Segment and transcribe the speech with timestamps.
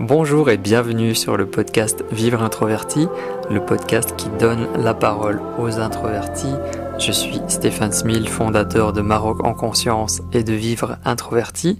[0.00, 3.06] Bonjour et bienvenue sur le podcast Vivre introverti,
[3.48, 6.52] le podcast qui donne la parole aux introvertis.
[6.98, 11.78] Je suis Stéphane Smil, fondateur de Maroc en conscience et de Vivre introverti.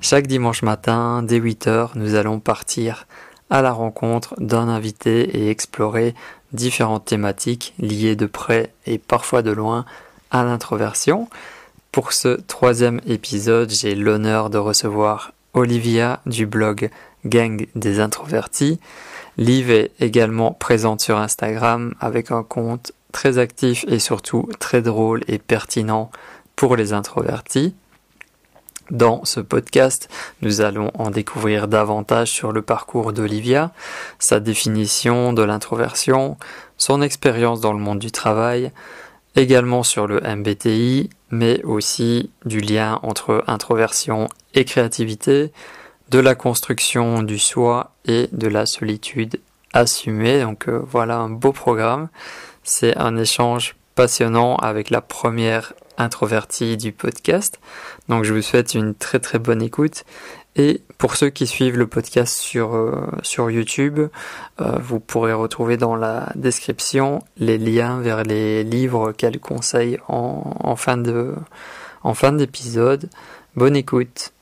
[0.00, 3.06] Chaque dimanche matin, dès 8h, nous allons partir
[3.48, 6.16] à la rencontre d'un invité et explorer
[6.52, 9.84] différentes thématiques liées de près et parfois de loin
[10.32, 11.28] à l'introversion.
[11.92, 16.90] Pour ce troisième épisode, j'ai l'honneur de recevoir Olivia du blog
[17.24, 18.80] Gang des introvertis.
[19.36, 25.22] Liv est également présente sur Instagram avec un compte très actif et surtout très drôle
[25.28, 26.10] et pertinent
[26.56, 27.74] pour les introvertis.
[28.90, 30.10] Dans ce podcast,
[30.42, 33.72] nous allons en découvrir davantage sur le parcours d'Olivia,
[34.18, 36.36] sa définition de l'introversion,
[36.76, 38.70] son expérience dans le monde du travail,
[39.34, 45.52] également sur le MBTI, mais aussi du lien entre introversion et créativité,
[46.12, 49.40] de la construction du soi et de la solitude
[49.72, 50.42] assumée.
[50.42, 52.10] Donc euh, voilà un beau programme.
[52.62, 57.60] C'est un échange passionnant avec la première introvertie du podcast.
[58.10, 60.04] Donc je vous souhaite une très très bonne écoute.
[60.54, 63.98] Et pour ceux qui suivent le podcast sur, euh, YouTube,
[64.60, 70.76] euh, vous pourrez retrouver dans la description les liens vers les livres qu'elle conseille en,
[70.76, 71.34] fin de
[72.02, 73.08] en fin d'épisode.
[73.56, 74.34] Bonne écoute.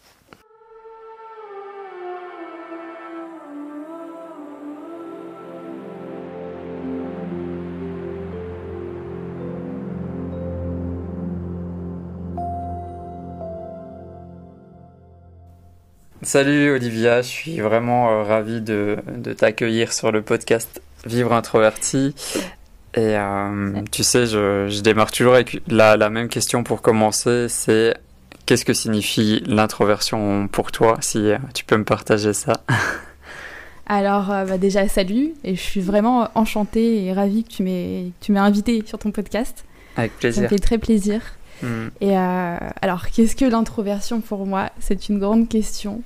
[16.23, 22.15] Salut Olivia, je suis vraiment euh, ravi de, de t'accueillir sur le podcast Vivre introverti.
[22.93, 27.47] Et euh, tu sais, je, je, démarre toujours avec la, la même question pour commencer,
[27.49, 27.95] c'est
[28.45, 32.53] qu'est-ce que signifie l'introversion pour toi, si euh, tu peux me partager ça?
[33.87, 38.85] Alors bah déjà salut, et je suis vraiment enchantée et ravie que tu m'aies invité
[38.87, 39.65] sur ton podcast.
[39.97, 40.43] Avec plaisir.
[40.43, 41.23] Ça me fait très plaisir.
[41.63, 41.89] Mm.
[42.01, 44.71] Et euh, alors, qu'est-ce que l'introversion pour moi?
[44.81, 46.03] C'est une grande question.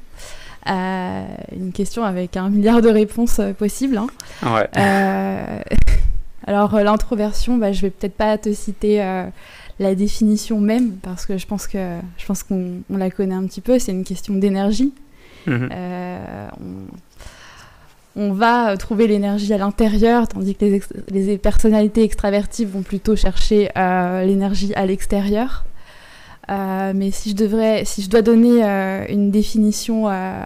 [0.69, 3.99] Euh, une question avec un milliard de réponses euh, possibles.
[3.99, 4.07] Hein.
[4.43, 4.69] Ouais.
[4.77, 5.61] Euh,
[6.47, 8.99] alors, l'introversion, bah, je vais peut-être pas te citer
[9.81, 13.61] la définition même, parce que je pense que je pense qu'on la connaît un petit
[13.61, 13.79] peu.
[13.79, 14.93] C'est une question d'énergie.
[15.47, 15.69] Mm-hmm.
[16.61, 16.95] On,
[18.17, 20.81] on, va trouver l'énergie à l'intérieur, tandis que
[21.11, 25.65] les, personnalités extraverties vont plutôt chercher l'énergie à l'extérieur.
[26.51, 30.45] Euh, mais si je devrais, si je dois donner euh, une définition euh,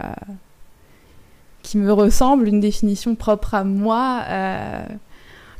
[1.62, 4.24] qui me ressemble, une définition propre à moi,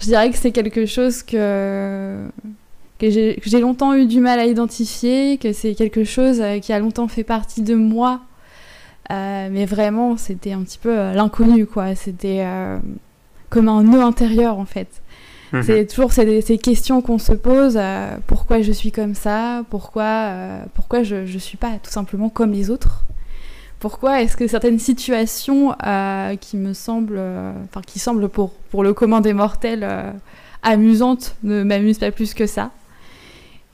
[0.00, 2.28] je dirais que c'est quelque chose que
[3.00, 7.24] j'ai longtemps eu du mal à identifier, que c'est quelque chose qui a longtemps fait
[7.24, 8.20] partie de moi,
[9.10, 11.94] mais vraiment c'était un petit peu l'inconnu quoi.
[11.94, 12.44] C'était
[13.50, 14.88] comme un nœud intérieur en fait.
[15.52, 15.62] Mhm.
[15.62, 20.02] C'est toujours ces, ces questions qu'on se pose euh, pourquoi je suis comme ça Pourquoi,
[20.02, 23.04] euh, pourquoi je ne suis pas tout simplement comme les autres?
[23.80, 27.22] Pourquoi est-ce que certaines situations euh, qui me semblent,
[27.64, 29.86] enfin qui semblent pour, pour le commun des mortels
[30.64, 32.72] amusantes ne m'amusent pas plus que ça?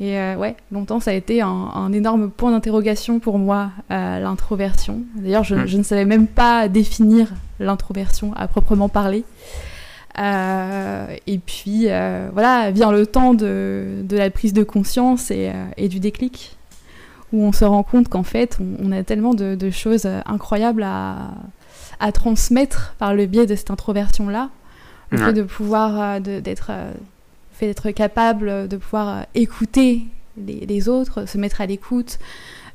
[0.00, 5.02] Et ouais, longtemps ça a été un, un énorme point d'interrogation pour moi, l'introversion.
[5.16, 5.66] D'ailleurs, je, mhm.
[5.66, 7.28] je, ne savais même pas définir
[7.60, 9.24] l'introversion à proprement parler.
[10.18, 15.48] Euh, et puis euh, voilà, vient le temps de, de, la prise de conscience et,
[15.48, 16.56] euh, et, du déclic,
[17.32, 20.84] où on se rend compte qu'en fait, on, on, a tellement de, de, choses incroyables
[20.84, 21.32] à,
[21.98, 24.50] à, transmettre par le biais de cette introversion-là.
[25.10, 25.24] Le ouais.
[25.26, 26.70] fait de pouvoir, d'être
[27.64, 30.02] fait d'être capable de pouvoir écouter
[30.36, 32.18] les, les autres, se mettre à l'écoute,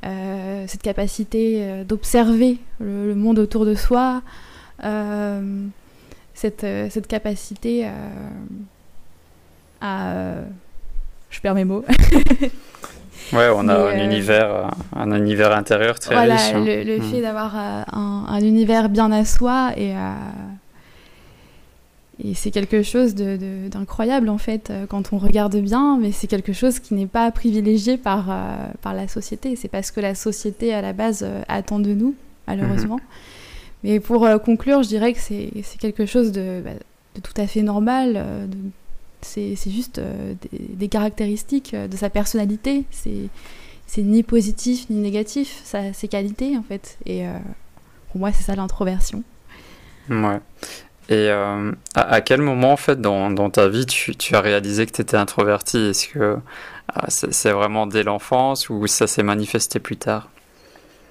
[0.04, 4.22] euh, cette capacité d'observer le, le, monde autour de soi,
[4.84, 5.66] euh,
[6.34, 7.90] cette, euh, cette capacité euh,
[9.80, 10.12] à...
[10.12, 10.44] Euh,
[11.30, 11.84] je perds mes mots.
[13.32, 16.52] Ouais, on a un, euh, univers, un univers intérieur très voilà, riche.
[16.54, 16.64] Hein.
[16.64, 17.02] Le, le mmh.
[17.02, 20.12] fait d'avoir euh, un, un, univers bien à soi et, euh,
[22.22, 26.78] et c'est quelque chose d'incroyable en fait quand on regarde bien, mais c'est quelque chose
[26.78, 28.26] qui n'est pas privilégié par,
[28.82, 29.56] par la société.
[29.56, 32.14] C'est parce que la société à la base attend de nous,
[32.46, 32.96] malheureusement.
[32.96, 33.00] Mmh.
[33.82, 36.70] Mais pour euh, conclure, je dirais que c'est quelque chose de, bah,
[37.14, 38.14] de, tout à fait normal.
[38.16, 38.46] Euh,
[39.22, 42.84] c'est juste euh, des, des, caractéristiques de sa personnalité.
[42.90, 46.98] C'est ni positif ni négatif, ça, ses qualités en fait.
[47.06, 47.38] Et euh,
[48.10, 49.22] pour moi, c'est ça l'introversion.
[50.08, 50.40] Ouais.
[51.10, 54.40] Et euh, à, à, quel moment, en fait, dans, dans ta vie, tu, tu as
[54.40, 55.76] réalisé que tu étais introverti?
[55.76, 56.36] Est-ce que euh,
[57.08, 60.30] c'est vraiment dès l'enfance ou ça s'est manifesté plus tard?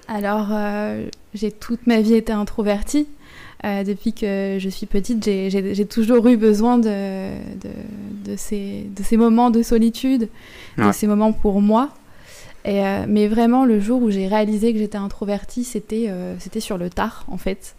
[0.08, 3.08] Alors, euh, j'ai toute ma vie été introvertie.
[3.62, 7.32] depuis que je suis petite, j'ai toujours eu besoin de,
[8.24, 10.30] de, ces, de, ces, moments de solitude,
[10.78, 11.90] de ces moments pour moi.
[12.64, 16.88] Et, mais vraiment, le jour où j'ai réalisé que j'étais introvertie, c'était c'était sur le
[16.88, 17.76] tard, en fait.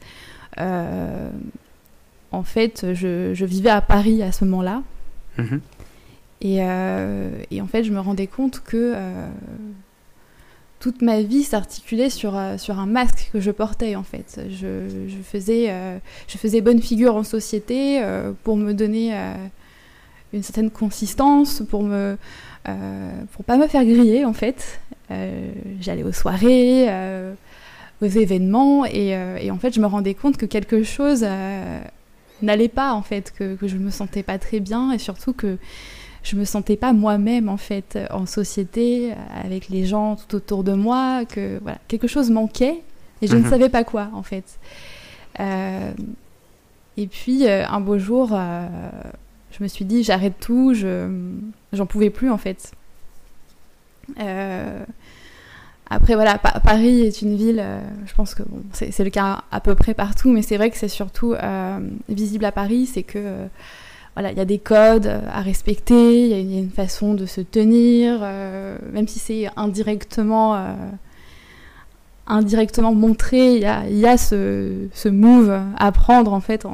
[2.31, 4.83] En fait, je, je, vivais à Paris à ce moment-là.
[5.37, 5.59] Mm-hmm.
[6.43, 8.95] Et, et, en fait, je me rendais compte que
[10.81, 14.41] toute ma vie s'articulait sur, euh, sur un masque que je portais en fait.
[14.49, 19.13] Je, je faisais, euh, je faisais bonne figure en société euh, pour me donner
[20.33, 22.17] une certaine consistance, pour me
[23.31, 24.81] pour pas me faire griller en fait.
[25.79, 26.87] J'allais aux soirées,
[28.01, 31.25] aux événements et, et, en fait je me rendais compte que quelque chose
[32.45, 35.57] n'allait pas en fait, que, que je me sentais pas très bien et surtout que
[36.23, 40.73] je me sentais pas moi-même en fait en société avec les gens tout autour de
[40.73, 42.81] moi que voilà quelque chose manquait
[43.21, 43.49] et je ne mhm.
[43.49, 44.59] savais pas quoi en fait
[45.39, 45.91] euh,
[46.97, 48.67] et puis euh, un beau jour euh,
[49.51, 51.09] je me suis dit j'arrête tout je
[51.73, 52.71] j'en pouvais plus en fait
[55.93, 57.63] après voilà Paris est une ville
[58.05, 60.77] je pense que bon, c'est le cas à peu près partout mais c'est vrai que
[60.77, 61.35] c'est surtout
[62.09, 63.47] visible à Paris c'est que
[64.15, 67.39] voilà, il y a des codes à respecter, il y, a une façon de se
[67.39, 70.73] tenir, euh, même si c'est indirectement, euh,
[72.27, 76.65] indirectement montré, il y a, y a ce, ce, move à prendre en fait,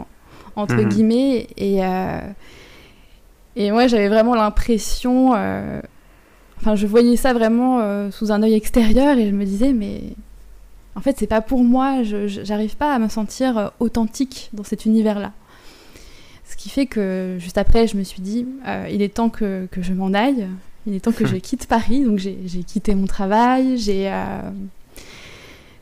[0.56, 0.90] entre mhm.
[0.90, 1.48] guillemets.
[1.58, 2.20] Et, euh,
[3.56, 5.34] et moi, j'avais vraiment l'impression,
[6.60, 10.02] enfin, je voyais ça vraiment sous un œil extérieur et je me disais, mais
[10.96, 14.86] en fait, c'est pas pour moi, je n'arrive pas à me sentir authentique dans cet
[14.86, 15.32] univers-là.
[16.50, 19.68] Ce qui fait que juste après, je me suis dit, euh, il est temps que,
[19.70, 20.48] que je m'en aille,
[20.86, 22.04] il est temps que je quitte Paris.
[22.04, 24.50] Donc j'ai quitté mon travail, j'ai, euh,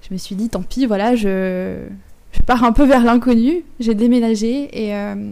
[0.07, 1.86] je me suis dit, tant pis, voilà, je,
[2.31, 5.31] je pars un peu vers l'inconnu, j'ai déménagé et, euh,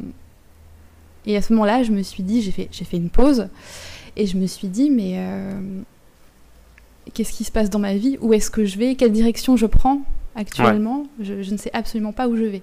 [1.25, 3.47] et à ce moment-là, je me suis dit, j'ai fait, fait une pause
[4.15, 5.19] et je me suis dit, mais
[7.13, 8.17] qu'est-ce qui se passe dans ma vie?
[8.21, 8.95] Où est-ce que je vais?
[8.95, 10.01] Quelle direction je prends
[10.35, 11.05] actuellement?
[11.21, 12.61] Je, je, ne sais absolument pas où je vais.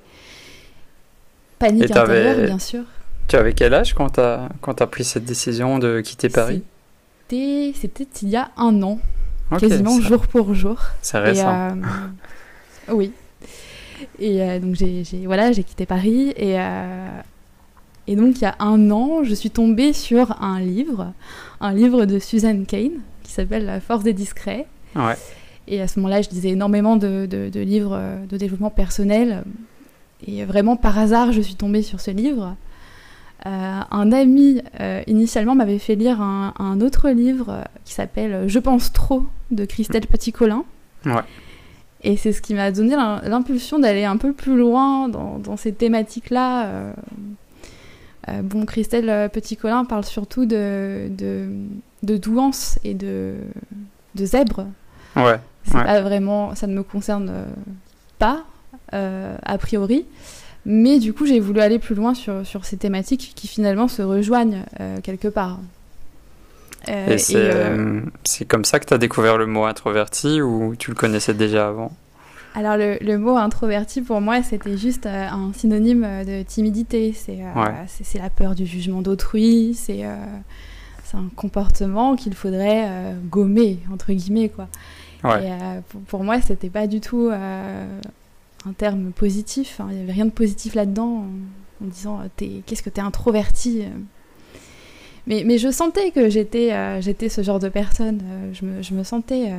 [1.58, 2.84] Panique intérieure, bien sûr.
[3.28, 6.62] Tu avais quel âge quand tu as, as, pris cette décision de quitter Paris?
[7.28, 8.98] C'était il y a un an,
[9.56, 10.80] quasiment jour pour jour.
[11.00, 11.70] C'est récent.
[11.70, 11.74] Euh,
[12.92, 13.12] oui.
[14.18, 17.06] Et euh, donc j'ai voilà, quitté Paris et, euh,
[18.06, 21.12] et donc il y a un an, je suis tombée sur un livre,
[21.60, 24.66] un livre de Susan Kane qui s'appelle La force des discrets.
[24.96, 25.16] Ouais.
[25.68, 29.44] Et à ce moment-là, je lisais énormément de, de, de livres de développement personnel
[30.26, 32.56] et vraiment par hasard, je suis tombée sur ce livre.
[33.46, 38.92] Euh, un ami euh, initialement m'avait fait lire un, autre livre qui s'appelle Je pense
[38.92, 40.64] trop de Christelle Petit-Colin.
[41.06, 41.22] Ouais.
[42.02, 46.66] Et c'est ce qui m'a donné l'impulsion d'aller un peu plus loin dans, ces thématiques-là.
[46.66, 46.92] Euh,
[48.42, 51.08] bon, Christelle Petit-Colin parle surtout de,
[52.02, 53.34] de, douance et de,
[54.14, 54.66] de zèbre.
[55.16, 55.40] Ouais.
[55.64, 57.32] C'est pas vraiment, ça ne me concerne
[58.18, 58.44] pas.
[58.92, 60.04] Euh, a priori.
[60.66, 64.02] Mais du coup, j'ai voulu aller plus loin sur, sur ces thématiques qui finalement se
[64.02, 65.58] rejoignent euh, quelque part.
[66.88, 67.18] Euh, et
[68.24, 71.68] c'est comme ça que tu as découvert le mot introverti ou tu le connaissais déjà
[71.68, 71.92] avant?
[72.54, 77.12] Alors le, le, mot introverti pour moi c'était juste un synonyme de timidité.
[77.12, 77.38] C'est
[77.86, 84.68] c'est la peur du jugement d'autrui, c'est un comportement qu'il faudrait gommer entre guillemets quoi.
[85.24, 85.50] Et
[85.90, 87.30] pour, pour, moi c'était pas du tout
[88.66, 89.80] un terme positif.
[89.80, 89.88] Hein.
[89.90, 91.24] Il n'y avait rien de positif là-dedans
[91.82, 93.82] en, disant euh, qu'est-ce que tu es introverti.
[93.82, 93.88] Euh.
[95.26, 98.20] Mais, mais, je sentais que j'étais euh, j'étais ce genre de personne.
[98.52, 99.52] je, me, je me sentais.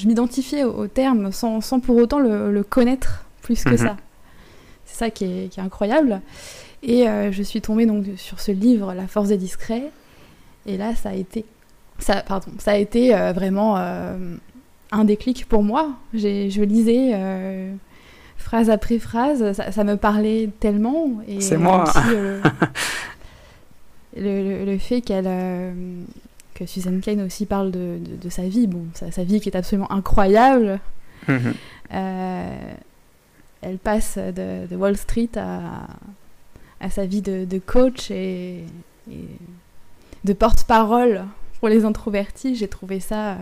[0.00, 3.76] Je m'identifiais au, terme sans, sans, pour autant le, connaître plus que mhm.
[3.76, 3.96] ça.
[4.84, 6.20] C'est ça qui est, qui est, incroyable.
[6.82, 9.90] Et je suis tombée donc sur ce livre, La force des discrets.
[10.66, 11.44] Et là, ça a été,
[11.98, 15.90] ça, pardon, ça a été vraiment un déclic pour moi.
[16.14, 17.14] Je lisais
[18.40, 21.20] phrase après phrase, ça, me parlait tellement.
[21.38, 21.84] C'est moi.
[22.08, 22.40] Euh,
[24.16, 25.72] le, le, fait qu'elle euh,
[26.60, 29.56] que Susan Kane aussi parle de, de, sa vie, bon, sa, sa, vie qui est
[29.56, 30.78] absolument incroyable.
[31.26, 31.54] Mhm.
[31.94, 32.72] Euh,
[33.62, 35.86] elle passe de, de, Wall Street à,
[36.80, 38.64] à sa vie de, coach et,
[40.24, 41.24] de porte-parole
[41.58, 42.54] pour les introvertis.
[42.54, 43.36] J'ai trouvé ça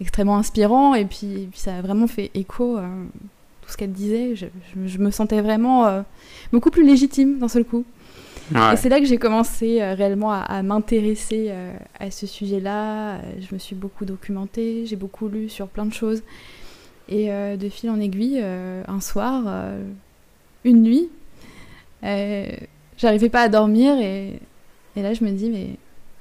[0.00, 2.78] extrêmement inspirant et puis, puis, ça a vraiment fait écho
[3.70, 6.02] ce qu'elle disait, je, me sentais vraiment euh,
[6.52, 7.84] beaucoup plus légitime d'un seul coup.
[8.50, 13.20] Et c'est là que j'ai commencé euh, réellement à, m'intéresser euh, à ce sujet-là.
[13.40, 16.22] Je me suis beaucoup documentée, j'ai beaucoup lu sur plein de choses.
[17.08, 19.42] Et de fil en aiguille, un soir,
[20.64, 21.08] une nuit.
[23.00, 24.38] J'arrivais pas à dormir et,
[24.94, 25.70] et, là je me dis mais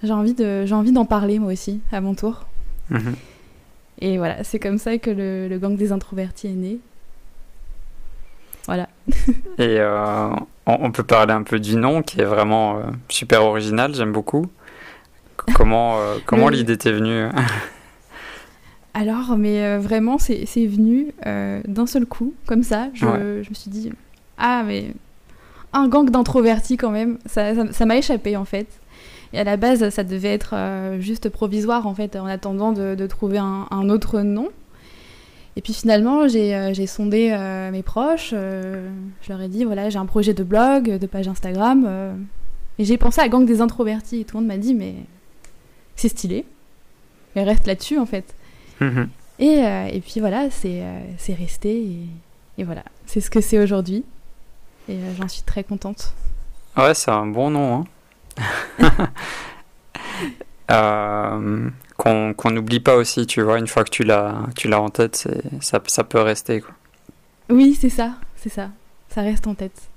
[0.01, 2.47] j'ai envie de j'ai envie d'en parler moi aussi à mon tour.
[2.89, 3.15] Mhm.
[4.01, 6.79] Et voilà, c'est comme ça que le, le, gang des introvertis est né.
[8.69, 8.87] Voilà.
[9.57, 9.79] et
[10.67, 14.45] on, peut parler un peu du nom qui est vraiment super original, j'aime beaucoup.
[15.55, 15.97] Comment,
[16.27, 17.27] comment l'idée t'est venue?
[18.93, 22.89] Alors, mais euh, vraiment, c'est venu euh, d'un seul coup, comme ça.
[22.93, 23.91] Je, me suis dit,
[24.37, 24.93] ah, mais
[25.73, 28.67] un gang d'introvertis quand même, ça m'a échappé en fait.
[29.31, 33.07] Et à la base, ça devait être euh, juste provisoire en fait, en attendant de,
[33.07, 34.49] trouver un, autre nom.
[35.59, 37.35] Et puis finalement, j'ai sondé
[37.73, 42.17] mes proches, je leur ai dit, voilà, j'ai un projet de blog, de page Instagram.
[42.77, 44.21] et j'ai pensé à Gang des introvertis.
[44.21, 44.95] Et tout le monde m'a dit, mais
[45.97, 46.45] c'est stylé.
[47.35, 48.33] Et reste là-dessus en fait.
[48.79, 49.09] Mhm.
[49.39, 52.07] Et, euh, et, puis voilà, c'est euh, resté.
[52.57, 54.03] Et, voilà, c'est ce que c'est aujourd'hui.
[54.87, 56.13] Et euh, j'en suis très contente.
[56.75, 57.85] Ouais, c'est un bon nom.
[58.79, 59.09] Hein.
[61.99, 65.27] qu'on n'oublie pas aussi, tu vois, une fois que tu l'as en tête,
[65.59, 66.61] ça, ça peut rester.
[66.61, 66.71] Quoi.
[67.49, 68.69] Oui, c'est ça, c'est ça.
[69.09, 69.89] Ça reste en tête.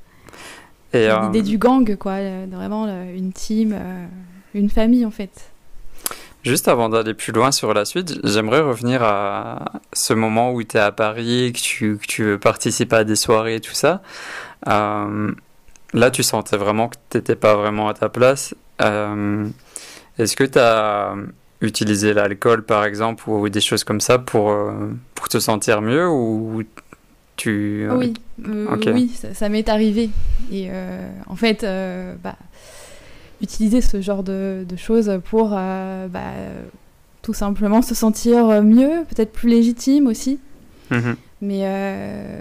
[0.92, 2.18] L'idée du gang, quoi,
[2.50, 3.74] vraiment une team,
[4.52, 5.52] une famille en fait.
[6.44, 10.76] Juste avant d'aller plus loin sur la suite, j'aimerais revenir à ce moment où tu
[10.76, 14.02] es à Paris, que tu, que tu participes à des soirées et tout ça.
[14.68, 15.32] Euh,
[15.94, 18.56] là, tu sentais vraiment que tu n'étais pas vraiment à ta place.
[18.80, 19.48] Euh,
[20.18, 21.14] est-ce que tu as
[21.62, 26.08] utilisé l'alcool, par exemple, ou des choses comme ça pour, euh, pour te sentir mieux
[26.08, 26.62] ou
[27.36, 27.88] tu...
[27.90, 28.14] Oui,
[28.46, 30.10] oui ça, ça m'est arrivé.
[30.52, 30.68] Et
[31.26, 31.66] en fait,
[32.22, 32.36] bah,
[33.42, 36.20] utiliser ce genre de, choses pour euh, bah,
[37.20, 40.38] tout simplement se sentir mieux, peut-être plus légitime aussi.
[40.90, 41.16] Mhm.
[41.42, 42.40] Mais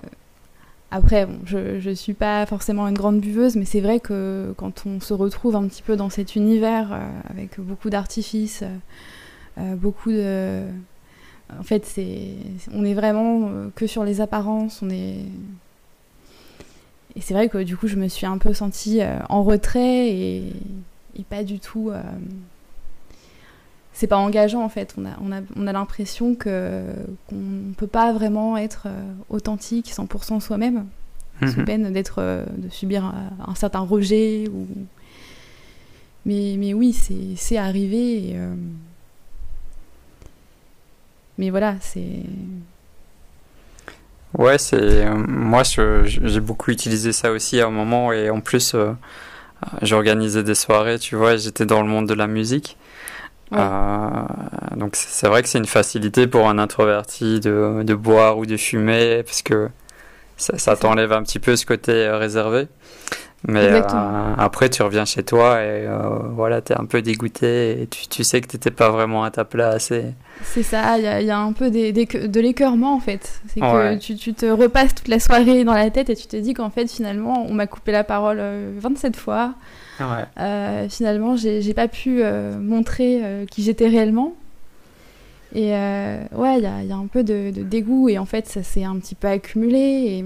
[0.92, 4.86] euh, après, je ne suis pas forcément une grande buveuse, mais c'est vrai que quand
[4.86, 8.64] on se retrouve un petit peu dans cet univers euh, avec beaucoup d'artifices,
[9.58, 10.64] beaucoup de...
[11.60, 12.30] En fait, c'est,
[12.74, 15.26] on est vraiment que sur les apparences, on est...
[17.16, 20.54] Et c'est vrai que du coup, je me suis un peu sentie en retrait et,
[21.20, 21.92] et pas du tout.
[24.02, 24.94] Euh, c'est pas engageant en fait.
[24.98, 26.84] On a, on a, on a l'impression que
[27.28, 30.86] qu'on peut pas vraiment être euh, authentique, 100% soi-même,
[31.42, 31.66] sous mhm.
[31.66, 34.68] peine d'être, euh, de subir un, certain rejet ou.
[36.26, 36.96] Mais, mais oui,
[37.36, 38.36] c'est arrivé.
[41.40, 42.24] Mais voilà, c'est.
[44.38, 45.64] Ouais, c'est moi
[46.06, 48.76] j'ai beaucoup utilisé ça aussi à un moment et en plus
[49.82, 52.78] j'organisais des soirées, tu vois, j'étais dans le monde de la musique.
[53.54, 54.24] Euh,
[54.78, 58.56] donc c'est vrai que c'est une facilité pour un introverti de, de, boire ou de
[58.56, 59.70] fumer parce que
[60.38, 62.68] ça, ça t'enlève un petit peu ce côté euh, réservé.
[63.48, 63.82] Mais euh,
[64.38, 68.08] après, tu reviens chez toi et euh, voilà, tu es un peu dégoûté et tu,
[68.08, 69.92] tu sais que tu n'étais pas vraiment à ta place.
[70.44, 73.42] C'est ça, il y, y a, un peu des, de l'écœurement en fait.
[73.48, 76.36] C'est que tu, tu, te repasses toute la soirée dans la tête et tu te
[76.38, 78.40] dis qu'en fait, finalement, on m'a coupé la parole
[78.78, 79.54] 27 euh, fois.
[80.02, 80.88] Ouais.
[80.90, 82.24] finalement, j'ai pas pu
[82.60, 84.34] montrer qui j'étais réellement.
[85.54, 88.84] Et ouais, il y a, un peu de, de, dégoût et en fait, ça s'est
[88.84, 89.78] un petit peu accumulé.
[89.80, 90.26] Et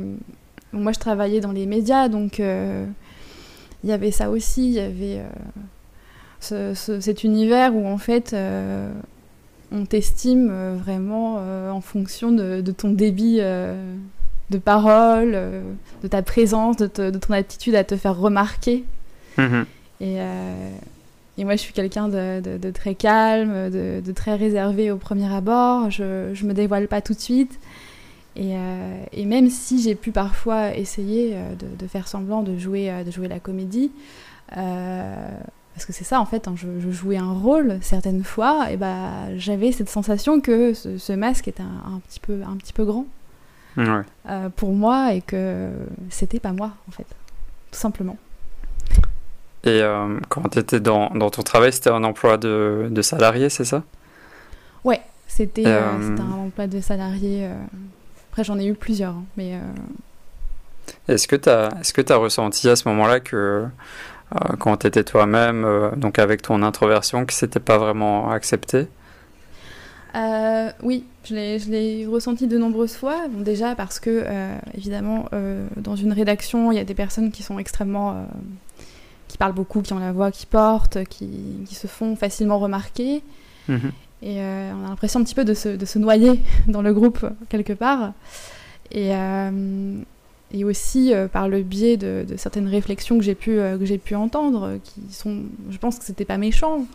[0.72, 5.22] moi, je travaillais dans les médias, donc il y avait ça aussi, il y avait
[6.52, 8.92] euh, cet univers où en fait euh,
[9.72, 11.38] on t'estime euh, vraiment
[11.72, 15.38] en fonction de, ton débit de parole,
[16.04, 18.84] de ta présence, de, ton attitude à te faire remarquer.
[19.38, 19.66] Mm-hmm.
[20.02, 20.18] Et,
[21.38, 26.04] et, moi je suis quelqu'un de, très calme, de, très réservé au premier abord, je
[26.30, 27.60] ne me dévoile pas tout de suite.
[28.38, 33.04] Euh, et, même si j'ai pu parfois essayer euh, de, faire semblant de jouer, euh,
[33.04, 33.92] de jouer la comédie,
[34.50, 39.36] parce que c'est ça en fait, hein, je, jouais un rôle certaines fois, et bah,
[39.38, 43.06] j'avais cette sensation que ce, masque était un, petit peu, un petit peu grand
[44.56, 45.70] pour moi et que
[46.10, 47.08] c'était pas moi en fait,
[47.72, 48.18] tout simplement.
[49.66, 49.82] Et
[50.30, 53.84] quand tu étais dans, dans, ton travail, c'était un emploi de, de salarié, c'est ça?
[54.84, 57.50] Ouais, c'était un emploi de salarié
[58.36, 59.54] après, j'en ai eu plusieurs, hein, mais...
[59.54, 59.60] Euh,
[61.08, 63.70] est-ce que tu as, ressenti à ce moment-là que euh,
[64.60, 68.88] quand tu étais toi-même, euh, donc avec ton introversion, que c'était pas vraiment accepté?
[70.84, 73.26] Oui, je l'ai, ressenti de nombreuses fois.
[73.30, 74.26] Bon, déjà parce que,
[74.74, 75.30] évidemment,
[75.78, 78.28] dans une rédaction, il y a des personnes qui sont extrêmement...
[79.36, 81.28] qui parlent beaucoup, qui ont la voix qui porte, qui,
[81.68, 83.22] qui se font facilement remarquer.
[83.68, 83.92] Mhm.
[84.22, 86.40] Et euh, on a l'impression un petit peu de se, de se, noyer
[86.70, 88.14] dans le groupe quelque part.
[88.92, 90.00] Et, euh,
[90.54, 95.02] et aussi par le biais de, certaines réflexions que j'ai pu, j'ai pu entendre, qui
[95.12, 96.86] sont, je pense que c'était pas méchant,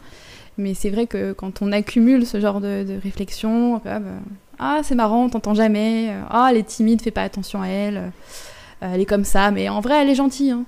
[0.56, 4.00] mais c'est vrai que quand on accumule ce genre de, de réflexions, bah,
[4.59, 8.12] ah c'est marrant, t'entends jamais, ah elle est timide, fais pas attention à elle,
[8.80, 10.52] elle est comme ça, mais en vrai elle est gentille.
[10.52, 10.64] Hein.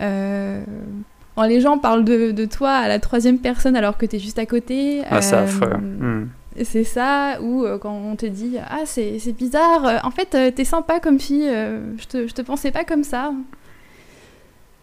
[0.00, 4.46] Les gens parlent de, de, toi à la troisième personne alors que t'es juste à
[4.46, 5.02] côté.
[5.08, 5.76] Ah, c'est affreux.
[5.76, 6.28] Hmm.
[6.64, 10.50] C'est ça, ou euh, quand on te dit Ah, c'est bizarre, euh, en fait, euh,
[10.50, 13.32] t'es sympa comme fille, je, te, je te pensais pas comme ça.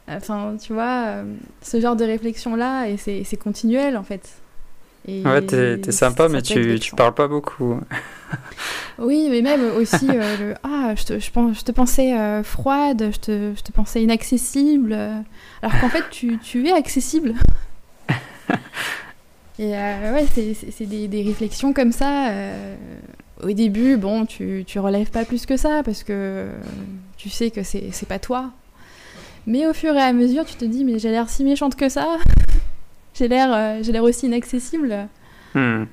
[0.07, 1.24] Enfin, tu vois,
[1.62, 4.41] ce genre de réflexion-là, et c'est continuel en fait.
[5.07, 7.79] Et ouais, t'es sympa, mais tu, tu parles pas beaucoup.
[8.99, 13.53] oui, mais même aussi, le, ah, je te, je, je te pensais froide, je te,
[13.55, 14.93] je te, pensais inaccessible,
[15.61, 17.35] alors qu'en fait, tu, tu es accessible.
[19.59, 22.29] Et euh, ouais, c'est des, des, réflexions comme ça.
[22.29, 22.75] Euh,
[23.41, 26.47] au début, bon, tu, tu relèves pas plus que ça parce que
[27.17, 28.51] tu sais que c'est pas toi.
[29.47, 31.89] Mais au fur et à mesure, tu te dis, mais j'ai l'air si méchante que
[31.89, 32.17] ça.
[33.17, 35.07] J'ai l'air euh, j'ai l'air aussi inaccessible.
[35.53, 35.86] Hmm.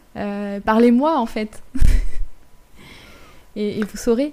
[0.65, 1.63] Parlez-moi, en fait.
[3.57, 4.33] et, et, vous saurez.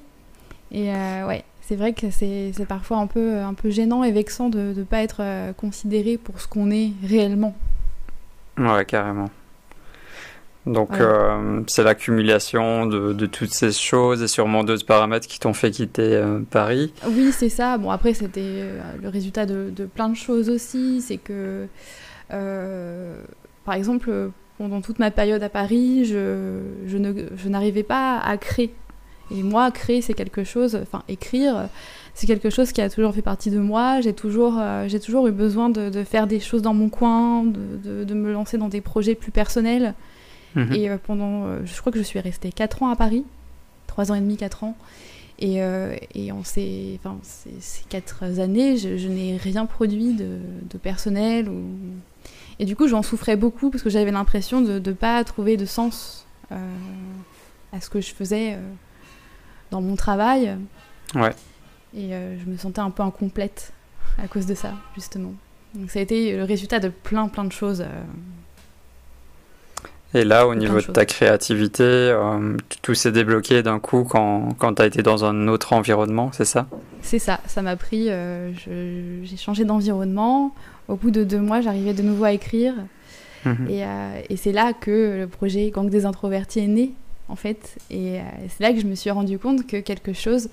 [0.72, 4.74] Et ouais, c'est vrai que c'est parfois un peu, un peu gênant et vexant de
[4.76, 7.56] ne pas être considéré pour ce qu'on est réellement.
[8.58, 9.30] Ouais, carrément.
[10.68, 15.54] Donc, euh, c'est l'accumulation de, de, toutes ces choses et sûrement d'autres paramètres qui t'ont
[15.54, 16.94] fait quitter euh, Paris.
[17.08, 17.80] Oui, c'est ça.
[17.80, 21.02] Bon, après, c'était euh, le résultat de, de, plein de choses aussi.
[21.02, 21.66] C'est que,
[22.32, 28.74] par exemple, pendant toute ma période à Paris, je, je n'arrivais pas à créer.
[29.32, 31.70] Et moi, créer, c'est quelque chose, enfin, écrire,
[32.14, 34.02] c'est quelque chose qui a toujours fait partie de moi.
[34.02, 38.04] J'ai toujours, euh, j'ai toujours eu besoin de, faire des choses dans mon coin, de,
[38.04, 39.94] de, me lancer dans des projets plus personnels.
[40.56, 40.74] Mhm.
[40.74, 43.24] Et euh, pendant, euh, je crois que je suis restée 4 ans à Paris,
[43.88, 44.76] 3 ans et demi, 4 ans.
[45.44, 45.60] Et,
[46.14, 51.50] et en ces, enfin, ces, ces 4 années, je, je n'ai rien produit de, personnel.
[51.50, 51.64] Ou...
[52.62, 55.66] Et du coup, j'en souffrais beaucoup parce que j'avais l'impression de ne pas trouver de
[55.66, 56.26] sens
[57.74, 58.58] à ce que je faisais
[59.72, 60.56] dans mon travail.
[61.16, 61.34] Ouais.
[61.96, 63.74] Et euh, je me sentais un peu incomplète
[64.22, 65.34] à cause de ça, justement.
[65.74, 67.82] Donc ça a été le résultat de plein, plein de choses.
[67.82, 68.04] Euh,
[70.14, 74.76] et là, au niveau de, ta créativité, euh, tout s'est débloqué d'un coup quand, quand
[74.76, 76.68] tu as été dans un autre environnement, c'est ça?
[77.02, 78.08] C'est ça, ça m'a pris.
[78.08, 80.54] j'ai changé d'environnement.
[80.88, 82.74] Au bout de deux mois, j'arrivais de nouveau à écrire.
[83.46, 83.68] Mhm.
[83.70, 83.84] Et,
[84.30, 86.92] et c'est là que le projet Gang des introvertis est né,
[87.28, 87.78] en fait.
[87.90, 90.50] Et c'est là que je me suis rendu compte que quelque chose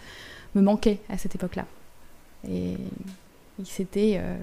[0.54, 1.66] me manquait à cette époque-là.
[2.48, 2.76] Et
[3.64, 4.36] c'était euh,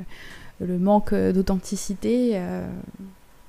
[0.59, 2.31] le manque d'authenticité.
[2.33, 2.67] Euh.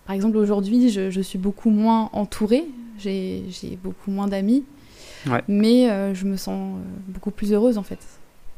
[0.07, 2.65] Par exemple, aujourd'hui, je, suis beaucoup moins entourée,
[2.99, 3.45] j'ai
[3.83, 4.65] beaucoup moins d'amis,
[5.49, 7.99] mais euh, je me sens beaucoup plus heureuse en fait.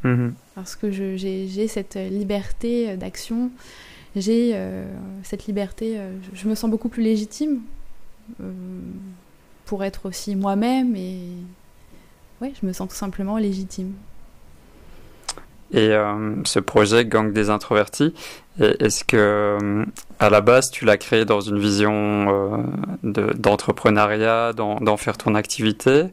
[0.05, 0.33] Mm-hmm.
[0.55, 3.51] Parce que j'ai cette liberté d'action,
[4.15, 4.57] j'ai
[5.23, 5.99] cette liberté,
[6.33, 7.61] je me sens beaucoup plus légitime
[9.67, 11.21] pour être aussi moi-même et
[12.41, 13.93] ouais, je me sens tout simplement légitime.
[15.73, 18.15] Et euh, ce projet Gang des introvertis,
[18.59, 19.85] est-ce que euh,
[20.19, 22.63] à la base tu l'as créé dans une vision
[23.05, 26.05] euh, d'entrepreneuriat, d'en faire ton activité?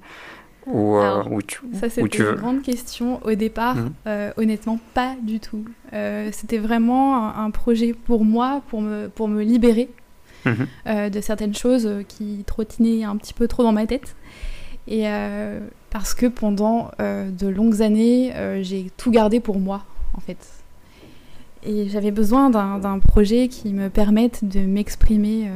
[0.67, 3.19] Ou, tu, Ça c'était une grande question.
[3.23, 3.91] Au départ, mmh.
[4.37, 5.65] honnêtement, pas du tout.
[6.31, 9.89] c'était vraiment un, projet pour moi, pour me, pour me libérer
[10.45, 11.09] mmh.
[11.09, 14.15] de certaines choses qui trottinaient un petit peu trop dans ma tête.
[14.87, 15.05] Et
[15.95, 20.45] parce que pendant euh, de longues années, euh, j'ai tout gardé pour moi, en fait.
[21.63, 25.51] Et j'avais besoin d'un projet qui me permette de m'exprimer, euh,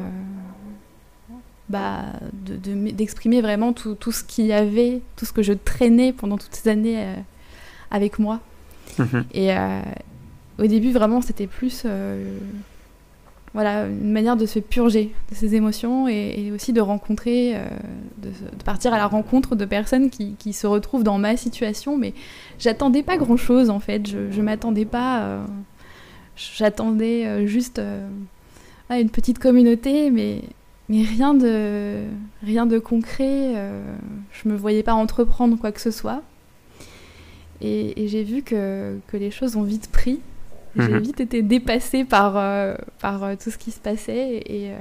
[1.70, 6.14] bah, d'exprimer de, vraiment tout, tout ce qu'il y avait, tout ce que je traînais
[6.14, 7.16] pendant toutes ces années
[7.92, 8.40] avec moi.
[8.98, 9.26] Mhm.
[9.34, 9.52] Et
[10.58, 11.86] au début, vraiment, c'était plus
[13.54, 17.66] voilà, une manière de se purger de ses émotions et, aussi de rencontrer, euh,
[18.18, 18.30] de,
[18.64, 21.98] partir à la rencontre de personnes qui, qui, se retrouvent dans ma situation.
[21.98, 22.14] Mais
[22.60, 25.22] j'attendais pas grand chose en fait, je, je m'attendais pas.
[25.22, 25.46] Euh,
[26.36, 27.82] j'attendais euh, juste
[28.90, 30.44] à une petite communauté, mais,
[30.90, 32.04] mais rien, de,
[32.44, 33.54] rien de concret.
[34.32, 36.22] je me voyais pas entreprendre quoi que ce soit.
[37.62, 40.20] Et, et j'ai vu que, que les choses ont vite pris.
[40.76, 41.00] J'ai mhm.
[41.00, 44.44] vite été dépassée par, euh, par euh, tout ce qui se passait.
[44.46, 44.78] Et, euh,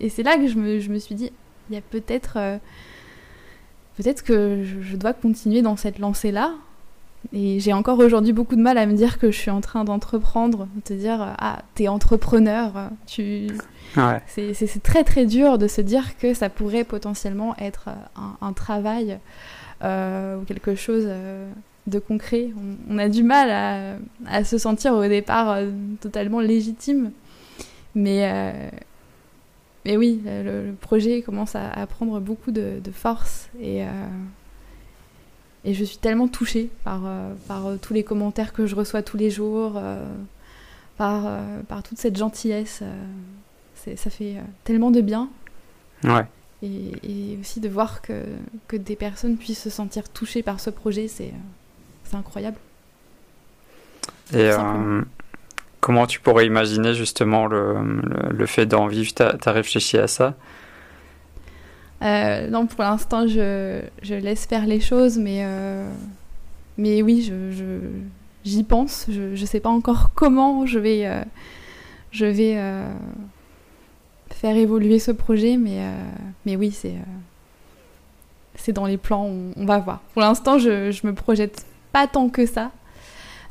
[0.00, 1.30] et c'est là que je me, je me, suis dit,
[1.68, 2.38] il y a peut-être
[3.96, 6.54] peut-être que je, dois continuer dans cette lancée-là.
[7.32, 9.84] Et j'ai encore aujourd'hui beaucoup de mal à me dire que je suis en train
[9.84, 13.48] d'entreprendre, de te dire ah t'es entrepreneur, tu
[13.96, 14.22] ouais.
[14.26, 19.18] c'est très très dur de se dire que ça pourrait potentiellement être un, un travail
[19.82, 21.08] ou quelque chose
[21.86, 22.50] de concret.
[22.88, 25.58] On, a du mal à, se sentir au départ
[26.00, 27.12] totalement légitime.
[27.94, 28.52] Mais,
[29.84, 33.84] mais oui, le, projet commence à, prendre beaucoup de, force et,
[35.64, 37.02] et je suis tellement touchée par,
[37.48, 39.80] par tous les commentaires que je reçois tous les jours,
[40.98, 42.82] par, par toute cette gentillesse.
[43.74, 45.28] ça fait tellement de bien.
[46.04, 46.26] Ouais.
[46.62, 48.24] Et, aussi de voir que,
[48.68, 51.32] que, des personnes puissent se sentir touchées par ce projet, c'est
[52.12, 52.56] incroyable.
[54.32, 55.02] Et euh,
[55.80, 58.00] comment tu pourrais imaginer justement le,
[58.30, 59.12] le, fait d'en vivre?
[59.14, 60.34] Tu as, réfléchi à ça?
[62.04, 65.88] Euh, Non, pour l'instant, je, je, laisse faire les choses, mais, euh,
[66.78, 67.78] mais oui, je,
[68.44, 69.06] j'y pense.
[69.08, 71.24] Je ne sais pas encore comment je vais,
[72.10, 72.56] je vais
[74.44, 75.92] faire évoluer ce projet, mais, euh,
[76.44, 77.14] mais oui, c'est euh,
[78.56, 80.00] c'est dans les plans, on, va voir.
[80.12, 82.70] Pour l'instant, je, je me projette pas tant que ça.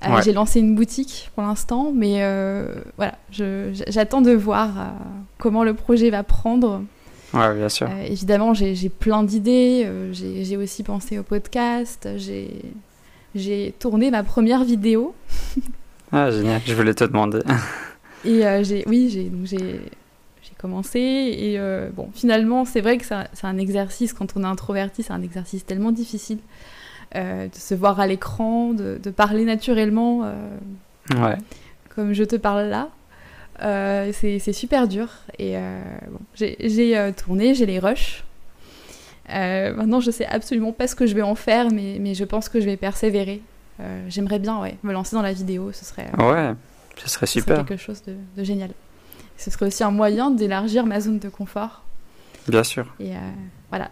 [0.05, 2.19] Euh, j'ai lancé une boutique pour l'instant, mais
[2.97, 4.93] voilà, j'attends de voir
[5.39, 6.83] comment le projet va prendre.
[7.33, 7.89] Ouais, bien sûr.
[8.05, 9.89] évidemment, j'ai plein d'idées.
[10.11, 12.07] j'ai aussi pensé au podcast.
[13.35, 15.15] J'ai tourné ma première vidéo.
[16.11, 16.61] ah, génial.
[16.65, 17.39] Je voulais te demander.
[18.25, 19.29] Et j'ai, oui, j'ai
[20.63, 20.99] commencé.
[20.99, 25.11] Et euh, bon, finalement, c'est vrai que c'est un, exercice, quand on est introverti, c'est
[25.11, 26.39] un exercice tellement difficile
[27.15, 30.31] euh, de se voir à l'écran, de, parler naturellement, euh,
[31.21, 31.37] ouais.
[31.93, 32.87] comme je te parle là.
[33.59, 35.09] C'est super dur.
[35.39, 35.55] Et
[36.09, 38.23] bon, j'ai tourné, j'ai les rushs.
[39.29, 42.49] maintenant, je sais absolument pas ce que je vais en faire, mais, mais je pense
[42.49, 43.41] que je vais persévérer.
[44.07, 46.53] J'aimerais bien ouais, me lancer dans la vidéo, ce serait, ouais,
[46.97, 47.65] ce serait super.
[47.65, 48.69] quelque chose de génial
[49.37, 51.83] ce serait aussi un moyen d'élargir ma zone de confort.
[52.47, 52.85] Bien sûr.
[52.99, 53.19] Et euh,
[53.69, 53.89] voilà.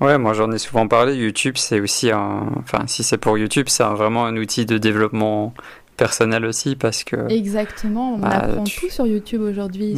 [0.00, 1.14] Ouais, moi j'en ai souvent parlé.
[1.14, 2.48] YouTube, c'est aussi un.
[2.58, 5.54] Enfin, si c'est pour YouTube, c'est vraiment un outil de développement
[5.96, 7.30] personnel aussi parce que.
[7.30, 9.94] Exactement, on bah, apprend tout sur YouTube aujourd'hui.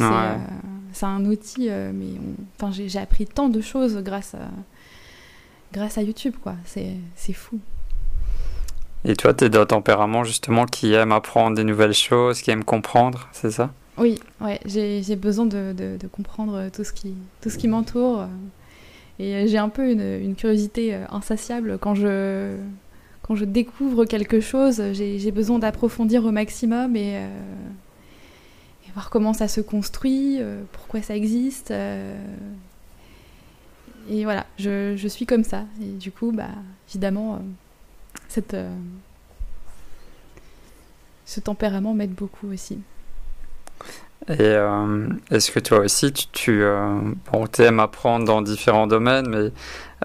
[0.91, 2.07] C'est euh, un outil, euh, mais
[2.59, 4.49] enfin, j'ai appris tant de choses grâce à,
[5.73, 6.55] grâce à YouTube, quoi.
[6.65, 7.59] C'est fou.
[9.05, 12.65] Et toi, tu es d'un tempérament justement qui aime apprendre des nouvelles choses, qui aime
[12.65, 13.71] comprendre, c'est ça?
[13.97, 18.27] Oui, ouais, j'ai besoin de, de, comprendre tout ce qui, tout ce qui m'entoure.
[19.19, 22.55] Et j'ai un peu une, une, curiosité euh, insatiable quand je,
[23.29, 24.81] quand je découvre quelque chose.
[24.93, 27.27] J'ai besoin d'approfondir au maximum et, euh,
[28.87, 31.71] et, voir comment ça se construit, euh, pourquoi ça existe.
[34.09, 35.65] et voilà, je, suis comme ça.
[35.79, 36.49] Et du coup, bah,
[36.89, 37.39] évidemment,
[41.25, 42.79] ce tempérament m'aide beaucoup aussi.
[44.27, 46.99] Et euh, est-ce que toi aussi, tu, euh,
[47.57, 49.51] aimes apprendre dans différents domaines, mais euh,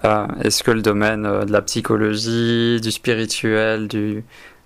[0.03, 4.23] est-ce que le domaine de la psychologie, du spirituel, du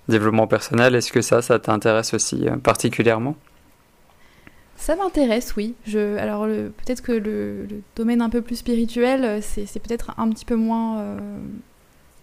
[0.07, 3.35] développement personnel, est-ce que ça, ça t'intéresse aussi particulièrement?
[4.75, 5.75] Ça m'intéresse, oui.
[5.85, 10.55] Je, alors peut-être que le, domaine un peu plus spirituel, c'est, peut-être un petit peu
[10.55, 11.17] moins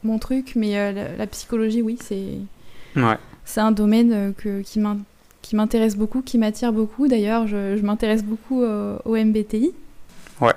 [0.03, 2.39] mon truc, mais la, psychologie, oui, c'est,
[3.01, 3.19] ouais.
[3.45, 5.07] c'est un domaine que, qui m'intéresse
[5.47, 7.07] qui m'intéresse beaucoup, qui m'attire beaucoup.
[7.07, 9.73] D'ailleurs, je, m'intéresse beaucoup au, MBTI.
[10.41, 10.53] Ouais.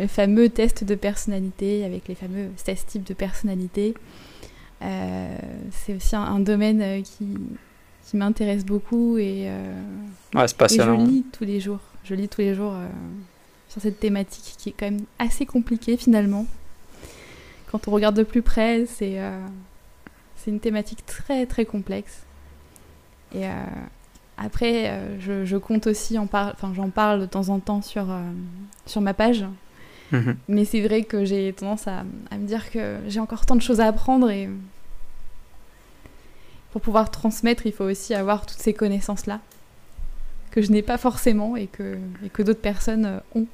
[0.00, 3.92] Le fameux test de personnalité avec les fameux 16 types de personnalité.
[4.80, 5.36] Euh,
[5.72, 7.26] c'est aussi un, domaine euh, qui,
[8.06, 9.74] qui m'intéresse beaucoup et, euh,
[10.34, 11.80] ouais, je lis tous les jours.
[12.04, 12.72] Je lis tous les jours
[13.68, 16.46] sur cette thématique qui est quand même assez compliquée finalement.
[17.70, 19.20] Quand on regarde de plus près, c'est
[20.34, 22.22] c'est une thématique très très complexe.
[23.34, 23.44] Et
[24.38, 28.06] après, euh, je, compte aussi, en enfin, j'en parle de temps en temps sur,
[28.86, 29.44] sur ma page.
[30.12, 30.36] Mhm.
[30.48, 33.62] Mais c'est vrai que j'ai tendance à, à, me dire que j'ai encore tant de
[33.62, 34.48] choses à apprendre et
[36.72, 39.40] pour pouvoir transmettre, il faut aussi avoir toutes ces connaissances-là
[40.50, 43.46] que je n'ai pas forcément et que, et que d'autres personnes ont.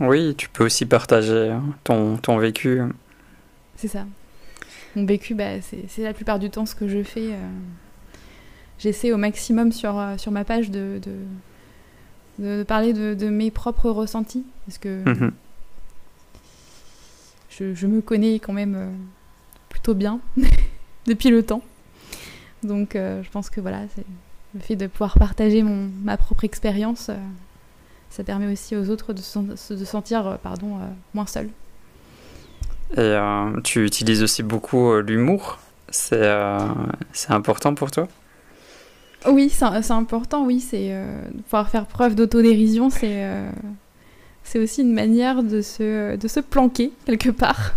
[0.00, 2.82] Oui, tu peux aussi partager hein, ton, ton vécu.
[3.76, 4.04] C'est ça
[4.96, 7.32] mon vécu, bah, c'est la plupart du temps ce que je fais.
[7.32, 7.48] Euh,
[8.78, 11.12] j'essaie au maximum sur, euh, sur ma page de, de,
[12.66, 14.44] parler de, mes propres ressentis.
[14.66, 15.32] Parce que mhm.
[17.50, 18.90] je, me connais quand même euh,
[19.68, 20.20] plutôt bien
[21.06, 21.62] depuis le temps.
[22.62, 23.82] Donc je pense que voilà,
[24.54, 27.10] le fait de pouvoir partager mon, ma propre expérience,
[28.08, 30.78] ça permet aussi aux autres de se de sentir pardon,
[31.12, 31.50] moins seuls.
[32.92, 35.58] Et euh, tu utilises aussi beaucoup euh, l'humour.
[35.88, 36.58] C'est euh,
[37.12, 38.06] c'est important pour toi?
[39.26, 40.60] Oui, c'est important, oui.
[40.60, 40.94] C'est
[41.44, 43.26] pouvoir faire preuve d'autodérision, c'est
[44.46, 47.72] c'est aussi une manière de se, de se planquer quelque part.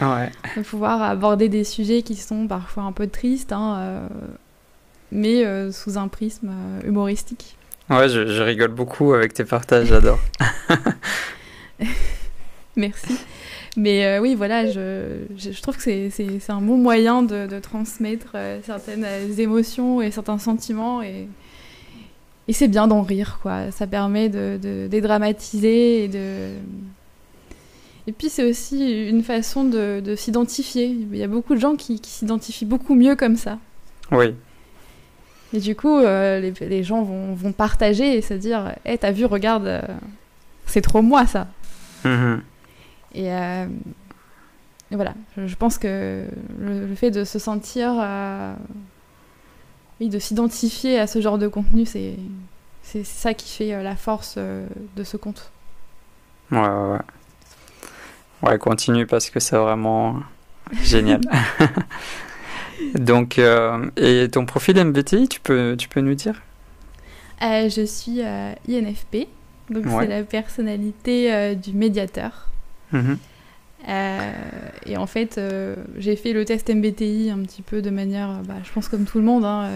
[0.00, 4.00] de pouvoir aborder des sujets qui sont parfois un peu tristes, hein,
[5.12, 6.50] mais sous un prisme
[6.84, 7.56] humoristique.
[7.88, 10.18] Ouais, je, je, rigole beaucoup avec tes partages, j'adore.
[12.76, 13.18] Merci.
[13.76, 18.32] Mais euh, oui, voilà, je, je, trouve que c'est un bon moyen de, de transmettre
[18.34, 19.06] euh, certaines
[19.38, 21.02] émotions et certains sentiments.
[21.02, 21.28] Et,
[22.48, 23.70] et c'est bien d'en rire, quoi.
[23.70, 26.50] Ça permet de, de dédramatiser et de.
[28.06, 30.86] Et puis c'est aussi une façon de, de s'identifier.
[30.86, 33.58] Il y a beaucoup de gens qui, qui s'identifient beaucoup mieux comme ça.
[34.10, 34.34] Oui.
[35.52, 38.98] Et du coup, euh, les, les, gens vont, vont, partager et se dire Hé, hey,
[38.98, 39.82] t'as vu, regarde,
[40.66, 41.48] c'est trop moi ça.
[42.04, 42.36] Mmh.
[43.18, 43.66] Et, euh,
[44.92, 46.24] et, voilà, je, je pense que
[46.58, 48.54] le, le, fait de se sentir, euh,
[50.00, 52.14] oui, de s'identifier à ce genre de contenu, c'est
[52.82, 55.50] c'est ça qui fait euh, la force de ce compte.
[56.52, 56.98] Ouais, ouais, ouais.
[58.42, 60.20] Ouais, continue parce que c'est vraiment
[60.82, 61.20] génial.
[62.94, 66.40] Donc, euh, et ton profil MBTI, tu peux, tu peux nous dire?
[67.42, 69.26] Euh, Je suis euh, INFP,
[69.70, 69.92] donc ouais.
[70.00, 72.47] c'est la personnalité du médiateur.
[72.92, 73.14] Mmh.
[74.86, 75.40] et en fait,
[75.98, 79.18] j'ai fait le test MBTI un petit peu de manière, bah, je pense comme tout
[79.18, 79.68] le monde, hein,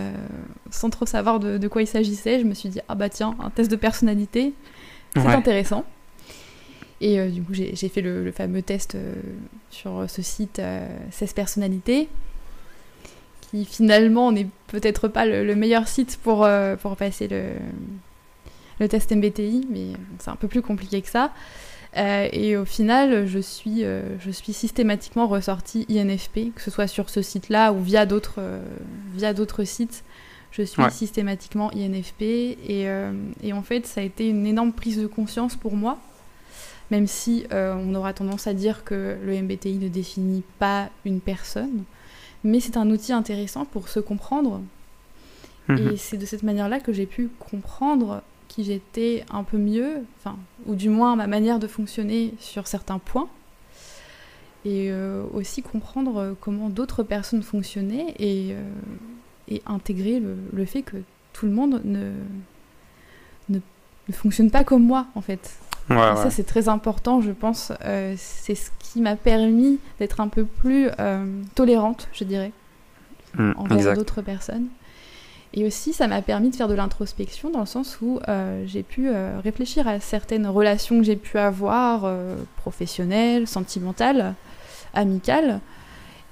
[0.70, 2.40] sans trop savoir de, de quoi il s'agissait.
[2.40, 4.54] Je me suis dit, ah bah tiens, un test de personnalité,
[5.14, 5.34] c'est ouais.
[5.34, 5.84] intéressant.
[7.02, 9.14] Et euh, du coup, j'ai fait le, le, fameux test euh,
[9.70, 12.08] sur ce site euh, 16 personnalités,
[13.40, 17.42] qui finalement n'est peut-être pas le, le, meilleur site pour, euh, pour passer le,
[18.78, 19.88] le test MBTI, mais
[20.20, 21.32] c'est un peu plus compliqué que ça.
[21.96, 27.10] Euh, et au final, je suis, je suis systématiquement ressortie INFP, que ce soit sur
[27.10, 28.40] ce site-là ou via d'autres
[29.14, 30.04] via d'autres sites.
[30.52, 30.90] Je suis ouais.
[30.90, 32.22] systématiquement INFP.
[32.22, 32.86] Et,
[33.42, 35.98] et en fait, ça a été une énorme prise de conscience pour moi
[36.92, 41.20] même si euh, on aura tendance à dire que le MBTI ne définit pas une
[41.20, 41.84] personne,
[42.44, 44.60] mais c'est un outil intéressant pour se comprendre.
[45.68, 45.78] Mmh.
[45.78, 50.36] Et c'est de cette manière-là que j'ai pu comprendre qui j'étais un peu mieux, enfin,
[50.66, 53.28] ou du moins ma manière de fonctionner sur certains points,
[54.66, 58.62] et euh, aussi comprendre comment d'autres personnes fonctionnaient et, euh,
[59.48, 60.98] et intégrer le, le, fait que
[61.32, 62.12] tout le monde ne,
[63.48, 63.58] ne,
[64.08, 65.56] ne fonctionne pas comme moi, en fait.
[65.88, 66.16] Ouais, ouais.
[66.16, 67.72] Ça, c'est très important, je pense.
[67.84, 72.52] Euh, c'est ce qui m'a permis d'être un peu plus euh, tolérante, je dirais,
[73.34, 74.66] mmh, envers d'autres personnes.
[75.54, 78.82] Et aussi, ça m'a permis de faire de l'introspection dans le sens où euh, j'ai
[78.82, 84.34] pu euh, réfléchir à certaines relations que j'ai pu avoir, euh, professionnelles, sentimentales,
[84.94, 85.60] amicales.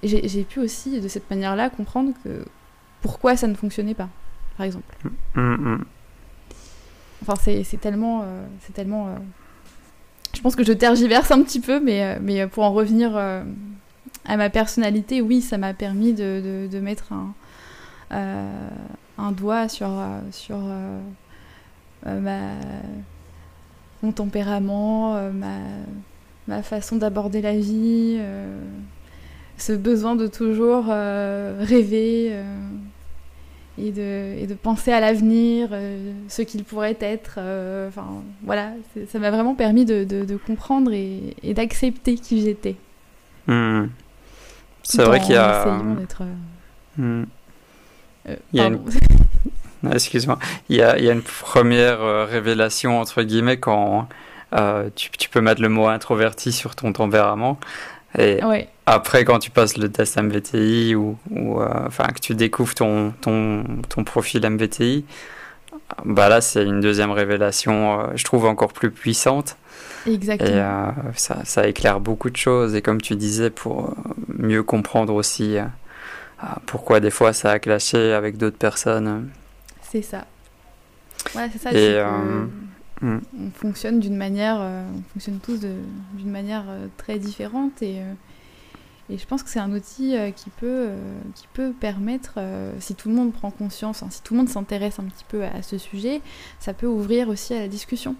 [0.02, 2.44] J'ai pu aussi, de cette manière-là, comprendre que
[3.02, 4.08] pourquoi ça ne fonctionnait pas,
[4.56, 4.96] par exemple.
[5.34, 5.84] Mmh, mmh.
[7.22, 8.24] Enfin, c'est tellement,
[8.62, 9.14] c'est tellement
[10.34, 13.42] je pense que je tergiverse un petit peu, mais, mais pour en revenir euh,
[14.24, 17.34] à ma personnalité, oui, ça m'a permis de, de, de, mettre un,
[18.12, 18.68] euh,
[19.20, 19.90] un doigt sur,
[20.32, 21.00] sur euh,
[22.04, 22.54] ma,
[24.02, 25.58] mon tempérament, ma,
[26.48, 28.18] ma façon d'aborder la vie,
[29.58, 32.34] ce besoin de toujours rêver
[33.80, 37.36] et de, et de penser à l'avenir, euh, ce qu'il pourrait être.
[37.38, 38.06] Euh, enfin,
[38.42, 38.72] voilà,
[39.08, 42.76] ça m'a vraiment permis de, de, de comprendre et, et d'accepter qui j'étais.
[43.46, 43.86] Mmh.
[44.82, 45.80] C'est vrai qu'il y a.
[46.96, 47.24] Mmh.
[48.30, 48.80] Euh, il y a une...
[49.92, 50.38] Excuse-moi.
[50.68, 54.08] Il y, a, il y a une première euh, révélation, entre guillemets, quand
[54.96, 57.58] tu, tu peux mettre le mot introverti sur ton tempérament.
[58.18, 58.68] Et ouais.
[58.86, 63.12] après, quand tu passes le test MBTI ou, ou euh, enfin que tu découvres ton,
[63.20, 65.04] ton, ton profil MBTI,
[66.04, 69.56] bah là c'est une deuxième révélation, euh, je trouve encore plus puissante.
[70.06, 70.50] Exactement.
[70.50, 72.74] Et euh, ça, ça, éclaire beaucoup de choses.
[72.74, 73.94] Et comme tu disais, pour
[74.38, 75.64] mieux comprendre aussi euh,
[76.66, 79.30] pourquoi des fois ça a clashé avec d'autres personnes.
[79.82, 80.26] C'est ça.
[81.34, 81.72] Ouais, c'est ça.
[81.72, 82.00] Et,
[83.00, 83.18] Mm.
[83.38, 88.12] On fonctionne d'une manière, euh, on fonctionne tous d'une manière euh, très différente et, euh,
[89.08, 92.72] et je pense que c'est un outil euh, qui peut, euh, qui peut permettre, euh,
[92.78, 95.44] si tout le monde prend conscience, hein, si tout le monde s'intéresse un petit peu
[95.44, 96.20] à, à, ce sujet,
[96.58, 98.14] ça peut ouvrir aussi à la discussion,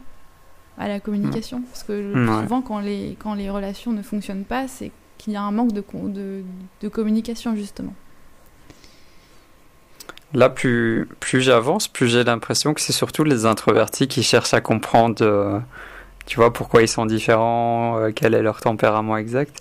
[0.79, 1.59] à la communication.
[1.59, 1.65] Mm.
[1.65, 2.43] Parce que ouais.
[2.43, 5.73] souvent, quand les, quand les relations ne fonctionnent pas, c'est qu'il y a un manque
[5.73, 6.43] de, de,
[6.81, 7.93] de communication justement.
[10.33, 14.61] Là, plus, plus j'avance, plus j'ai l'impression que c'est surtout les introvertis qui cherchent à
[14.61, 15.59] comprendre, euh,
[16.27, 19.61] tu vois, pourquoi ils sont différents, euh, quel est leur tempérament exact.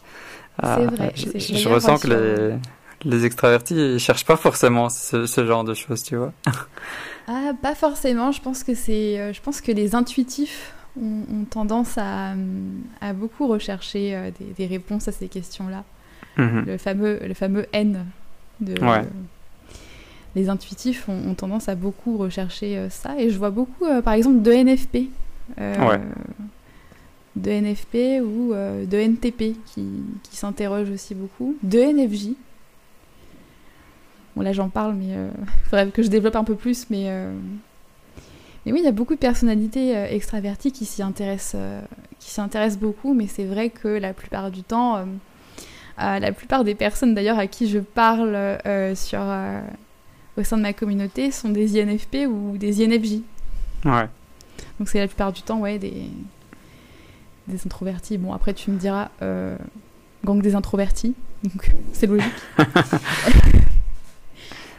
[0.64, 2.56] Euh, vrai, je, je ressens que les,
[3.04, 6.34] les extravertis, ils cherchent pas forcément ce, ce genre de choses, tu vois.
[7.28, 8.32] ah, pas forcément.
[8.32, 12.34] Je pense que c'est, euh, je pense que les intuitifs ont, ont tendance à,
[13.02, 15.84] à, beaucoup rechercher des, des, réponses à ces questions-là.
[16.38, 16.66] mhm.
[16.68, 18.06] le, fameux, le fameux N.
[18.60, 18.76] De,
[20.36, 23.20] les intuitifs ont, tendance à beaucoup rechercher ça.
[23.20, 25.10] Et je vois beaucoup, par exemple, de NFP.
[27.36, 29.88] De NFP ou de NTP qui,
[30.24, 31.56] qui s'interrogent aussi beaucoup.
[31.63, 32.30] De NFJ.
[34.36, 36.89] Bon, là j'en parle, mais il faudrait que je développe un peu plus.
[36.89, 37.10] Mais
[38.65, 41.82] mais oui, il y a beaucoup de personnalités euh, extraverties qui s'y intéressent, euh,
[42.20, 46.63] qui s'y intéressent beaucoup, mais c'est vrai que la plupart du temps, euh, la plupart
[46.63, 48.38] des personnes d'ailleurs à qui je parle
[48.96, 49.20] sur,
[50.39, 53.21] au sein de ma communauté sont des INFP ou des INFJ.
[53.86, 54.08] Ouais.
[54.80, 56.06] Donc c'est la plupart du temps, ouais, des,
[57.47, 58.17] des introvertis.
[58.17, 59.10] Bon, après tu me diras,
[60.25, 62.32] gang des introvertis, donc c'est logique.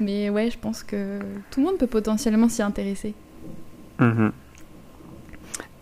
[0.00, 1.18] Mais ouais, je pense que
[1.50, 3.14] tout le monde peut potentiellement s'y intéresser.
[3.98, 4.32] Mhm.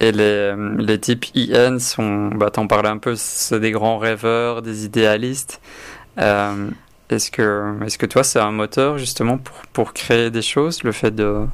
[0.00, 4.62] Et les, les, types IN sont, bah, t'en parlais un peu, c'est des grands rêveurs,
[4.62, 5.60] des idéalistes.
[6.18, 6.70] Euh,
[7.10, 10.92] est-ce que, est-ce que toi, c'est un moteur justement pour, pour créer des choses, le
[10.92, 11.46] fait de, euh,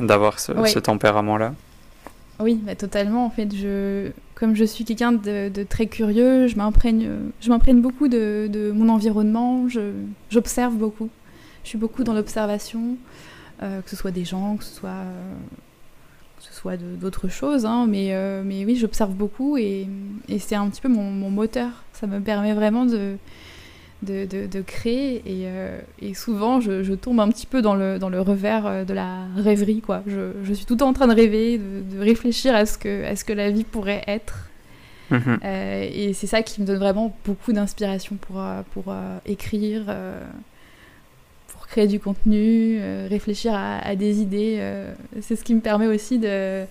[0.00, 1.54] d'avoir ce, ce tempérament-là?
[2.40, 3.26] Oui, bah, totalement.
[3.26, 7.08] En fait, je, comme je suis quelqu'un de, de, très curieux, je m'imprègne,
[7.40, 9.66] je m'imprègne beaucoup de, de, mon environnement,
[10.30, 11.10] j'observe beaucoup.
[11.64, 12.96] Je suis beaucoup dans l'observation.
[13.62, 15.34] Euh, que ce soit des gens, que ce soit, euh,
[16.38, 17.66] que ce soit d'autres choses.
[17.66, 19.88] Hein, mais, euh, mais oui, j'observe beaucoup et,
[20.28, 21.70] et c'est un petit peu mon, mon, moteur.
[21.92, 23.16] Ça me permet vraiment de,
[24.02, 25.48] de, de, créer et,
[26.00, 29.24] et souvent je, je, tombe un petit peu dans le, dans le revers de la
[29.36, 29.80] rêverie.
[29.80, 30.02] Quoi.
[30.06, 33.04] Je, je suis tout le temps en train de rêver, de, réfléchir à ce, que,
[33.04, 34.44] à ce que la vie pourrait être.
[35.10, 35.38] Mhm.
[35.42, 38.42] et c'est ça qui me donne vraiment beaucoup d'inspiration pour,
[38.74, 39.86] pour écrire,
[41.68, 44.56] créer du contenu, euh, réfléchir à, des idées.
[44.58, 46.64] Euh, c'est ce qui me permet aussi de.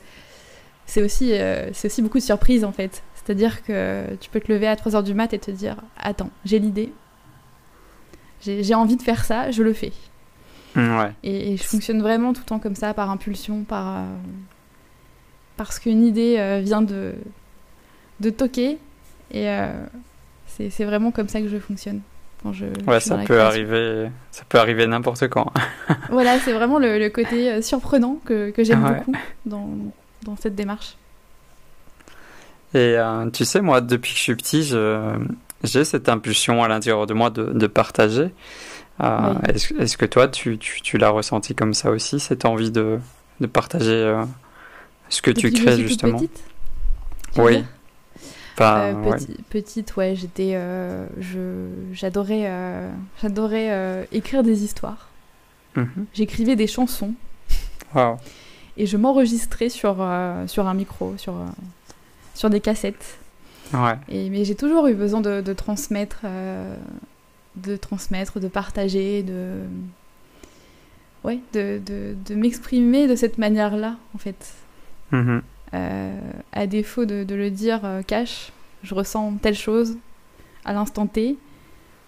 [0.85, 3.03] C'est aussi, euh, c'est aussi beaucoup de surprises en fait.
[3.15, 6.59] C'est-à-dire que tu peux te lever à 3h du mat et te dire Attends, j'ai
[6.59, 6.91] l'idée.
[8.41, 9.91] J'ai envie de faire ça, je le fais.
[10.75, 11.11] Mm, ouais.
[11.23, 14.03] Et, je fonctionne vraiment tout le temps comme ça, par impulsion, par.
[15.57, 17.15] parce qu'une idée vient de,
[18.19, 18.77] de toquer.
[19.31, 19.47] Et
[20.47, 22.01] c'est vraiment comme ça que je fonctionne
[22.87, 25.51] ouais, ça peut arriver, ça peut arriver n'importe quand.
[26.09, 29.69] voilà, c'est vraiment le, côté euh, surprenant que, que j'aime beaucoup dans,
[30.23, 30.95] dans, cette démarche.
[32.73, 34.63] Et euh, tu sais, moi, depuis que je suis petit,
[35.63, 38.29] j'ai cette impulsion à l'intérieur de moi de, de partager.
[39.01, 42.99] Euh, est-ce que toi, tu, tu, tu l'as ressenti comme ça aussi, cette envie de,
[43.39, 44.15] de partager
[45.09, 46.17] ce que tu crées justement?
[46.17, 46.43] petite,
[47.37, 47.63] Oui.
[48.59, 49.17] Euh,
[49.49, 51.05] petite, ouais, j'étais, euh,
[51.93, 52.91] j'adorais, euh,
[53.21, 55.09] j'adorais écrire des histoires.
[55.75, 56.05] Mhm.
[56.13, 57.13] J'écrivais des chansons.
[58.77, 60.07] Et je m'enregistrais sur
[60.47, 61.35] sur un micro, sur
[62.33, 63.17] sur des cassettes.
[63.73, 63.97] Ouais.
[64.09, 66.21] Et mais j'ai toujours eu besoin de, de transmettre,
[67.55, 69.61] de transmettre, de partager, de
[71.23, 74.53] ouais, de, de, de m'exprimer de cette manière-là, en fait.
[75.73, 76.21] Euh,
[76.53, 78.51] à défaut de, le dire euh, cash,
[78.83, 79.97] je ressens telle chose
[80.63, 81.37] à l'instant T,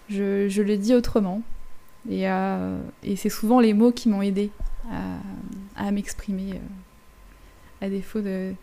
[0.10, 1.42] je, le dis autrement.
[2.10, 4.52] Et, euh, et c'est souvent les mots qui m'ont aidé
[5.76, 6.60] à, m'exprimer,
[7.82, 8.54] à défaut de,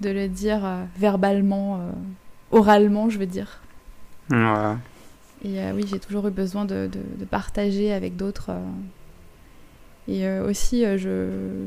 [0.00, 0.66] de, le dire
[0.96, 1.80] verbalement,
[2.50, 3.60] oralement, je veux dire.
[5.44, 8.50] Et oui, j'ai toujours eu besoin de, de partager avec d'autres.
[10.08, 11.66] et aussi, je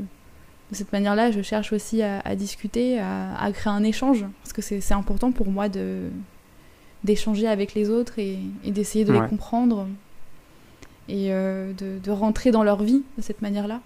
[0.70, 4.94] de cette manière-là, je cherche aussi à, discuter, à, créer un échange, parce que c'est
[4.94, 6.08] important pour moi de
[7.02, 9.88] d'échanger avec les autres et, d'essayer de les comprendre
[11.08, 13.80] et euh, de, rentrer dans leur vie de cette manière-là.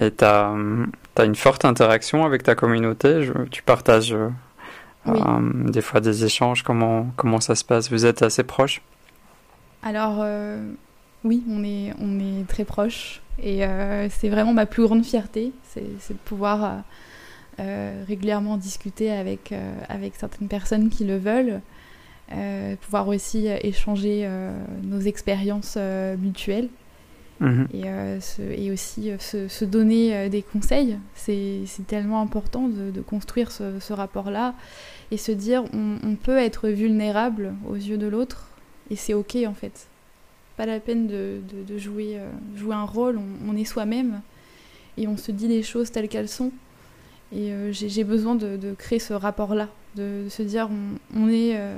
[0.00, 0.52] Et tu as,
[1.24, 4.28] une forte interaction avec ta communauté, tu partages euh,
[5.06, 5.12] euh,
[5.70, 7.90] des fois des échanges, comment, comment ça se passe?
[7.90, 8.82] Vous êtes assez proches?
[9.82, 10.24] Alors,
[11.24, 13.22] oui, on est, on est très proches.
[13.42, 16.68] Et euh, c'est vraiment ma plus grande fierté, c'est de pouvoir euh,
[17.60, 19.52] euh, régulièrement discuter avec,
[19.88, 21.60] avec certaines personnes qui le veulent,
[22.82, 24.28] pouvoir aussi échanger
[24.82, 25.76] nos expériences
[26.18, 26.68] mutuelles.
[27.40, 27.66] Mhm.
[27.74, 30.98] Et, et, aussi se, donner des conseils.
[31.14, 34.54] C'est tellement important de, construire ce, rapport-là
[35.10, 38.48] et se dire on, peut être vulnérable aux yeux de l'autre
[38.90, 39.88] et c'est ok en fait
[40.56, 44.20] pas la peine de, de, jouer, euh, jouer un rôle, on, est soi-même
[44.96, 46.52] et on se dit les choses telles qu'elles sont.
[47.32, 50.68] Et euh, j'ai besoin de, créer ce rapport-là, de, se dire
[51.14, 51.76] on, est euh,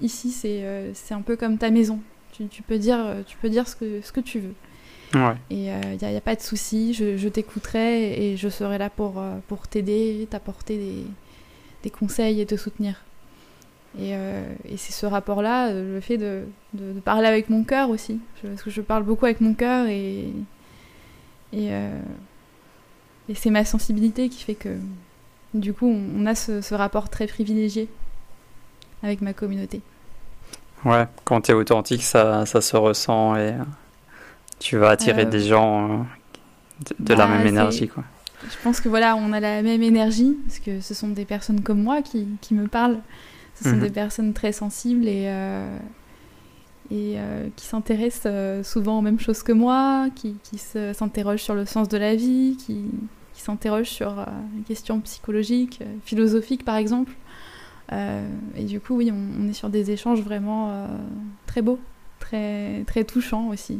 [0.00, 2.00] ici, c'est un peu comme ta maison.
[2.32, 4.54] Tu, tu, peux dire, tu peux dire ce que, ce que tu veux.
[5.14, 8.90] Et il n'y a, a, pas de souci, je, je t'écouterai et je serai là
[8.90, 11.04] pour, pour t'aider, t'apporter des,
[11.82, 13.02] des, conseils et te soutenir.
[13.98, 16.42] Et, et c'est ce rapport-là, le fait de,
[16.74, 18.20] de, parler avec mon cœur aussi.
[18.42, 20.28] parce que je parle beaucoup avec mon cœur et,
[21.52, 21.70] et,
[23.28, 24.76] et c'est ma sensibilité qui fait que
[25.54, 27.88] du coup on, a ce, ce, rapport très privilégié
[29.02, 29.80] avec ma communauté.
[30.84, 33.54] Ouais, quand tu es authentique, ça, ça se ressent et
[34.58, 36.06] tu vas attirer des gens
[36.98, 37.88] de, la bah, même énergie.
[37.88, 38.04] Quoi.
[38.44, 41.62] Je pense que voilà, on a la même énergie, parce que ce sont des personnes
[41.62, 43.00] comme moi qui, qui me parlent.
[43.54, 43.82] Ce sont mhm.
[43.82, 45.78] des personnes très sensibles et, euh,
[46.90, 51.54] et euh, qui s'intéressent euh, souvent aux mêmes choses que moi, qui, qui s'interrogent sur
[51.54, 52.84] le sens de la vie, qui,
[53.32, 57.12] qui s'interrogent sur une question psychologique, philosophique par exemple.
[57.92, 60.86] et du coup, oui, on, on, est sur des échanges vraiment
[61.46, 61.78] très beaux,
[62.20, 63.78] très, très touchants aussi.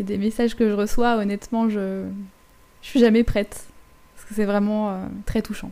[0.00, 2.04] A des messages que je reçois, honnêtement, je,
[2.82, 3.66] je suis jamais prête.
[4.14, 5.70] Parce que c'est vraiment euh, très touchant.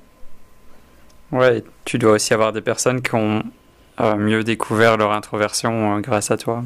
[1.33, 3.43] Ouais, tu dois aussi avoir des personnes qui ont
[4.01, 6.65] euh, mieux découvert leur introversion euh, grâce à toi.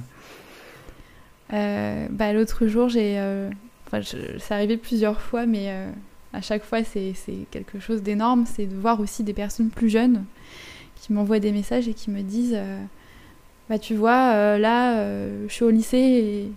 [1.51, 3.21] bah, L'autre jour, j'ai.
[3.87, 4.01] Enfin,
[4.39, 5.73] c'est arrivé plusieurs fois, mais
[6.33, 7.15] à chaque fois, c'est
[7.51, 8.45] quelque chose d'énorme.
[8.47, 10.25] C'est de voir aussi des personnes plus jeunes
[10.97, 12.59] qui m'envoient des messages et qui me disent
[13.71, 15.07] Bah, tu vois, là,
[15.47, 16.53] je suis au lycée et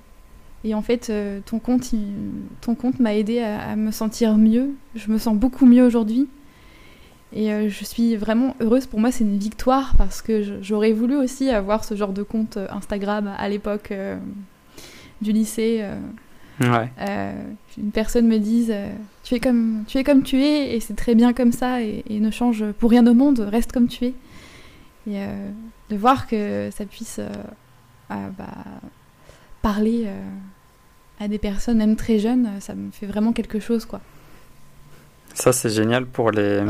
[0.63, 1.91] et en fait, euh, ton compte,
[2.61, 4.69] ton compte m'a aidé à, me sentir mieux.
[4.95, 6.27] Je me sens beaucoup mieux aujourd'hui.
[7.33, 8.85] Et euh, je suis vraiment heureuse.
[8.85, 12.57] Pour moi, c'est une victoire parce que j'aurais voulu aussi avoir ce genre de compte
[12.57, 13.93] euh, Instagram à l'époque
[15.21, 15.83] du lycée.
[16.59, 16.91] Ouais.
[17.75, 18.71] une personne me dise
[19.23, 22.03] tu es comme tu es comme tu es et c'est très bien comme ça et,
[22.07, 24.13] ne change pour rien au monde, reste comme tu es.
[25.09, 25.25] Et
[25.89, 27.19] de voir que ça puisse
[28.09, 28.45] bah,
[29.61, 30.07] parler
[31.19, 34.01] à des personnes, même très jeunes, ça me fait vraiment quelque chose, quoi.
[35.33, 36.61] Ça, c'est génial pour les,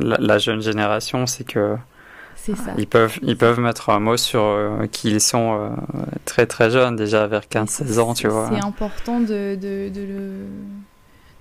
[0.00, 1.76] la, jeune génération, c'est que
[2.36, 2.54] ça.
[2.78, 5.70] Ils peuvent, ils peuvent mettre un mot sur euh, qui ils sont euh,
[6.24, 8.48] très très jeunes, déjà vers 15-16 ans, tu vois.
[8.52, 10.32] C'est important de, de, de, le,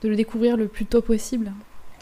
[0.03, 1.51] de le découvrir le plus tôt possible.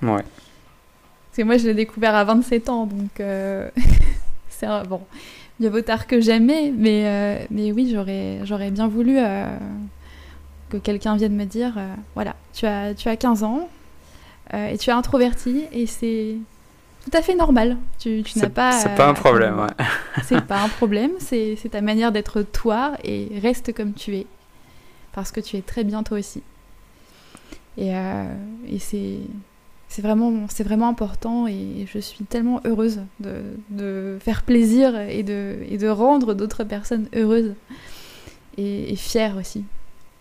[0.01, 0.23] Ouais.
[0.23, 3.69] Parce que moi, je l'ai découvert à 27 ans, donc euh,
[4.49, 5.01] c'est bon.
[5.59, 9.17] Mieux vaut tard que jamais, mais, mais oui, j'aurais, j'aurais bien voulu
[10.69, 13.69] que quelqu'un vienne me dire euh, voilà, tu as, tu as 15 ans
[14.53, 16.35] euh, et tu es introverti et c'est
[17.03, 17.77] tout à fait normal.
[17.99, 18.73] Tu, tu n'as pas.
[18.73, 19.85] C'est pas un problème, ouais.
[20.23, 24.27] c'est pas un problème, c'est ta manière d'être toi et reste comme tu es.
[25.13, 26.43] Parce que tu es très bien toi aussi.
[27.77, 28.33] Et, euh,
[28.67, 29.19] et c'est.
[29.89, 35.57] C'est vraiment, vraiment important et je suis tellement heureuse de, de faire plaisir et de,
[35.69, 37.53] et de rendre d'autres personnes heureuses
[38.57, 39.63] et, et fières aussi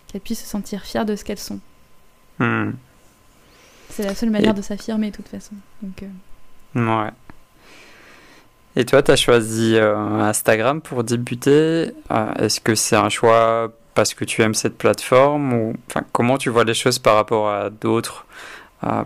[0.07, 1.59] qu'elles puissent se sentir fières de ce qu'elles sont.
[2.39, 2.71] Hmm.
[3.89, 5.55] C'est la seule manière de s'affirmer, de toute façon.
[5.81, 7.03] Donc, euh.
[7.03, 7.11] Ouais.
[8.75, 11.91] Et toi, tu as choisi euh, Instagram pour débuter.
[12.11, 16.37] Euh, est-ce que c'est un choix parce que tu aimes cette plateforme ou enfin, comment
[16.37, 18.27] tu vois les choses par rapport à d'autres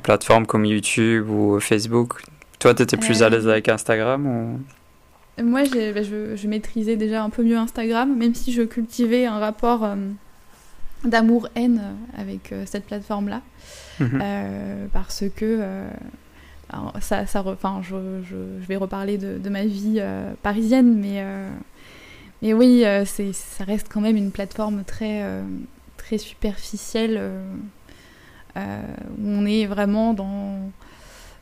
[0.04, 2.22] plateformes comme YouTube ou Facebook
[2.60, 4.60] Toi, tu étais plus à l'aise avec Instagram ou...
[5.42, 9.40] Moi, bah, je, je, maîtrisais déjà un peu mieux Instagram, même si je cultivais un
[9.40, 9.86] rapport
[11.04, 11.82] d'amour-haine
[12.18, 13.42] avec euh, cette plateforme-là.
[14.00, 14.20] Mhm.
[14.22, 15.90] Euh, parce que euh,
[17.02, 18.36] ça, ça enfin, je, je,
[18.68, 20.02] vais reparler de, de ma vie
[20.42, 21.24] parisienne, mais,
[22.42, 25.22] mais oui, ça reste quand même une plateforme très,
[25.98, 27.20] très superficielle
[28.56, 30.60] où on est vraiment dans.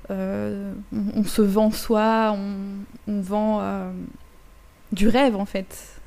[0.09, 3.91] On, se vend soi, on, on vend
[4.91, 5.99] du rêve en fait.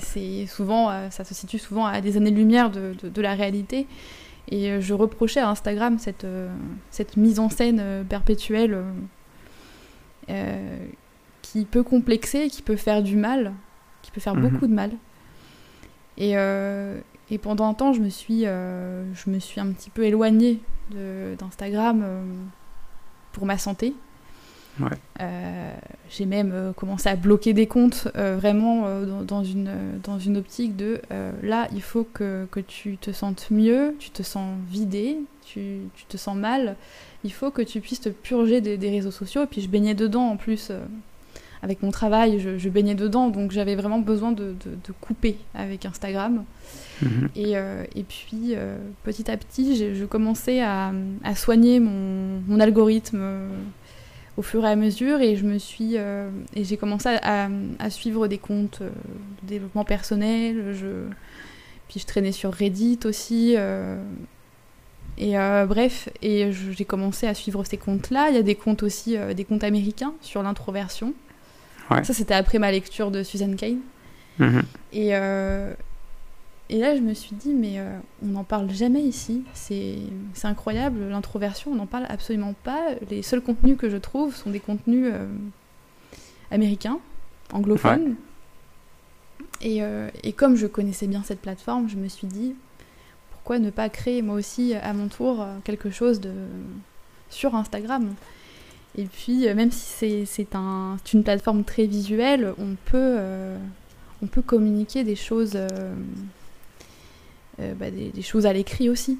[0.00, 3.86] C'est souvent, euh, ça se situe souvent à des années-lumière de, de, la réalité.
[4.48, 6.48] Et euh, je reprochais à Instagram cette, euh,
[6.90, 8.82] cette mise en scène perpétuelle
[11.42, 13.52] qui peut complexer, qui peut faire du mal,
[14.02, 14.48] qui peut faire mhm.
[14.48, 14.90] beaucoup de mal.
[16.18, 16.34] Et,
[17.30, 20.60] et, pendant un temps, je me suis, je me suis un petit peu éloignée
[21.38, 22.04] d'Instagram
[23.32, 23.94] pour ma santé.
[25.20, 25.74] Euh,
[26.08, 28.86] j'ai même euh, commencé à bloquer des comptes euh, vraiment
[29.22, 29.70] dans, une,
[30.02, 31.00] dans une optique de
[31.42, 36.04] là, il faut que, que, tu te sentes mieux, tu te sens vidé, tu, tu,
[36.06, 36.76] te sens mal,
[37.24, 39.42] il faut que tu puisses te purger des, des réseaux sociaux.
[39.42, 40.70] Et puis je baignais dedans en plus.
[41.62, 46.44] Avec mon travail, je, baignais dedans, donc j'avais vraiment besoin de, de, couper avec Instagram.
[47.02, 47.28] Mhm.
[47.36, 48.54] Et, et, puis,
[49.04, 50.92] petit à petit, je commençais à,
[51.22, 53.20] à soigner mon, mon algorithme
[54.40, 57.48] au fur et à mesure et je me suis euh, et j'ai commencé à,
[57.90, 58.88] suivre des comptes euh,
[59.42, 61.04] de développement personnel je
[61.88, 64.02] puis je traînais sur Reddit aussi euh,
[65.18, 65.34] et
[65.66, 69.18] bref et j'ai commencé à suivre ces comptes là il y a des comptes aussi
[69.36, 71.12] des comptes américains sur l'introversion
[72.04, 73.76] Ça, c'était après ma lecture de Susan Cain.
[74.38, 74.62] Mhm.
[74.92, 75.74] Et, euh,
[76.68, 79.42] et là, je me suis dit, mais euh, on n'en parle jamais ici.
[79.54, 79.98] C'est
[80.44, 82.94] incroyable, l'introversion, on n'en parle absolument pas.
[83.10, 85.26] Les seuls contenus que je trouve sont des contenus euh,
[86.50, 86.98] américains,
[87.52, 88.14] anglophones.
[89.62, 89.82] Et,
[90.22, 92.54] et comme je connaissais bien cette plateforme, je me suis dit,
[93.30, 96.32] pourquoi ne pas créer moi aussi à mon tour quelque chose de
[97.28, 98.14] sur Instagram?
[98.98, 103.56] Et puis, euh, même si c'est- un, une plateforme très visuelle, on peut, euh,
[104.22, 105.94] on peut communiquer des choses, euh,
[107.78, 109.18] bah, des, des choses à l'écrit aussi.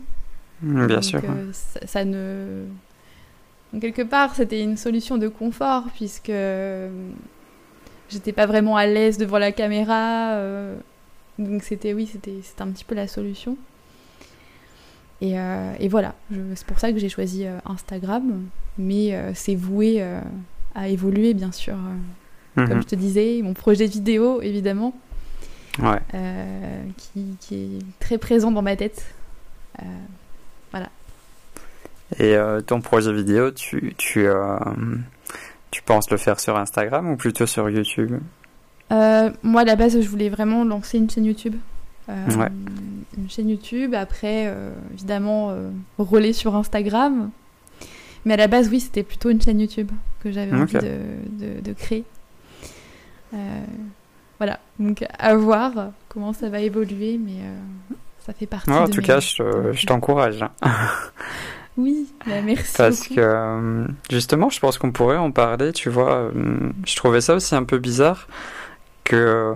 [0.62, 1.21] Bien Donc, sûr.
[1.53, 2.64] ça, ça ne.
[3.73, 6.33] Donc, quelque part, c'était une solution de confort puisque
[8.11, 10.33] j'étais pas vraiment à l'aise devant la caméra.
[10.35, 10.77] euh,
[11.39, 13.57] donc c'était oui, c'était un petit peu la solution.
[15.23, 16.14] Et, euh, et voilà,
[16.55, 18.43] c'est pour ça que j'ai choisi euh, Instagram,
[18.79, 20.03] mais euh, c'est voué
[20.75, 21.75] à évoluer bien sûr.
[22.55, 22.83] Comme Mhm.
[22.83, 24.93] je te disais, mon projet vidéo évidemment,
[25.79, 26.01] Ouais.
[26.14, 29.05] euh, qui, qui est très présent dans ma tête.
[29.81, 29.85] Euh,
[32.18, 34.27] Et euh, ton projet vidéo, tu, tu,
[35.71, 38.18] tu penses le faire sur Instagram ou plutôt sur YouTube?
[38.91, 41.55] Moi, à la base, je voulais vraiment lancer une chaîne YouTube.
[42.09, 42.49] Ouais.
[43.21, 47.31] Une chaîne YouTube, après, euh, évidemment, euh, relais sur Instagram.
[48.25, 49.91] Mais à la base, oui, c'était plutôt une chaîne YouTube
[50.23, 50.99] que j'avais envie de,
[51.45, 52.05] de- de créer.
[53.35, 53.37] Euh,
[54.39, 55.73] voilà, donc à voir
[56.09, 57.95] comment ça va évoluer, mais euh,
[58.27, 60.43] ça fait partie Ouais, En de tout mes- cas, je, je t'encourage.
[60.43, 60.51] hein.
[61.77, 63.14] Oui, bah, merci Parce beaucoup.
[63.14, 66.31] que justement, je pense qu'on pourrait en parler, tu vois.
[66.85, 68.27] Je trouvais ça aussi un peu bizarre
[69.05, 69.55] que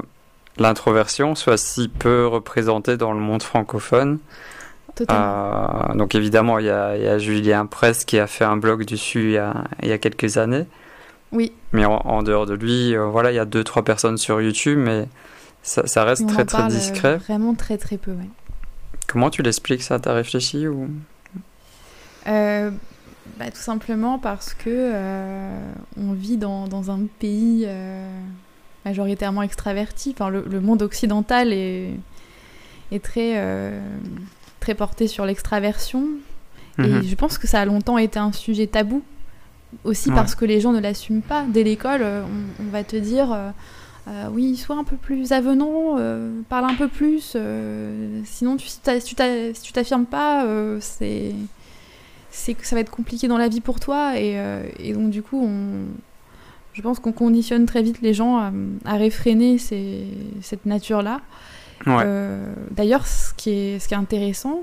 [0.59, 4.19] l'introversion soit si peu représentée dans le monde francophone.
[5.11, 8.57] Euh, donc évidemment, il y a, il y a Julien Presse qui a fait un
[8.57, 10.67] blog dessus il y a, il y a quelques années.
[11.33, 14.19] Oui, Mais en, en dehors de lui, euh, voilà, il y a deux trois personnes
[14.19, 15.09] sur YouTube, mais
[15.63, 17.17] ça, reste très très euh, discret.
[17.17, 18.29] vraiment très très peu, ouais.
[19.09, 19.99] Comment tu l'expliques ça?
[19.99, 20.89] T'as réfléchi ou?
[22.29, 22.71] Euh,
[23.39, 24.93] bah, tout simplement parce que
[25.99, 27.67] on vit dans, dans un pays
[28.85, 30.11] majoritairement extraverti.
[30.15, 31.91] Enfin, le, le monde occidental est,
[32.93, 33.81] est très, euh,
[34.61, 36.07] très porté sur l'extraversion.
[36.79, 37.03] Mhm.
[37.03, 39.03] Et je pense que ça a longtemps été un sujet tabou.
[39.83, 40.15] Aussi Ouais.
[40.15, 41.45] parce que les gens ne l'assument pas.
[41.49, 45.97] Dès l'école, euh, on, on va te dire euh, oui, sois un peu plus avenant,
[45.99, 47.37] euh, parle un peu plus.
[48.25, 48.81] sinon, tu, si
[49.63, 50.47] tu t'affirmes pas,
[50.81, 51.33] c'est
[52.31, 54.19] c'est que ça va être compliqué dans la vie pour toi.
[54.19, 54.37] Et,
[54.79, 55.87] et donc, du coup, on,
[56.75, 58.53] je pense qu'on conditionne très vite les gens à,
[58.85, 60.07] à réfréner ces-
[60.43, 61.21] cette nature-là.
[61.87, 62.03] Ouais.
[62.05, 64.61] Euh, D'ailleurs, ce, qui est- ce qui est intéressant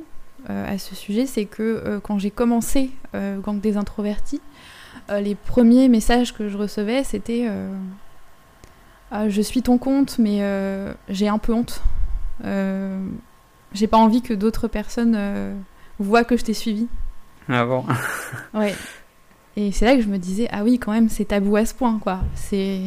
[0.50, 4.40] euh, à ce sujet, c'est que euh, quand j'ai commencé Gang des introvertis,
[5.10, 7.48] les premiers messages que je recevais, c'était
[9.12, 10.40] Ah, Je suis ton compte, mais
[11.10, 11.82] j'ai un peu honte.
[13.74, 15.18] J'ai pas envie que d'autres personnes
[16.00, 16.88] voient que je t'ai suivi.
[17.50, 17.84] Ah bon
[18.54, 18.74] Ouais.
[19.58, 21.74] Et c'est là que je me disais Ah oui, quand même, c'est tabou à ce
[21.74, 22.20] point, quoi.
[22.36, 22.80] C'est.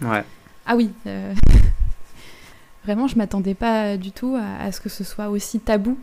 [0.00, 0.24] Ouais.
[0.66, 0.90] Ah oui.
[1.06, 1.34] euh,
[2.84, 5.98] Vraiment, je m'attendais pas du tout à, à ce que ce soit aussi tabou.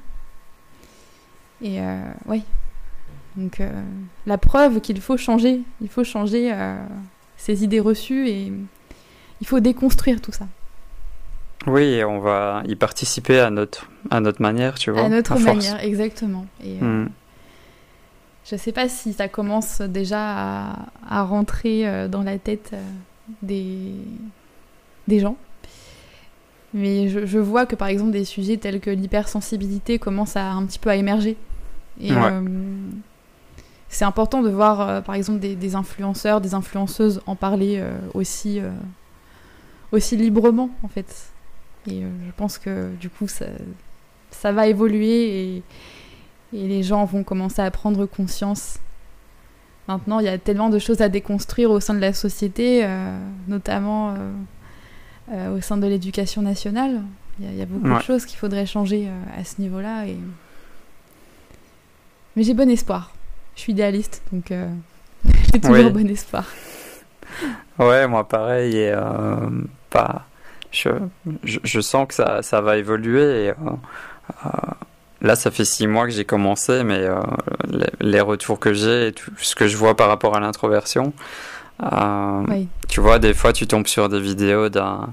[1.62, 2.42] Et euh, ouais.
[3.36, 3.70] Donc euh,
[4.26, 6.76] la preuve qu'il faut changer, il faut changer euh,
[7.38, 8.52] ces idées reçues et
[9.42, 10.48] il faut déconstruire tout ça.
[11.68, 15.04] Oui, et on va y participer à notre, à notre manière, tu vois.
[15.06, 16.46] à notre manière, exactement.
[16.64, 17.10] Et euh, Mm.
[18.50, 22.82] Je sais pas si ça commence déjà à, à rentrer euh, dans la tête euh,
[23.41, 23.91] des,
[25.08, 25.36] des gens.
[26.74, 30.66] Mais je, je vois que par exemple des sujets tels que l'hypersensibilité commencent à un
[30.66, 31.36] petit peu à émerger.
[32.00, 32.30] Et Ouais.
[32.32, 32.41] euh,
[33.89, 37.97] c'est important de voir euh, par exemple des, des influenceurs, des influenceuses en parler euh,
[38.14, 38.62] aussi,
[39.91, 41.32] aussi librement en fait.
[41.88, 43.45] Et je pense que du coup ça,
[44.32, 45.64] ça va évoluer et,
[46.54, 48.80] et les gens vont commencer à prendre conscience.
[49.88, 53.18] Maintenant, il y a tellement de choses à déconstruire au sein de la société, euh,
[53.47, 54.16] notamment euh,
[55.32, 57.02] euh, au sein de l'éducation nationale.
[57.39, 57.97] Il y, a- il y a beaucoup Ouais.
[57.97, 60.06] de choses qu'il faudrait changer à ce niveau-là.
[60.06, 60.18] Et...
[62.36, 63.14] Mais j'ai bon espoir.
[63.56, 64.52] Je suis idéaliste, donc
[65.54, 65.89] j'ai toujours Oui.
[65.91, 66.45] bon espoir.
[67.78, 68.93] Ouais, moi pareil, et
[69.89, 70.26] pas.
[70.72, 70.89] Je,
[71.43, 73.47] je, je sens que ça, ça va évoluer.
[73.47, 73.54] Et,
[75.22, 77.20] là, ça fait six mois que j'ai commencé, mais euh,
[77.70, 81.13] les, les retours que j'ai et tout ce que je vois par rapport à l'introversion,
[81.84, 82.67] euh, Oui.
[82.88, 85.09] tu vois, des fois, tu tombes sur des vidéos d'un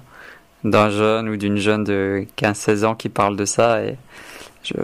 [0.65, 3.97] d'un jeune ou d'une jeune de 15-16 ans qui parle de ça, et
[4.65, 4.75] je,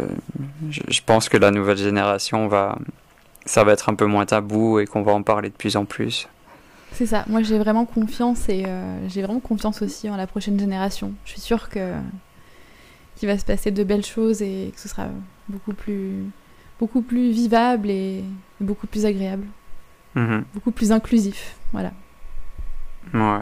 [0.70, 2.78] je, je pense que la nouvelle génération va,
[3.46, 5.84] ça va être un peu moins tabou et qu'on va en parler de plus en
[5.84, 6.28] plus.
[6.92, 7.24] C'est ça.
[7.26, 11.14] Moi, j'ai vraiment confiance et euh, j'ai vraiment confiance aussi en la prochaine génération.
[11.24, 11.80] Je suis sûre que
[13.16, 15.06] qu'il va se passer de belles choses et que ce sera
[15.48, 16.24] beaucoup plus
[16.80, 18.24] beaucoup plus vivable et
[18.60, 19.46] beaucoup plus agréable,
[20.16, 20.44] Mhm.
[20.54, 21.54] beaucoup plus inclusif.
[21.72, 21.92] Voilà.
[23.14, 23.38] Ouais.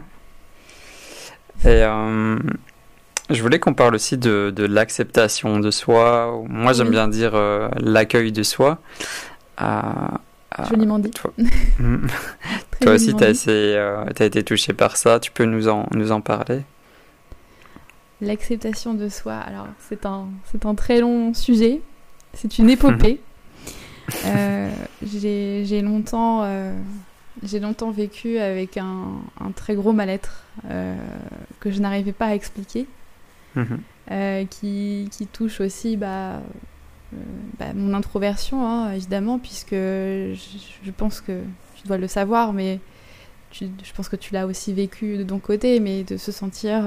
[1.63, 2.37] Et euh,
[3.29, 6.43] je voulais qu'on parle aussi de, de l'acceptation de soi.
[6.49, 6.91] Moi, j'aime Oui.
[6.93, 8.79] bien dire euh, l'accueil de soi.
[9.61, 9.65] Euh,
[10.59, 11.11] euh, Joliment dit.
[11.11, 11.31] toi.
[12.71, 15.19] Très toi aussi, tu as, été touché par ça.
[15.19, 16.61] Tu peux nous en, nous en parler?
[18.21, 19.33] L'acceptation de soi.
[19.35, 21.81] Alors, c'est un, c'est un très long sujet.
[22.33, 23.19] C'est une épopée.
[24.25, 24.69] Euh,
[25.03, 26.77] j'ai, j'ai longtemps, euh,
[27.43, 30.95] j'ai longtemps vécu avec un, un très gros mal-être euh,
[31.61, 32.87] que je n'arrivais pas à expliquer,
[33.55, 34.47] Mhm.
[34.49, 36.41] qui, qui touche aussi bah,
[37.57, 40.33] bah, mon introversion, hein, évidemment, puisque je,
[40.83, 41.39] je pense que
[41.75, 42.79] tu dois le savoir, mais
[43.51, 46.85] tu- je pense que tu l'as aussi vécu de ton côté, mais de se sentir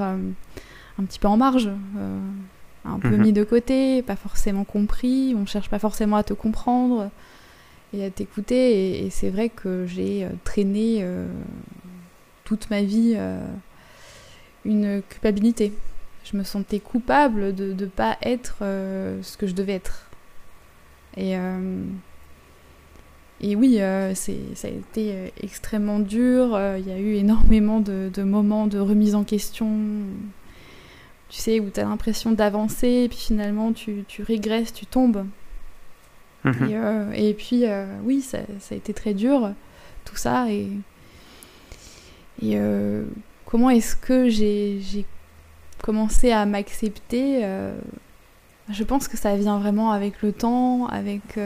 [0.99, 1.67] un petit peu en marge,
[1.97, 2.19] euh,
[2.85, 3.21] un peu Mhm.
[3.21, 7.09] mis de côté, pas forcément compris, on cherche pas forcément à te comprendre
[7.93, 8.99] et à t'écouter.
[9.01, 11.27] Et, et c'est vrai que j'ai euh, traîné euh,
[12.45, 13.17] toute ma vie
[14.65, 15.73] une culpabilité.
[16.23, 20.09] Je me sentais coupable de ne pas être ce que je devais être.
[21.17, 21.35] Et,
[23.41, 26.55] et oui, euh, ça a été extrêmement dur.
[26.55, 29.69] Euh, Il y a eu énormément de, de moments de remise en question.
[31.29, 35.25] Tu sais, où tu as l'impression d'avancer, et puis finalement tu, tu régresses, tu tombes.
[36.45, 36.69] Mhm.
[36.69, 39.51] Et, euh, et puis, euh, oui, ça, ça a été très dur,
[40.05, 40.49] tout ça.
[40.49, 40.69] Et,
[42.41, 43.03] et euh,
[43.45, 45.05] comment est-ce que j'ai j'ai
[45.81, 47.47] commencé à m'accepter
[48.69, 51.37] Je pense que ça vient vraiment avec le temps, avec,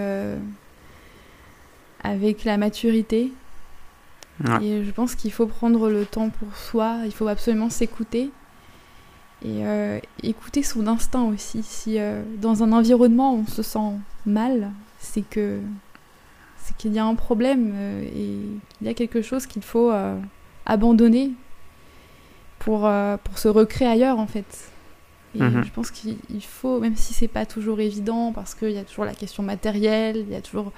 [2.03, 3.31] avec la maturité.
[4.43, 4.63] Ouais.
[4.63, 8.31] Et je pense qu'il faut prendre le temps pour soi, il faut absolument s'écouter.
[9.43, 11.63] Et euh, écouter son instinct aussi.
[11.63, 13.93] Si euh, dans un environnement on se sent
[14.25, 15.59] mal, c'est que
[16.57, 18.41] c'est qu'il y a un problème euh, et
[18.77, 19.91] qu'il y a quelque chose qu'il faut
[20.65, 21.31] abandonner
[22.59, 22.89] pour,
[23.23, 24.71] pour se recréer ailleurs en fait.
[25.35, 25.63] Et Mhm.
[25.63, 28.83] je pense qu'il il faut, même si c'est pas toujours évident, parce qu'il y a
[28.83, 30.71] toujours la question matérielle, il y a toujours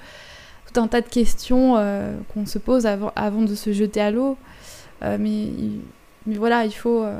[0.72, 4.10] tout un tas de questions euh, qu'on se pose avant, avant de se jeter à
[4.10, 4.36] l'eau.
[5.02, 5.48] Euh, mais,
[6.26, 7.18] mais voilà, il faut, euh,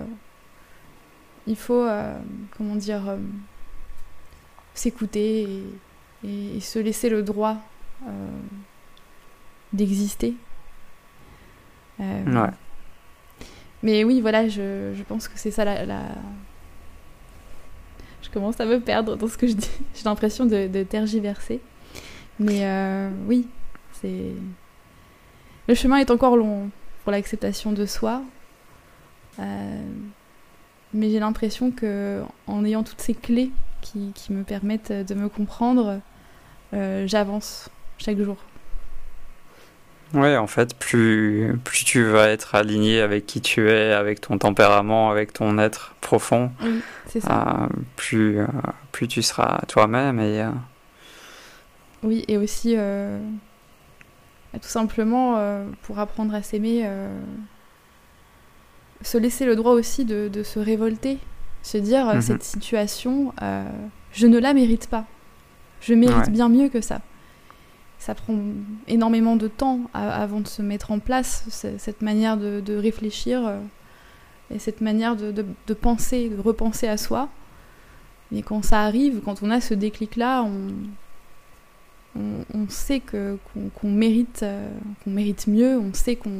[1.46, 2.18] il faut, euh,
[2.56, 3.16] comment dire, euh,
[4.74, 5.62] s'écouter et,
[6.28, 7.56] et- et se laisser le droit
[8.06, 8.28] euh,
[9.72, 10.34] d'exister.
[12.26, 12.50] Ouais.
[13.82, 16.14] Mais oui, voilà, je, je pense que c'est ça la, la-
[18.22, 19.70] Je commence à me perdre dans ce que je dis.
[19.94, 21.60] J'ai l'impression de, de tergiverser.
[22.38, 22.64] Mais
[23.26, 23.46] oui,
[24.00, 24.32] c'est.
[25.68, 26.70] Le chemin est encore long
[27.02, 28.22] pour l'acceptation de soi.
[29.38, 29.82] Euh,
[30.94, 35.28] mais j'ai l'impression que en ayant toutes ces clés qui, qui me permettent de me
[35.28, 36.00] comprendre,
[36.74, 37.68] euh, j'avance
[37.98, 38.36] chaque jour.
[40.14, 44.36] Ouais, en fait, plus, plus tu vas être aligné avec qui tu es, avec ton
[44.36, 47.62] tempérament, avec ton être profond, Oui, c'est ça.
[47.62, 47.66] euh,
[47.96, 48.46] plus, euh,
[48.92, 50.44] plus tu seras toi-même et
[52.02, 55.38] Oui, et aussi, bah, tout simplement,
[55.82, 56.86] pour apprendre à s'aimer,
[59.02, 61.18] se laisser le droit aussi de, de se révolter.
[61.62, 62.22] Se dire, euh, Mhm.
[62.22, 63.64] cette situation, euh,
[64.12, 65.04] je ne la mérite pas.
[65.80, 66.30] Je mérite Ouais.
[66.30, 67.00] bien mieux que ça.
[67.98, 68.34] Ça prend
[68.88, 73.46] énormément de temps avant de se mettre en place, ce- cette manière de, de réfléchir
[73.46, 73.60] euh,
[74.52, 75.42] et cette manière de,
[75.72, 77.28] penser, de repenser à soi.
[78.32, 80.68] Mais quand ça arrive, quand on a ce déclic-là, on,
[82.18, 84.68] on, on sait qu'on mérite euh,
[85.04, 86.30] qu'on mérite mieux on sait qu'on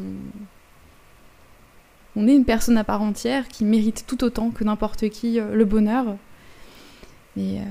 [2.16, 5.54] on est une personne à part entière qui mérite tout autant que n'importe qui euh,
[5.54, 6.16] le bonheur.
[7.36, 7.64] Et euh,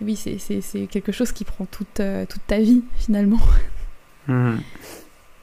[0.00, 3.40] oui c'est- quelque chose qui prend toute euh, toute ta vie finalement.
[4.28, 4.60] Mhm.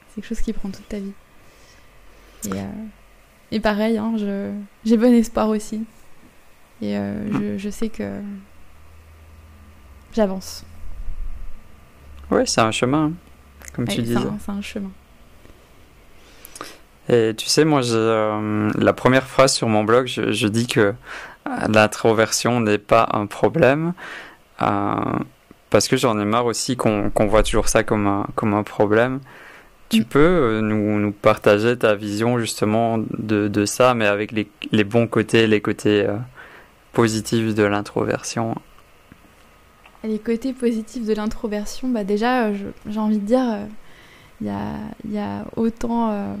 [0.08, 1.12] c'est quelque chose qui prend toute ta vie.
[2.46, 2.66] Et, euh,
[3.50, 4.12] et pareil hein,
[4.84, 5.84] j'ai bon espoir aussi.
[6.82, 8.20] Et je, je sais que
[10.12, 10.64] j'avance.
[12.30, 13.12] Ouais, c'est un chemin, hein,
[13.74, 14.16] comme tu c'est disais.
[14.16, 14.90] un- c'est un chemin
[17.08, 20.66] Et tu sais, moi, j'ai euh, la première phrase sur mon blog, je, je dis
[20.66, 20.94] que euh,
[21.68, 23.92] l'introversion n'est pas un problème,
[24.62, 24.94] euh,
[25.70, 29.20] parce que j'en ai marre aussi qu'on voit toujours ça comme un, comme un problème.
[29.90, 30.04] Tu Mm.
[30.04, 35.06] peux nous, nous partager ta vision justement de, de ça, mais avec les, les bons
[35.06, 36.16] côtés, les côtés euh,
[36.92, 38.54] positifs de l'introversion?
[40.04, 43.58] Les côtés positifs de l'introversion, bah déjà, j'ai envie de dire,
[44.40, 44.74] il y a,
[45.10, 46.36] y a, autant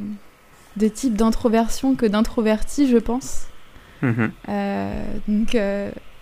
[0.76, 3.46] de types d'introversion que d'introvertis, je pense.
[4.02, 4.32] Mhm.
[5.28, 5.56] donc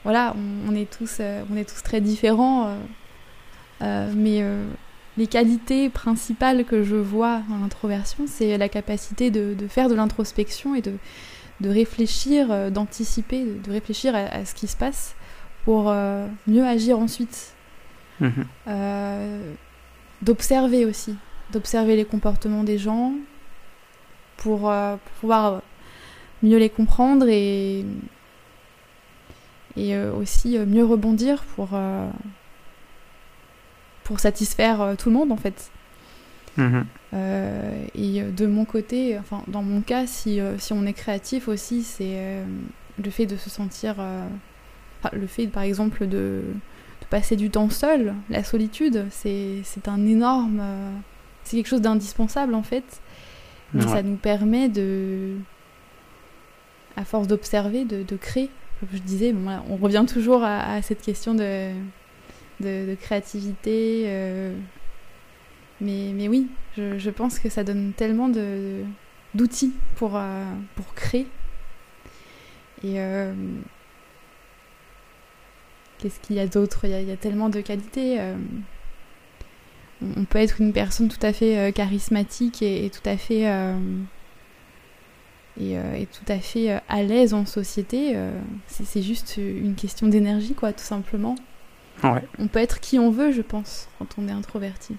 [0.05, 0.37] voilà,
[0.69, 2.77] on, est tous, on est tous très différents,
[3.81, 4.45] mais
[5.17, 10.75] les qualités principales que je vois en introversion, c'est la capacité de, faire de l'introspection
[10.75, 10.95] et de,
[11.61, 15.15] de réfléchir, euh, d'anticiper, de réfléchir à, ce qui se passe
[15.65, 17.55] pour euh, mieux agir ensuite.
[18.21, 18.47] Mhm.
[18.69, 19.53] Euh,
[20.23, 21.17] d'observer aussi,
[21.53, 23.13] d'observer les comportements des gens
[24.37, 24.73] pour,
[25.21, 25.63] pouvoir
[26.43, 27.85] mieux les comprendre et,
[29.77, 31.77] et aussi mieux rebondir pour
[34.05, 35.71] pour satisfaire euh, tout le monde en fait.
[36.57, 36.85] Mhm.
[37.15, 41.49] Euh, et de mon côté, enfin dans mon cas, si, euh, si on est créatif
[41.49, 42.45] aussi, c'est
[43.03, 43.97] le fait de se sentir,
[45.13, 50.63] le fait par exemple de, de, passer du temps seul, la solitude, c'est un énorme,
[51.45, 53.02] c'est quelque chose d'indispensable en fait.
[53.79, 55.35] Et ça nous permet de,
[56.97, 58.51] à force d'observer, de, de, créer.
[58.81, 59.35] Comme je disais,
[59.69, 61.73] on revient toujours à cette question de
[62.63, 64.05] de, créativité.
[64.07, 64.55] Euh,
[65.81, 68.31] mais, mais oui, je, pense que ça donne tellement
[69.35, 70.45] d'outils pour, euh,
[70.77, 71.27] pour créer.
[72.85, 73.33] Et euh,
[75.99, 76.85] qu'est-ce qu'il y a d'autre?
[76.85, 78.19] Il, y a tellement de qualités.
[80.17, 83.43] On peut être une personne tout à fait charismatique et, tout à fait
[85.61, 88.17] et, et, tout à fait à l'aise en société.
[88.67, 91.37] c'est juste une question d'énergie, quoi, tout simplement.
[92.03, 94.97] On peut être qui on veut, je pense, quand on est introverti.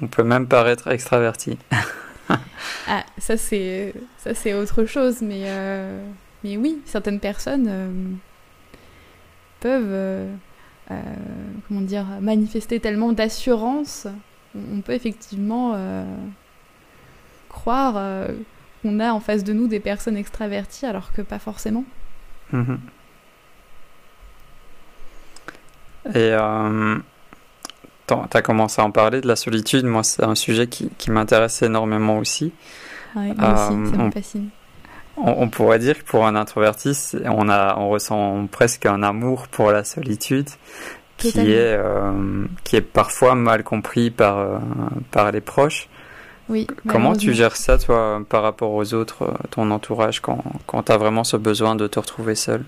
[0.00, 1.58] On peut même paraître extraverti.
[2.88, 6.04] ah, ça c'est ça c'est autre chose, mais euh,
[6.42, 7.90] mais oui, certaines personnes euh,
[9.60, 10.28] peuvent
[10.90, 11.00] euh,
[11.68, 14.06] comment dire manifester tellement d'assurance.
[14.54, 15.74] On peut effectivement
[17.48, 18.28] croire
[18.82, 21.84] qu'on a en face de nous des personnes extraverties alors que pas forcément.
[22.52, 22.78] Mm-hmm.
[26.10, 26.98] Et euh,
[28.06, 29.84] tu as commencé à en parler de la solitude.
[29.84, 32.52] Moi, c'est un sujet qui, qui m'intéresse énormément aussi.
[33.14, 34.48] Oui, moi aussi, euh, ça me fascine.
[34.48, 34.61] On,
[35.50, 39.84] pourrait dire que pour un introverti, on, a, on ressent presque un amour pour la
[39.84, 40.48] solitude
[41.16, 44.58] qui est, euh, qui est parfois mal compris par, euh,
[45.10, 45.88] par les proches.
[46.48, 50.92] Oui, Comment tu gères ça, toi, par rapport aux autres, ton entourage, quand, quand tu
[50.92, 52.64] as vraiment ce besoin de te retrouver seul?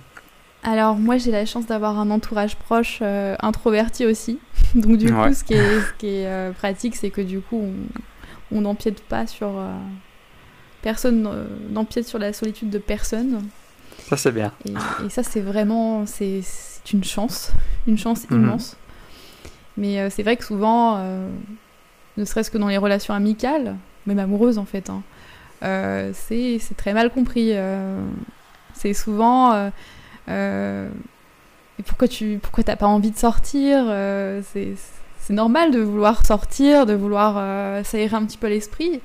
[0.65, 4.39] Alors moi j'ai la chance d'avoir un entourage proche euh, introverti aussi.
[4.75, 7.69] Donc du coup ce qui est, ce qui est euh, pratique c'est que du coup
[8.51, 9.49] on n'empiète pas sur...
[9.49, 9.77] Euh,
[10.85, 11.29] personne
[11.71, 13.43] n'empiète sur la solitude de personne.
[14.09, 14.53] Ça c'est bien.
[14.67, 16.07] Et, ça c'est vraiment...
[16.07, 16.43] C'est
[16.93, 17.51] une chance.
[17.87, 18.43] Une chance mhm.
[18.43, 18.77] immense.
[19.77, 21.03] Mais c'est vrai que souvent,
[22.17, 23.75] ne serait-ce que dans les relations amicales,
[24.07, 25.03] même amoureuses en fait, hein,
[26.13, 27.53] c'est très mal compris.
[28.75, 29.71] c'est souvent
[30.29, 30.89] euh,
[31.79, 36.87] et pourquoi tu pourquoi t'as pas envie de sortir euh, C'est normal de vouloir sortir,
[36.87, 39.01] de vouloir euh, s'aérer un petit peu l'esprit.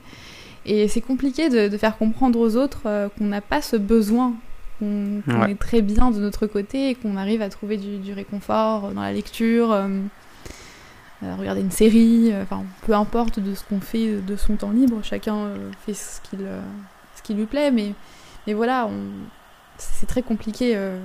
[0.65, 4.33] Et c'est compliqué de, faire comprendre aux autres qu'on n'a pas ce besoin,
[4.79, 9.01] qu'on est très bien de notre côté et qu'on arrive à trouver du, réconfort dans
[9.01, 9.75] la lecture,
[11.21, 15.49] regarder une série, enfin peu importe de ce qu'on fait de son temps libre, chacun
[15.85, 16.45] fait ce qu'il
[17.15, 17.93] ce qui lui plaît, mais,
[18.47, 18.89] mais voilà,
[19.77, 20.97] c'est très compliqué euh,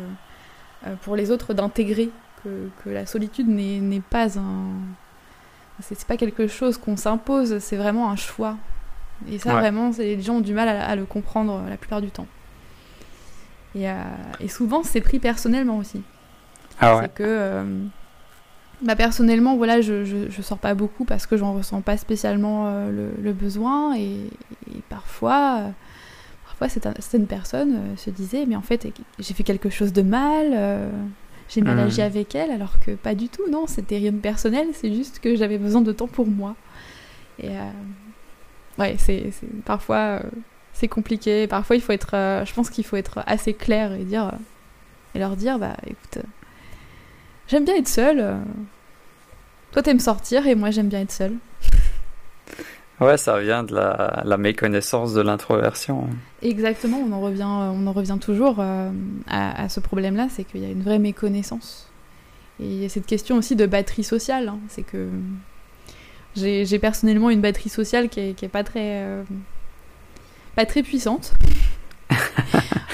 [0.86, 2.10] euh, pour les autres d'intégrer
[2.42, 4.66] que, la solitude n'est pas un.
[5.80, 8.56] C'est pas quelque chose qu'on s'impose, c'est vraiment un choix.
[9.30, 12.26] Et ça, vraiment, les gens ont du mal à, le comprendre la plupart du temps.
[13.74, 13.94] Et, euh,
[14.48, 16.02] souvent, c'est pris personnellement aussi.
[16.80, 17.02] Ah ouais.
[17.02, 17.64] C'est que.
[18.82, 23.32] bah personnellement, voilà, je, je, sors pas beaucoup parce que j'en ressens pas spécialement le,
[23.32, 23.96] besoin.
[23.96, 24.28] Et,
[24.74, 25.72] et parfois,
[26.58, 28.86] parfois certaines personnes euh, se disaient mais en fait
[29.18, 30.90] j'ai fait quelque chose de mal euh,
[31.48, 32.04] j'ai mal agi hmm.
[32.04, 35.36] avec elle alors que pas du tout non c'était rien de personnel c'est juste que
[35.36, 36.54] j'avais besoin de temps pour moi
[37.38, 37.70] et euh,
[38.78, 39.30] ouais c'est
[39.64, 40.20] parfois
[40.72, 42.12] c'est compliqué parfois il faut être
[42.44, 44.32] je pense qu'il faut être assez clair et dire
[45.14, 46.24] et leur dire bah écoute
[47.48, 48.36] j'aime bien être seule
[49.72, 51.36] toi t'aimes sortir et moi j'aime bien être seule
[53.00, 56.08] Ouais, ça vient de la, méconnaissance de l'introversion.
[56.42, 58.90] Exactement, on en revient, on en revient toujours euh,
[59.28, 61.90] à, ce problème-là, c'est qu'il y a une vraie méconnaissance.
[62.60, 64.58] Et il y a cette question aussi de batterie sociale, hein.
[64.68, 65.08] c'est que
[66.36, 69.22] j'ai personnellement une batterie sociale qui est, pas très, euh,
[70.54, 71.34] pas très puissante.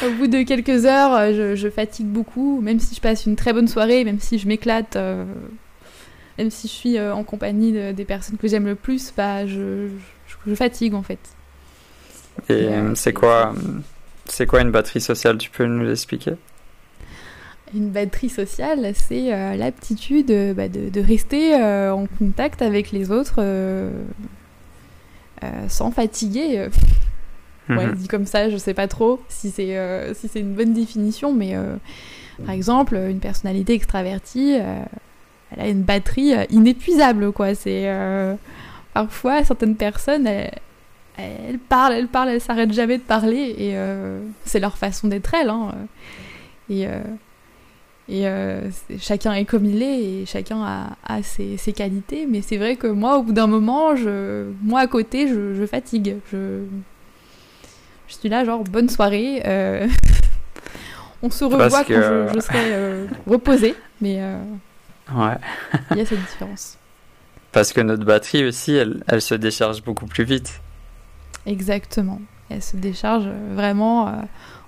[0.02, 3.68] Au bout de quelques heures, je, fatigue beaucoup, même si je passe une très bonne
[3.68, 4.96] soirée, même si je m'éclate.
[4.96, 5.24] Euh,
[6.38, 9.88] même si je suis en compagnie des personnes que j'aime le plus, bah, je,
[10.46, 11.18] je, fatigue en fait.
[12.48, 13.54] Et, c'est quoi,
[14.24, 15.36] c'est quoi une batterie sociale?
[15.36, 16.36] Tu peux nous l'expliquer?
[17.74, 23.42] Une batterie sociale, c'est l'aptitude bah, de, de, rester en contact avec les autres
[25.68, 26.68] sans fatiguer.
[27.70, 27.94] Ouais, mhm.
[27.94, 31.32] dit comme ça, je sais pas trop si c'est euh, si c'est une bonne définition,
[31.32, 31.76] mais euh,
[32.44, 34.82] par exemple, une personnalité extravertie, euh,
[35.52, 37.54] elle a une batterie inépuisable, quoi.
[37.54, 37.88] C'est
[38.94, 43.76] parfois certaines personnes, elles, parlent, elles parlent, elles s'arrêtent jamais de parler, et
[44.44, 45.50] c'est leur façon d'être elles.
[45.50, 45.72] Hein,
[46.70, 46.86] et
[48.10, 48.26] et
[48.98, 52.26] chacun est comme il est et chacun a, a ses, ses, qualités.
[52.28, 55.66] Mais c'est vrai que moi, au bout d'un moment, je, moi à côté, je, je
[55.66, 56.16] fatigue.
[56.32, 56.64] Je,
[58.10, 59.42] je suis là, genre, bonne soirée.
[59.46, 59.86] Euh,
[61.22, 64.42] on se revoit quand je, serai euh, reposée, mais euh,
[65.14, 65.36] ouais.
[65.92, 66.76] il y a cette différence.
[67.52, 70.60] Parce que notre batterie aussi, elle, elle se décharge beaucoup plus vite.
[71.46, 72.20] Exactement.
[72.48, 74.12] Elle se décharge vraiment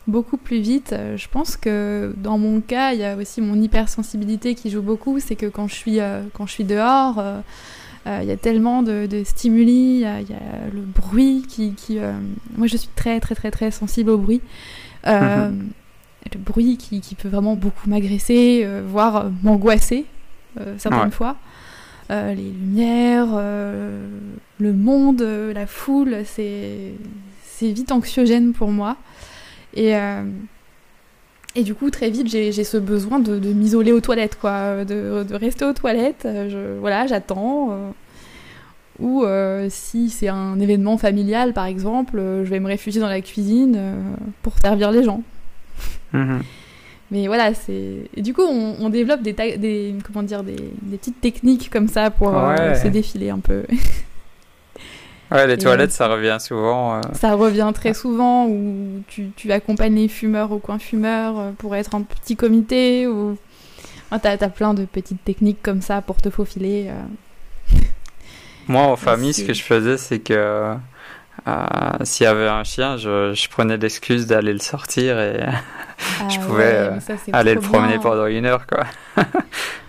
[0.07, 0.95] beaucoup plus vite.
[1.17, 5.21] Je pense que dans mon cas, il y a aussi mon hypersensibilité qui joue beaucoup.
[5.21, 5.99] C'est que quand je suis,
[6.35, 7.23] quand je suis dehors,
[8.07, 11.75] euh, il y a tellement de, stimuli, il y, a le bruit qui...
[11.75, 12.13] qui euh,
[12.57, 14.41] moi, je suis très, très, très, très sensible au bruit.
[15.07, 15.69] Euh, mhm.
[16.33, 20.07] Le bruit qui, qui, peut vraiment beaucoup m'agresser, voire m'angoisser
[20.79, 21.37] certaines fois.
[22.09, 26.95] les lumières, le monde, la foule, c'est
[27.61, 28.97] vite anxiogène pour moi.
[29.75, 29.95] Et,
[31.55, 35.23] et du coup, très vite, j'ai ce besoin de, de m'isoler aux toilettes, quoi, de,
[35.23, 36.27] de, rester aux toilettes.
[36.27, 37.73] Je, voilà, j'attends.
[37.73, 37.91] Euh,
[38.99, 43.09] ou euh, si c'est un événement familial, par exemple, euh, je vais me réfugier dans
[43.09, 43.79] la cuisine
[44.43, 45.23] pour servir les gens.
[46.15, 46.43] Mhm.
[47.11, 48.09] Mais voilà, c'est.
[48.17, 52.11] Du coup, on, on développe des, des, comment dire, des, des, petites techniques comme ça
[52.11, 53.65] pour se défiler un peu.
[55.33, 56.97] Ouais, les toilettes, ça revient souvent.
[56.97, 57.01] Euh.
[57.15, 61.75] Ça revient très souvent, où tu, tu, accompagnes les fumeurs au coin fumeur euh, pour
[61.75, 63.37] être en petit comité, ou...
[64.11, 66.91] Enfin, t'as as plein de petites techniques comme ça pour te faufiler.
[66.91, 67.79] Euh.
[68.69, 70.75] Moi, en famille, ce que je faisais, c'est que
[72.05, 75.41] s'il y avait un chien, je, je prenais l'excuse d'aller le sortir et
[76.21, 76.91] ah je pouvais
[77.33, 78.85] aller le promener pendant une heure, quoi.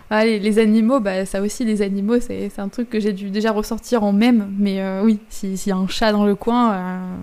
[0.10, 3.52] Ah, les, animaux, bah, ça aussi, les animaux, c'est un truc que j'ai dû déjà
[3.52, 4.54] ressortir en même.
[4.60, 7.16] Mais euh, oui, s'il y a un chat dans le coin, euh,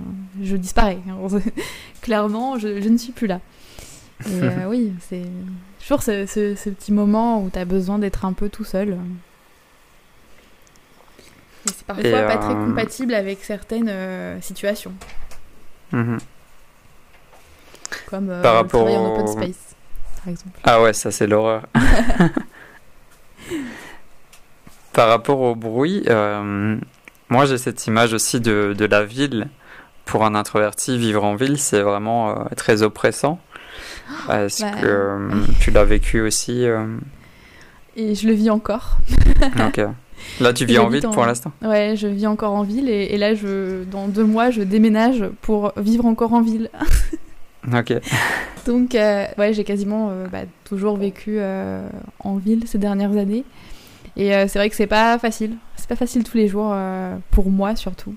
[0.43, 0.99] je disparais.
[2.03, 3.41] Clairement, je, ne suis plus là.
[4.26, 5.22] Et euh, oui, c'est
[5.81, 8.97] toujours ce, ce, petit moment où tu as besoin d'être un peu tout seul.
[11.66, 13.93] C'est parfois pas très compatible avec certaines
[14.41, 14.95] situations.
[15.93, 16.18] Mhm.
[18.07, 19.76] Comme par rapport en open space,
[20.16, 20.59] par exemple.
[20.64, 21.66] Ah ouais, ça c'est l'horreur.
[24.92, 26.76] Par rapport au bruit, euh,
[27.28, 29.48] moi j'ai cette image aussi de, de, la ville.
[30.05, 33.38] Pour un introverti, vivre en ville, c'est vraiment euh, très oppressant.
[34.28, 35.18] Est-ce bah, que euh,
[35.61, 36.64] tu l'as vécu aussi
[37.96, 38.98] Et je le vis encore.
[39.64, 39.80] ok.
[40.40, 41.53] Là, tu vis en ville pour l'instant?
[41.62, 45.72] Ouais, je vis encore en ville et, là, je, dans deux mois, je déménage pour
[45.78, 46.68] vivre encore en ville.
[47.66, 47.94] ok.
[48.66, 51.40] Donc, ouais, j'ai quasiment bah, toujours vécu
[52.20, 53.44] en ville ces dernières années.
[54.16, 55.56] Et euh, c'est vrai que c'est pas facile.
[55.76, 58.14] C'est pas facile tous les jours, euh, pour moi surtout.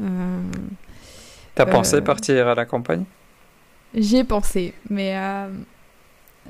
[0.00, 0.40] Euh,
[1.54, 3.04] T'as pensé partir à la campagne?
[3.94, 5.16] J'y ai pensé, mais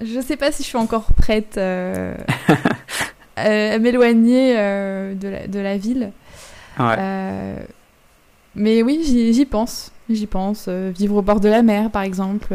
[0.03, 1.57] je sais pas si je suis encore prête
[3.37, 6.13] à m'éloigner de la, de, la, ville.
[6.79, 7.67] Ouais.
[8.59, 9.01] Mais oui,
[9.33, 9.93] j'y pense.
[10.11, 10.69] J'y pense.
[10.69, 12.55] vivre au bord de la mer, par exemple.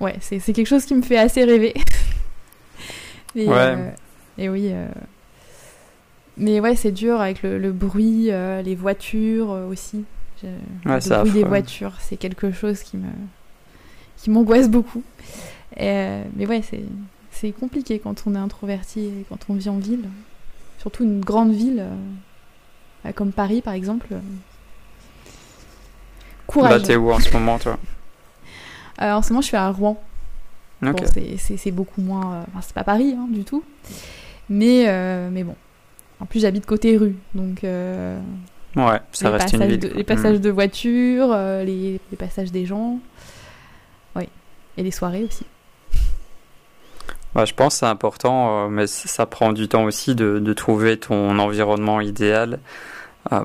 [0.00, 1.74] Ouais, c'est quelque chose qui me fait assez rêver.
[3.36, 3.54] Et, ouais.
[3.54, 3.90] Euh,
[4.38, 4.70] et oui.
[4.72, 4.88] Euh,
[6.38, 10.04] mais ouais, c'est dur avec le, bruit, euh, les voitures aussi.
[10.42, 10.50] Ouais,
[10.84, 13.08] le bruit des voitures, c'est quelque chose qui me
[14.16, 15.02] qui m'angoisse beaucoup.
[15.78, 16.84] mais ouais, c'est
[17.30, 20.08] c'est compliqué quand on est introverti et quand on vit en ville.
[20.78, 21.84] Surtout une grande ville
[23.14, 24.08] comme Paris, par exemple.
[26.46, 26.82] Courage.
[26.82, 27.78] Là, t'es où en ce moment, toi?
[28.98, 30.02] En ce moment, je suis à Rouen
[31.36, 32.34] c'est beaucoup moins.
[32.34, 33.64] Euh, enfin, c'est pas Paris hein, du tout.
[34.48, 35.56] Mais, euh, mais bon.
[36.20, 37.16] En plus, j'habite côté rue.
[37.34, 37.64] Donc.
[37.64, 38.18] Euh,
[38.76, 39.92] ouais, ça reste une ville.
[39.94, 40.42] les passages mm.
[40.42, 42.98] de voitures, les, les, passages des gens.
[44.14, 44.28] Oui.
[44.76, 45.44] Et les soirées aussi.
[47.44, 51.38] Je pense que c'est important, mais ça prend du temps aussi de, de trouver ton
[51.38, 52.60] environnement idéal.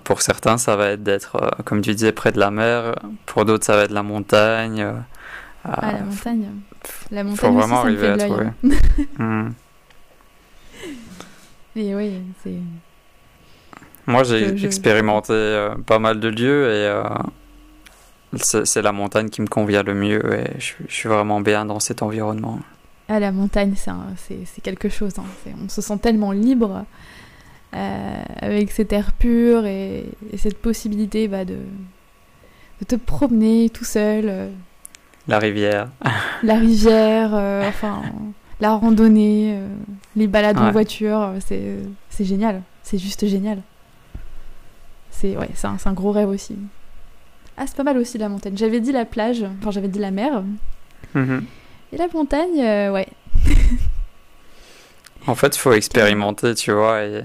[0.04, 2.96] pour certains, ça va être d'être, comme tu disais, près de la mer.
[3.26, 4.86] Pour d'autres, ça va être la montagne.
[5.66, 6.50] ah, la montagne.
[7.12, 8.48] La montagne Faut vraiment aussi, ça arriver à trouver.
[11.76, 12.58] Et oui, c'est.
[14.08, 17.04] Moi, j'ai expérimenté euh, pas mal de lieux et euh,
[18.36, 22.02] c'est la montagne qui me convient le mieux et je, suis vraiment bien dans cet
[22.02, 22.60] environnement.
[23.08, 25.14] Ah, la montagne, c'est quelque chose.
[25.18, 25.52] Hein.
[25.64, 26.86] On se sent tellement libre
[27.74, 30.06] euh, avec cet air pur et,
[30.38, 31.58] cette possibilité bah, de,
[32.80, 34.52] de, te promener tout seul.
[35.28, 35.90] La rivière.
[36.44, 37.34] la rivière,
[37.68, 38.02] enfin,
[38.60, 39.60] la randonnée,
[40.16, 42.62] les balades en voiture, c'est génial.
[42.84, 43.62] C'est juste génial
[45.22, 46.58] c'est ouais, un, un, gros rêve aussi.
[47.58, 48.58] Ah, c'est pas mal aussi la montagne.
[48.58, 50.44] J'avais dit la plage, enfin j'avais dit la mer.
[51.14, 51.46] Mhm.
[51.94, 53.08] Et la montagne, euh, ouais.
[55.28, 57.24] en fait, il faut expérimenter, tu vois, et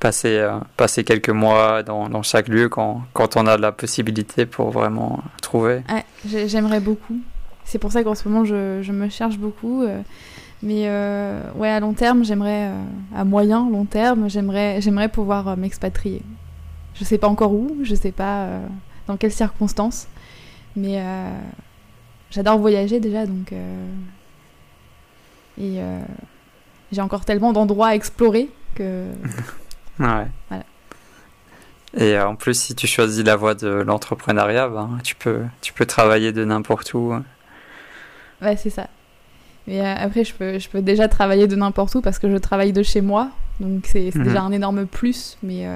[0.00, 4.46] passer, euh, passer quelques mois dans, dans, chaque lieu quand, quand on a la possibilité
[4.46, 5.82] pour vraiment trouver.
[5.90, 7.18] Ouais, j'aimerais beaucoup.
[7.64, 9.82] C'est pour ça qu'en ce moment, je, je, me cherche beaucoup.
[9.82, 10.00] Euh,
[10.62, 10.88] mais
[11.56, 12.70] ouais, à long terme, j'aimerais,
[13.14, 16.22] à moyen, long terme, j'aimerais, j'aimerais pouvoir m'expatrier.
[16.94, 18.48] Je sais pas encore où, je sais pas
[19.06, 20.08] dans quelles circonstances,
[20.74, 21.02] mais
[22.30, 23.86] j'adore voyager déjà, donc euh,
[25.58, 25.80] et
[26.92, 29.06] j'ai encore tellement d'endroits à explorer que.
[29.98, 30.26] ouais.
[30.48, 30.64] Voilà.
[31.98, 35.86] Et en plus, si tu choisis la voie de l'entrepreneuriat, ben, tu, peux, tu peux
[35.86, 37.14] travailler de n'importe où.
[38.42, 38.88] Ouais, c'est ça.
[39.66, 42.72] Mais après, je peux, je peux déjà travailler de n'importe où parce que je travaille
[42.72, 43.30] de chez moi.
[43.60, 44.24] Donc c'est mhm.
[44.24, 45.38] déjà un énorme plus.
[45.42, 45.66] Mais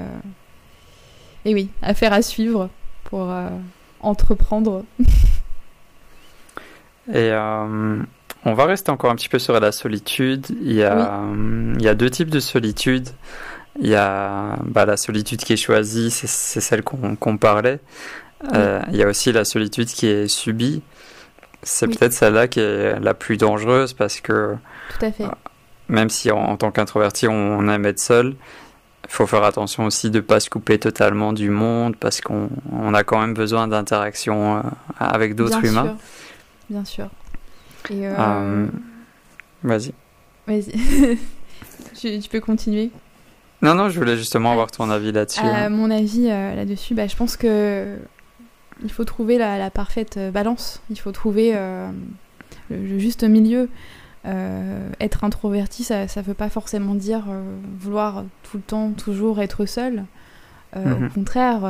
[1.45, 2.69] et oui, affaire à suivre
[3.05, 3.49] pour euh,
[4.01, 4.83] entreprendre.
[7.09, 7.97] Et euh,
[8.45, 10.47] on va rester encore un petit peu sur la solitude.
[10.61, 13.09] Il y a, euh, il y a deux types de solitude.
[13.79, 16.27] Il y a bah, la solitude qui est choisie, c'est
[16.61, 17.79] celle qu'on parlait.
[18.53, 20.81] il y a aussi la solitude qui est subie.
[21.63, 24.55] C'est peut-être celle-là qui est la plus dangereuse parce que
[24.97, 25.25] Tout à fait.
[25.89, 28.35] même si en, tant qu'introverti on aime être seul,
[29.07, 32.49] il faut faire attention aussi de ne pas se couper totalement du monde parce qu'on
[32.71, 34.61] on a quand même besoin d'interaction euh,
[34.99, 35.97] avec d'autres humains.
[36.71, 37.09] Bien sûr.
[37.91, 38.67] Euh, euh,
[39.63, 39.93] vas-y.
[40.47, 41.17] Vas-y.
[42.21, 42.89] tu, peux continuer.
[43.61, 45.41] Non, non, je voulais justement avoir ton avis là-dessus.
[45.41, 45.69] Hein.
[45.69, 47.97] Mon avis là-dessus, bah, je pense que
[48.83, 50.81] il faut trouver la, parfaite balance.
[50.89, 51.53] Il faut trouver
[52.69, 53.69] le, juste milieu.
[54.27, 57.41] Euh, être introverti, ça ne veut pas forcément dire euh,
[57.79, 60.05] vouloir tout le temps, toujours être seul.
[60.75, 61.09] Euh, au mhm.
[61.09, 61.61] contraire,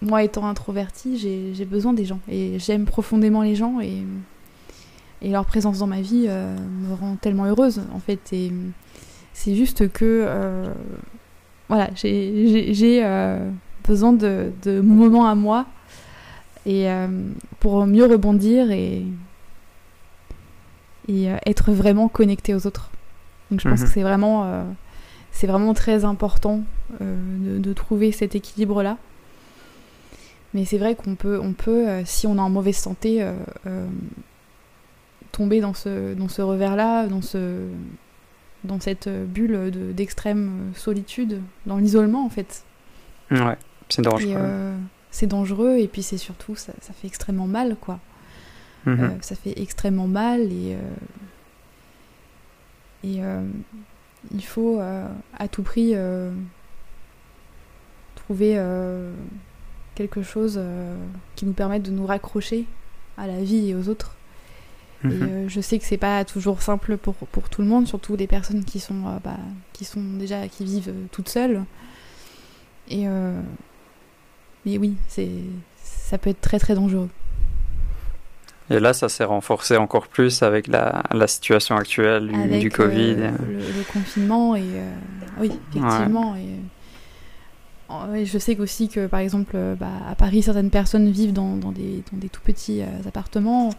[0.00, 4.04] moi étant introverti, j'ai besoin des gens et j'aime profondément les gens et,
[5.22, 8.32] et, leur présence dans ma vie me rend tellement heureuse en fait.
[8.32, 8.52] Et
[9.32, 10.68] c'est juste que
[11.68, 13.02] voilà, j'ai
[13.86, 15.66] besoin de, de mon moment à moi
[16.64, 16.86] et
[17.58, 19.04] pour mieux rebondir et
[21.08, 22.90] et euh, être vraiment connecté aux autres.
[23.50, 23.86] Donc je pense mhm.
[23.86, 24.62] que c'est vraiment, euh,
[25.32, 26.62] c'est vraiment très important
[27.00, 28.98] euh, de, trouver cet équilibre-là.
[30.54, 33.26] Mais c'est vrai qu'on peut, on peut si on est en mauvaise santé,
[35.30, 37.66] tomber dans ce, dans ce revers-là, dans, ce,
[38.64, 42.64] dans cette bulle d'extrême solitude, dans l'isolement en fait.
[43.30, 43.58] Ouais,
[43.90, 44.72] c'est dangereux.
[45.10, 48.00] c'est dangereux et puis c'est surtout, ça, ça, fait extrêmement mal quoi.
[48.86, 49.00] Mhm.
[49.00, 50.78] Euh, ça fait extrêmement mal et, euh,
[53.04, 53.42] et euh,
[54.32, 55.94] il faut à tout prix
[58.16, 58.60] trouver
[59.98, 60.60] quelque chose
[61.36, 62.64] qui nous permette de nous raccrocher
[63.16, 64.14] à la vie et aux autres.
[65.04, 65.48] Et mhm.
[65.48, 68.64] je sais que c'est pas toujours simple pour, pour, tout le monde, surtout les personnes
[68.64, 69.36] qui sont, bah,
[69.72, 71.62] qui sont déjà qui vivent toutes seules.
[72.88, 73.06] Et
[74.64, 75.28] mais oui, c'est
[75.82, 77.10] ça peut être très très dangereux.
[78.70, 83.16] Et là, ça s'est renforcé encore plus avec la, la situation actuelle du, du Covid.
[83.18, 84.90] Euh, le, confinement, et euh,
[85.40, 86.36] oui, effectivement.
[86.36, 86.48] Et,
[87.90, 91.72] je sais aussi que, par exemple, euh, bah, à Paris, certaines personnes vivent dans, dans,
[91.72, 93.70] des, dans des, tout petits appartements.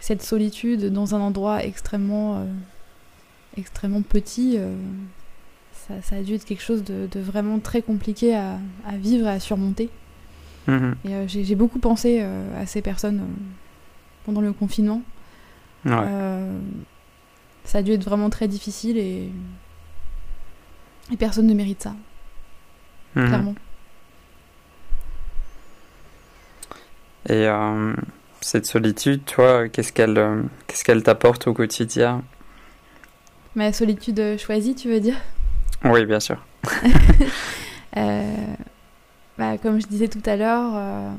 [0.00, 2.46] cette solitude dans un endroit extrêmement,
[3.56, 4.58] extrêmement petit,
[5.72, 9.26] ça, ça, a dû être quelque chose de, de vraiment très compliqué à, à vivre
[9.26, 9.90] et à surmonter.
[10.66, 10.94] Mhm.
[11.04, 13.42] Et euh, j'ai beaucoup pensé euh, à ces personnes euh,
[14.24, 15.02] pendant le confinement.
[15.84, 19.30] ça a dû être vraiment très difficile et,
[21.12, 21.94] et personne ne mérite ça.
[23.14, 23.26] Mhm.
[23.26, 23.54] Clairement.
[27.28, 27.46] Et
[28.40, 32.22] cette solitude, toi, qu'est-ce qu'elle qu'est-ce qu'elle t'apporte au quotidien?
[33.54, 35.16] Ma solitude choisie, tu veux dire?
[35.84, 36.44] Oui, bien sûr.
[39.38, 41.10] bah, comme je disais tout à l'heure, euh,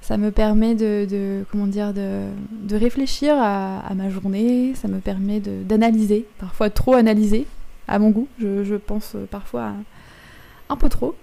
[0.00, 4.98] Ça me permet de, comment dire, de, de réfléchir à, à, ma journée, ça me
[4.98, 7.46] permet d'analyser, parfois trop analyser,
[7.90, 9.72] à mon goût, je, je pense parfois
[10.70, 11.14] un peu trop.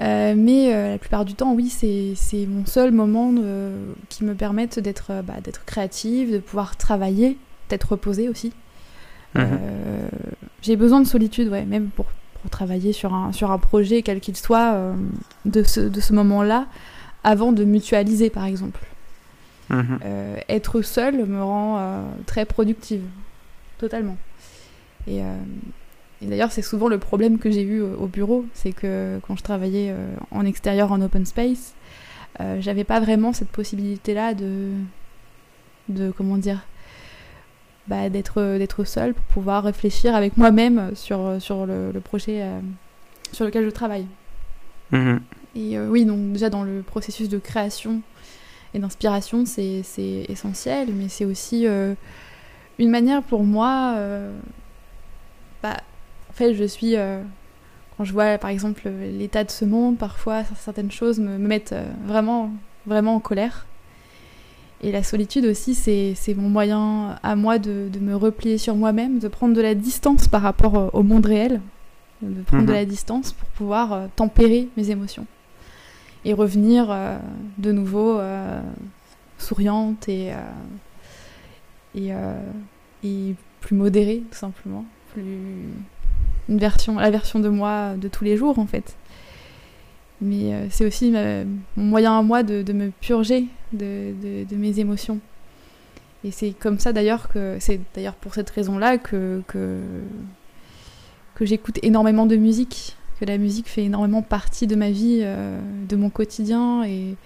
[0.00, 3.32] Euh, mais euh, la plupart du temps, oui, c'est mon seul moment
[4.08, 5.34] qui me permette d'être bah,
[5.64, 7.38] créative, de pouvoir travailler,
[7.68, 8.52] d'être reposée aussi.
[9.34, 9.58] Mhm.
[10.62, 12.06] J'ai besoin de solitude, ouais, même pour,
[12.40, 14.78] pour, travailler sur un, sur un projet, quel qu'il soit,
[15.44, 16.66] de ce, de ce moment-là,
[17.24, 18.80] avant de mutualiser, par exemple.
[19.68, 19.98] Mhm.
[20.48, 23.02] être seule me rend très productive,
[23.78, 24.16] totalement.
[25.06, 25.22] Et
[26.22, 29.42] et d'ailleurs, c'est souvent le problème que j'ai eu au bureau, c'est que quand je
[29.42, 31.74] travaillais euh, en extérieur, en open space,
[32.40, 34.70] euh, j'avais pas vraiment cette possibilité-là de,
[35.88, 36.66] de comment dire,
[37.86, 42.60] bah, d'être d'être seule pour pouvoir réfléchir avec moi-même sur sur le, projet euh,
[43.32, 44.06] sur lequel je travaille.
[44.92, 45.20] Mhm.
[45.54, 48.02] Et oui, donc déjà dans le processus de création
[48.74, 49.82] et d'inspiration, c'est
[50.28, 53.96] essentiel, mais c'est aussi une manière pour moi.
[55.66, 55.78] Bah,
[56.30, 56.96] en fait, je suis.
[56.96, 57.22] Euh,
[57.96, 61.86] quand je vois, par exemple, l'état de ce monde, parfois, certaines choses me, mettent euh,
[62.04, 62.50] vraiment,
[62.86, 63.66] vraiment en colère.
[64.82, 69.28] Et la solitude aussi, c'est mon moyen à moi de, me replier sur moi-même, de
[69.28, 71.62] prendre de la distance par rapport au monde réel,
[72.20, 72.74] de prendre de mhm.
[72.74, 75.26] la distance pour pouvoir euh, tempérer mes émotions
[76.26, 76.94] et revenir
[77.56, 78.20] de nouveau
[79.38, 80.32] souriante et,
[81.94, 82.10] et,
[83.04, 84.84] et, plus modérée, tout simplement,
[85.16, 85.68] plus,
[86.48, 88.96] une version, la version de moi de tous les jours en fait.
[90.20, 94.14] Mais euh, c'est aussi mon moyen à moi de, me purger de,
[94.48, 95.20] de, mes émotions.
[96.24, 99.80] Et c'est comme ça d'ailleurs que c'est d'ailleurs pour cette raison-là que, que,
[101.40, 105.96] j'écoute énormément de musique, que la musique fait énormément partie de ma vie, euh, de
[105.96, 107.16] mon quotidien et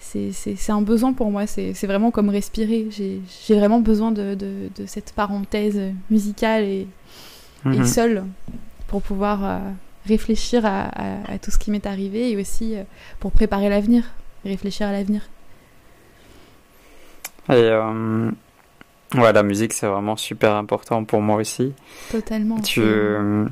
[0.00, 2.88] c'est un besoin pour moi, c'est vraiment comme respirer.
[2.90, 5.78] J'ai vraiment besoin de, de, cette parenthèse
[6.10, 6.86] musicale et,
[7.66, 7.86] et mhm.
[7.86, 8.24] seul
[8.88, 9.58] pour pouvoir euh,
[10.06, 10.90] réfléchir à,
[11.42, 12.82] tout ce qui m'est arrivé et aussi euh,
[13.18, 14.04] pour préparer l'avenir,
[14.44, 15.22] réfléchir à l'avenir.
[17.48, 18.30] Et euh,
[19.14, 21.72] ouais, la musique c'est vraiment super important pour moi aussi.
[22.10, 22.60] Totalement.
[22.60, 22.82] Tu,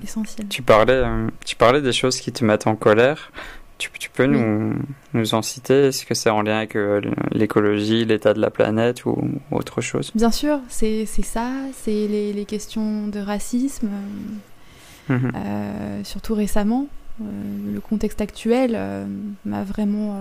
[0.03, 0.49] essentiel.
[0.49, 1.03] Tu parlais,
[1.45, 3.31] tu parlais des choses qui te mettent en colère.
[3.79, 4.75] Tu, tu peux nous,
[5.15, 5.87] nous en citer?
[5.87, 6.77] Est-ce que c'est en lien avec
[7.31, 9.17] l'écologie, l'état de la planète ou
[9.53, 10.11] autre chose?
[10.17, 13.89] Bien sûr, c'est ça, c'est les, les, questions de racisme,
[15.09, 15.33] mhm.
[15.35, 16.89] euh, surtout récemment.
[17.21, 17.25] Euh,
[17.73, 19.07] le contexte actuel euh,
[19.45, 20.17] m'a vraiment...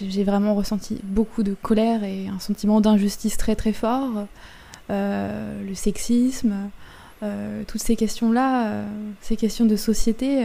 [0.00, 4.26] J'ai vraiment ressenti beaucoup de colère et un sentiment d'injustice très très fort.
[4.90, 6.54] le sexisme,
[7.66, 8.82] toutes ces questions-là,
[9.22, 10.44] ces questions de société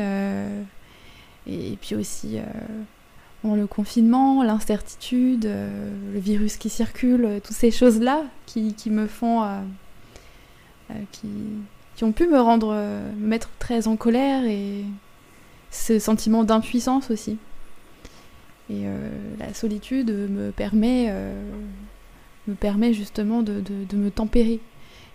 [1.48, 7.72] et, puis aussi euh, le confinement, l'incertitude, euh, le virus qui circule, euh, toutes ces
[7.72, 9.44] choses-là qui, qui, me font.
[11.12, 11.28] qui,
[11.96, 12.74] qui, ont pu me rendre.
[12.74, 14.84] me mettre très en colère et
[15.72, 17.38] ce sentiment d'impuissance aussi.
[18.70, 18.86] Et
[19.38, 21.14] la solitude me permet,
[22.48, 24.62] me permet justement de, de, de me tempérer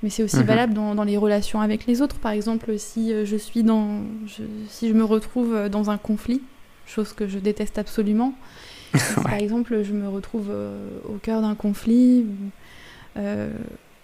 [0.07, 0.45] mais c'est aussi mhm.
[0.45, 2.15] valable dans, dans, les relations avec les autres.
[2.21, 4.03] Par exemple, si euh, je suis dans,
[4.69, 6.43] si je me retrouve euh, dans un conflit,
[6.87, 8.33] chose que je déteste absolument.
[9.25, 12.25] Par exemple, je me retrouve euh, au cœur d'un conflit.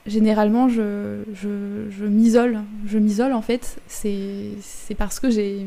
[0.07, 2.63] généralement, je, je, je m'isole.
[2.85, 3.77] Je m'isole en fait.
[3.87, 4.57] C'est
[4.99, 5.65] parce que j'ai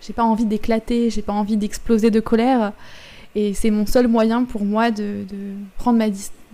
[0.00, 2.72] j'ai pas envie d'éclater, j'ai pas envie d'exploser de colère.
[3.34, 6.06] Et c'est mon seul moyen pour moi de, de prendre, ma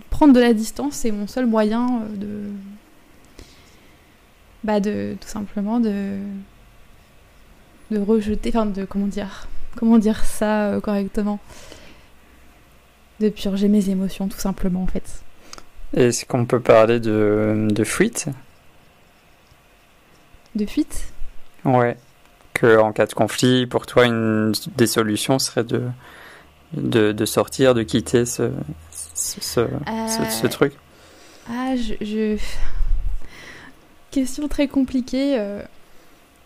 [0.09, 0.95] prendre de la distance.
[0.95, 2.51] C'est mon seul moyen de,
[4.63, 6.17] bah de tout simplement de
[7.91, 11.39] de rejeter, enfin de comment dire, comment dire ça euh, correctement,
[13.19, 15.23] de purger mes émotions tout simplement en fait.
[15.93, 18.27] Est-ce qu'on peut parler de, de fuite?
[20.55, 21.13] De fuite?
[21.63, 21.97] Ouais.
[22.53, 25.83] Que en cas de conflit, pour toi, une des solutions serait de,
[26.73, 28.51] de, de sortir, de quitter ce,
[28.91, 29.61] ce, ce,
[30.29, 30.73] ce, truc?
[31.49, 32.37] Ah, je, je
[34.11, 35.35] question très compliquée.
[35.37, 35.61] Euh.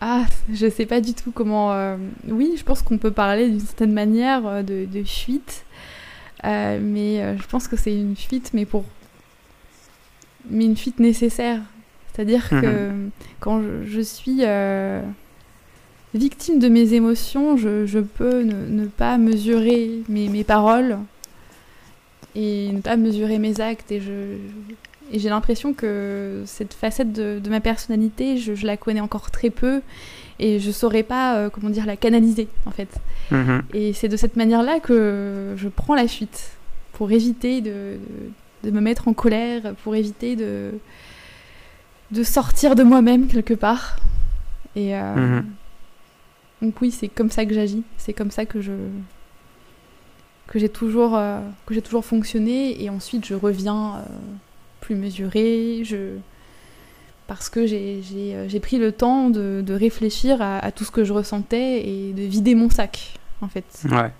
[0.00, 1.72] Ah, je sais pas du tout comment.
[1.72, 1.96] Euh,
[2.28, 5.64] oui, je pense qu'on peut parler d'une certaine manière euh, de, fuite,
[6.42, 8.84] mais je pense que c'est une fuite, mais pour,
[10.50, 11.60] mais une fuite nécessaire.
[12.12, 13.10] C'est-à-dire que mhm.
[13.40, 14.42] quand je, suis
[16.14, 20.98] victime de mes émotions, je, peux ne, pas mesurer mes, mes, paroles
[22.34, 24.36] et ne pas mesurer mes actes et je,
[25.12, 29.82] Et j'ai l'impression que cette facette de, ma personnalité, je, la connais encore très peu
[30.38, 32.88] et je saurais pas, euh, comment dire, la canaliser en fait.
[33.30, 33.62] Mhm.
[33.74, 36.52] Et c'est de cette manière-là que je prends la fuite
[36.94, 37.98] pour éviter de,
[38.64, 40.70] de, me mettre en colère, pour éviter de,
[42.10, 43.96] de sortir de moi-même quelque part.
[44.74, 45.44] Et euh, mhm.
[46.62, 48.72] donc oui, c'est comme ça que j'agis, c'est comme ça que je
[50.46, 54.02] que j'ai toujours euh, que j'ai toujours fonctionné et ensuite je reviens
[54.82, 56.16] plus mesuré, je...
[57.26, 58.02] parce que j'ai
[58.34, 62.54] euh, pris le temps de, réfléchir à, tout ce que je ressentais et de vider
[62.54, 63.64] mon sac, en fait.
[63.90, 64.12] Ouais.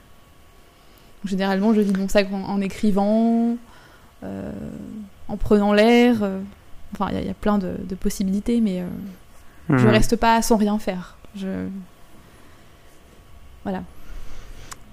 [1.27, 3.57] Généralement, je vide mon sac en, écrivant,
[4.25, 4.53] euh,
[5.29, 6.23] en prenant l'air.
[6.23, 6.41] Euh,
[6.95, 8.83] enfin, il y, a plein de, possibilités, mais
[9.69, 9.89] je mhm.
[9.89, 11.17] reste pas sans rien faire.
[11.37, 11.67] Je...
[13.65, 13.83] Voilà.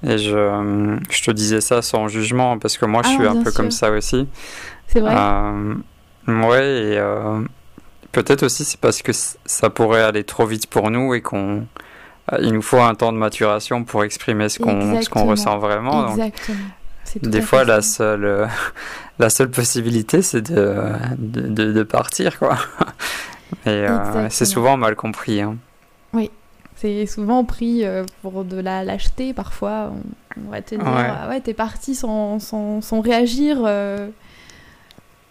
[0.01, 3.43] Et je, je, te disais ça sans jugement, parce que moi, je ah suis un
[3.43, 4.27] peu comme ça aussi.
[4.91, 5.13] C'est vrai.
[5.15, 5.75] Euh,
[6.27, 7.41] ouais, et euh,
[8.11, 11.67] peut-être aussi c'est parce que ça pourrait aller trop vite pour nous et qu'on
[12.33, 15.59] euh, il nous faut un temps de maturation pour exprimer ce qu'on ce qu'on ressent
[15.59, 16.09] vraiment.
[16.09, 16.57] Exactement.
[17.21, 18.49] des fois, la seule,
[19.19, 20.75] la seule possibilité, c'est de,
[21.17, 22.57] de, de, partir, quoi.
[23.65, 23.85] Et
[24.29, 25.41] c'est souvent mal compris.
[25.41, 25.57] Hein.
[26.13, 26.31] Oui,
[26.75, 27.83] c'est souvent pris
[28.21, 29.33] pour de la lâcheté.
[29.33, 29.91] Parfois,
[30.37, 31.09] on, va te dire ouais.
[31.09, 33.61] Ah ouais, t'es parti sans, sans, sans réagir.
[33.65, 34.09] Euh,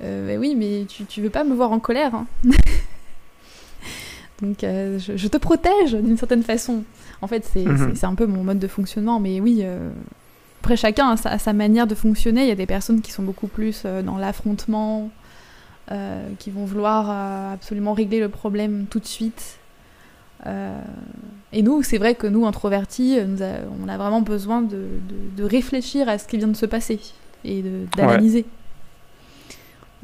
[0.00, 2.14] oui, mais tu, tu veux pas me voir en colère.
[2.14, 2.26] Hein.
[4.42, 6.84] Donc euh, je, te protège d'une certaine façon.
[7.22, 7.94] En fait, mhm.
[7.94, 9.60] c'est un peu mon mode de fonctionnement, mais oui.
[9.62, 9.90] Euh,
[10.60, 12.42] après, chacun a sa, manière de fonctionner.
[12.42, 15.08] Il y a des personnes qui sont beaucoup plus dans l'affrontement,
[16.38, 19.58] qui vont vouloir absolument régler le problème tout de suite.
[20.44, 23.18] et nous, c'est vrai que nous, introvertis,
[23.80, 24.84] on a vraiment besoin de,
[25.36, 26.98] de, réfléchir à ce qui vient de se passer
[27.44, 27.62] et
[27.96, 28.44] d'analyser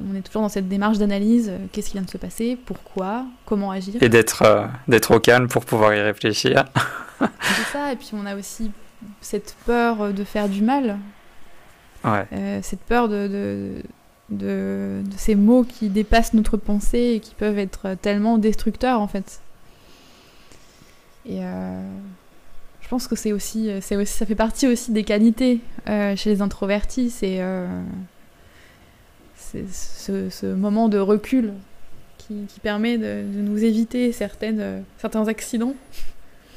[0.01, 3.27] on est toujours dans cette démarche d'analyse, euh, qu'est-ce qui vient de se passer, pourquoi,
[3.47, 4.03] comment agir.
[4.03, 6.65] Et d'être euh, d'être au calme pour pouvoir y réfléchir.
[7.21, 8.71] C'est ça, et puis on a aussi
[9.21, 10.99] cette peur de faire du mal.
[12.03, 12.27] Ouais.
[12.33, 13.83] Euh, cette peur de, de,
[14.31, 19.41] de, ces mots qui dépassent notre pensée et qui peuvent être tellement destructeurs en fait.
[21.27, 26.43] Et je pense que c'est aussi, aussi, ça fait partie aussi des qualités chez les
[26.43, 27.41] introvertis, c'est
[29.71, 31.53] c'est ce, moment de recul
[32.19, 35.75] qui, permet de, nous éviter certaines, certains accidents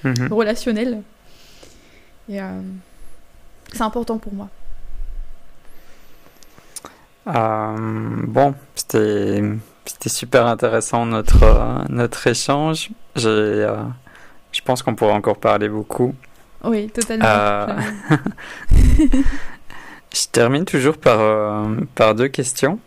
[0.04, 0.32] mhm.
[0.32, 1.02] relationnels.
[2.30, 2.62] Et euh,
[3.74, 4.50] c'est important pour moi.
[7.28, 7.76] Euh,
[8.24, 9.42] bon, c'était
[10.08, 12.90] super intéressant notre, notre échange.
[13.18, 13.84] Euh,
[14.52, 16.16] je pense qu'on pourrait encore parler beaucoup.
[16.64, 17.28] Oui, totalement.
[20.14, 22.80] Je termine toujours par, euh, par deux questions.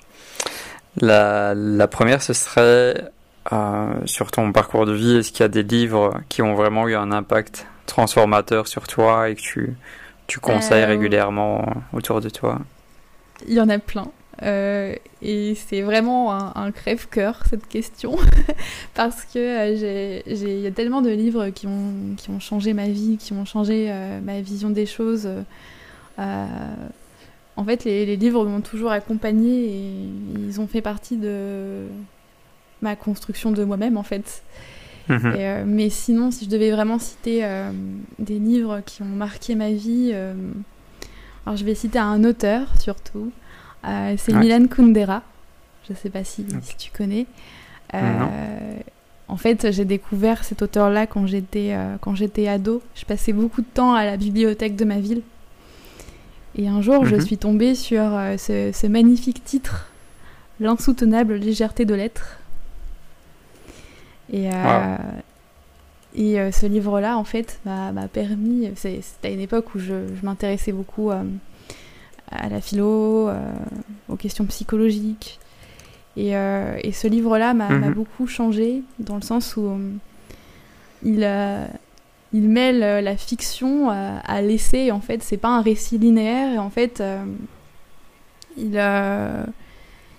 [0.97, 3.11] La, la première, ce serait
[3.53, 6.89] euh, sur ton parcours de vie, est-ce qu'il y a des livres qui ont vraiment
[6.89, 9.77] eu un impact transformateur sur toi et que tu,
[10.27, 12.59] tu conseilles euh, régulièrement autour de toi?
[13.47, 14.09] Il y en a plein.
[14.43, 18.17] et c'est vraiment un, crève-cœur cette question
[18.95, 23.17] parce que il y a tellement de livres qui ont, qui ont changé ma vie,
[23.17, 23.93] qui ont changé
[24.23, 25.29] ma vision des choses
[27.61, 30.09] en fait, les, livres m'ont toujours accompagné et
[30.47, 31.85] ils ont fait partie de
[32.81, 34.43] ma construction de moi-même, en fait.
[35.11, 35.21] Mhm.
[35.37, 37.71] Euh, mais sinon, si je devais vraiment citer euh,
[38.19, 40.33] des livres qui ont marqué ma vie, euh,
[41.45, 43.31] alors je vais citer un auteur surtout.
[43.85, 45.23] c'est Milan Kundera.
[45.87, 47.27] Je ne sais pas si, si tu connais.
[47.93, 52.81] En fait, j'ai découvert cet auteur-là quand j'étais quand j'étais ado.
[52.95, 55.21] Je passais beaucoup de temps à la bibliothèque de ma ville
[56.61, 57.23] et un jour, je mhm.
[57.23, 59.87] suis tombée sur euh, ce, magnifique titre,
[60.61, 62.39] L'insoutenable légèreté de l'être.
[64.31, 64.97] Et, euh,
[66.15, 68.71] et euh, ce livre-là, en fait, m'a permis.
[68.77, 73.31] C'était à une époque où je, m'intéressais beaucoup à la philo,
[74.11, 75.41] aux questions psychologiques.
[76.19, 77.95] Et, et ce livre-là m'a mhm.
[77.95, 79.79] beaucoup changé, dans le sens où
[81.03, 81.25] il,
[82.33, 84.91] il mêle euh, la fiction à, l'essai.
[84.91, 86.55] En fait, c'est pas un récit linéaire.
[86.55, 87.25] Et en fait, euh,
[88.57, 89.45] il, euh,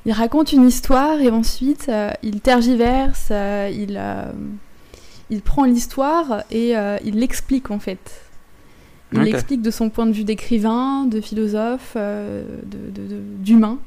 [0.05, 1.91] il raconte une histoire et ensuite
[2.23, 4.01] il tergiverse, il,
[5.29, 6.73] il prend l'histoire et
[7.03, 8.21] il l'explique en fait.
[9.13, 11.95] Il l'explique de son point de vue d'écrivain, de philosophe,
[12.65, 13.77] d'humain.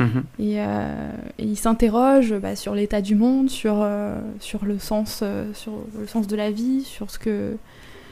[0.00, 5.52] Euh, et, il s'interroge bah, sur l'état du monde, sur, euh, sur, le sens, euh,
[5.54, 7.56] sur le sens de la vie, sur, ce que,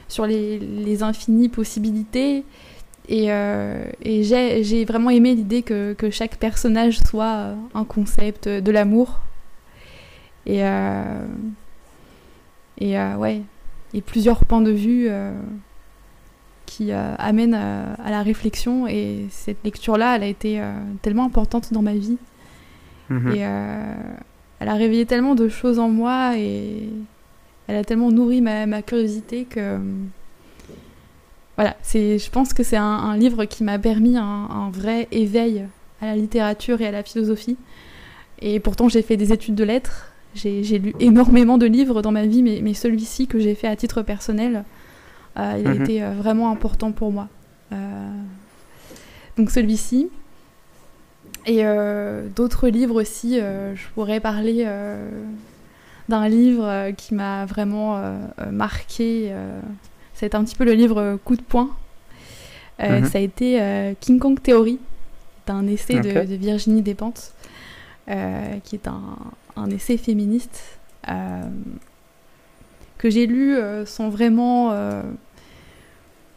[0.09, 2.44] sur les, les infinies possibilités.
[3.10, 3.28] Et,
[4.02, 9.20] et j'ai vraiment aimé l'idée que, que, chaque personnage soit un concept de l'amour.
[10.44, 10.60] Et,
[12.78, 13.40] et ouais,
[13.94, 15.09] et plusieurs points de vue
[16.69, 18.86] qui amènent à, la réflexion.
[18.86, 20.62] Et cette lecture-là, elle a été
[21.03, 22.19] tellement importante dans ma vie.
[23.09, 23.32] Mhm.
[23.35, 23.45] Et
[24.61, 26.89] elle a réveillé tellement de choses en moi et
[27.66, 29.78] elle a tellement nourri ma, curiosité que
[31.57, 35.65] voilà, c'est, je pense que c'est un, livre qui m'a permis un, vrai éveil
[36.01, 37.57] à la littérature et à la philosophie.
[38.40, 40.12] Et pourtant, j'ai fait des études de lettres.
[40.35, 43.74] J'ai, lu énormément de livres dans ma vie, mais, mais celui-ci que j'ai fait à
[43.74, 44.65] titre personnel,
[45.36, 45.82] euh, il a mhm.
[45.82, 47.28] été euh, vraiment important pour moi.
[47.72, 47.76] Euh,
[49.36, 50.09] donc celui-ci.
[51.46, 51.62] Et
[52.36, 54.66] d'autres livres aussi, je pourrais parler
[56.09, 58.02] d'un livre qui m'a vraiment
[58.50, 59.32] marqué.
[60.12, 61.70] C'est un petit peu le livre coup de poing.
[62.80, 63.06] Mhm.
[63.06, 64.78] Ça a été King Kong Theory,
[65.46, 67.32] un essai de, Virginie Despentes,
[68.06, 69.16] qui est un,
[69.56, 70.78] un essai féministe
[72.98, 73.56] que j'ai lu
[73.86, 74.72] sans vraiment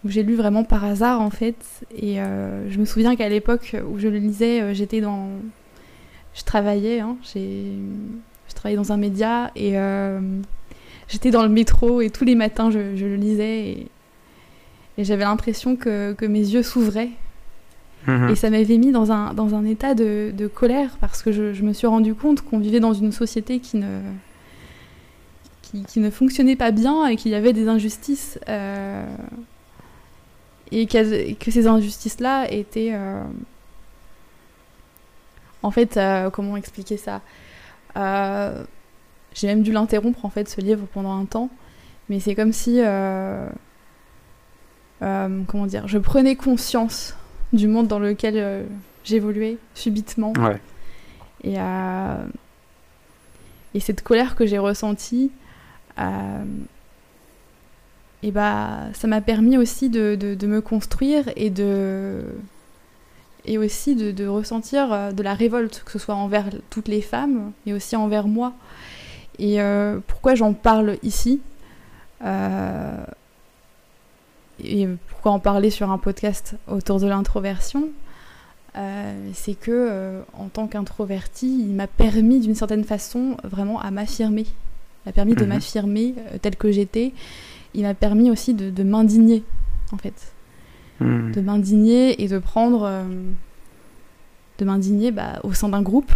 [0.06, 1.56] j'ai lu vraiment par hasard en fait.
[1.96, 5.30] Et euh, je me souviens qu'à l'époque où je le lisais, euh, j'étais dans.
[6.34, 10.22] Je travaillais, hein, je travaillais dans un média et euh,
[11.10, 13.88] j'étais dans le métro et tous les matins je, le lisais et,
[14.98, 17.10] j'avais l'impression que, que, mes yeux s'ouvraient.
[18.08, 18.30] Mhm.
[18.30, 21.54] Et ça m'avait mis dans un, dans un état de, de colère parce que je,
[21.54, 24.00] je, me suis rendu compte qu'on vivait dans une société qui ne,
[25.72, 28.40] qui, qui, ne fonctionnait pas bien et qu'il y avait des injustices
[30.72, 32.92] et que ces injustices-là étaient...
[32.94, 33.24] Euh,
[35.64, 37.22] en fait, euh, comment expliquer ça
[37.98, 38.64] euh,
[39.34, 41.50] J'ai même dû l'interrompre, en fait, ce livre pendant un temps.
[42.10, 42.80] Mais c'est comme si...
[45.00, 47.16] comment dire Je prenais conscience
[47.54, 48.66] du monde dans lequel
[49.04, 50.34] j'évoluais subitement.
[50.40, 50.60] Ouais.
[51.44, 51.58] Et,
[53.74, 55.32] et cette colère que j'ai ressentie
[58.24, 62.24] et bah, ça m'a permis aussi de, me construire et de
[63.46, 67.54] et aussi de, ressentir euh, de la révolte, que ce soit envers toutes les femmes,
[67.66, 68.54] mais aussi envers moi.
[69.40, 71.42] Et euh, pourquoi j'en parle ici?
[72.24, 73.04] Euh,
[74.64, 77.90] Et pourquoi en parler sur un podcast autour de l'introversion?
[79.34, 84.46] C'est que, en tant qu'introverti, il m'a permis d'une certaine façon vraiment à m'affirmer.
[85.06, 85.50] Il m'a permis de mhm.
[85.50, 87.14] m'affirmer tel que j'étais
[87.74, 89.44] il m'a permis aussi de, m'indigner,
[89.92, 90.34] en fait.
[91.00, 91.32] Hmm.
[91.32, 92.84] De m'indigner et de prendre.
[92.84, 93.04] Euh,
[94.58, 96.12] de m'indigner bah, au sein d'un groupe,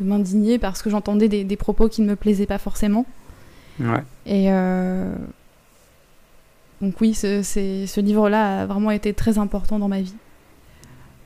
[0.00, 3.06] de m'indigner parce que j'entendais des, propos qui ne me plaisaient pas forcément.
[3.80, 4.02] Ouais.
[4.26, 4.52] Et.
[4.52, 5.14] Euh,
[6.82, 10.14] donc, oui, ce, ce livre-là a vraiment été très important dans ma vie.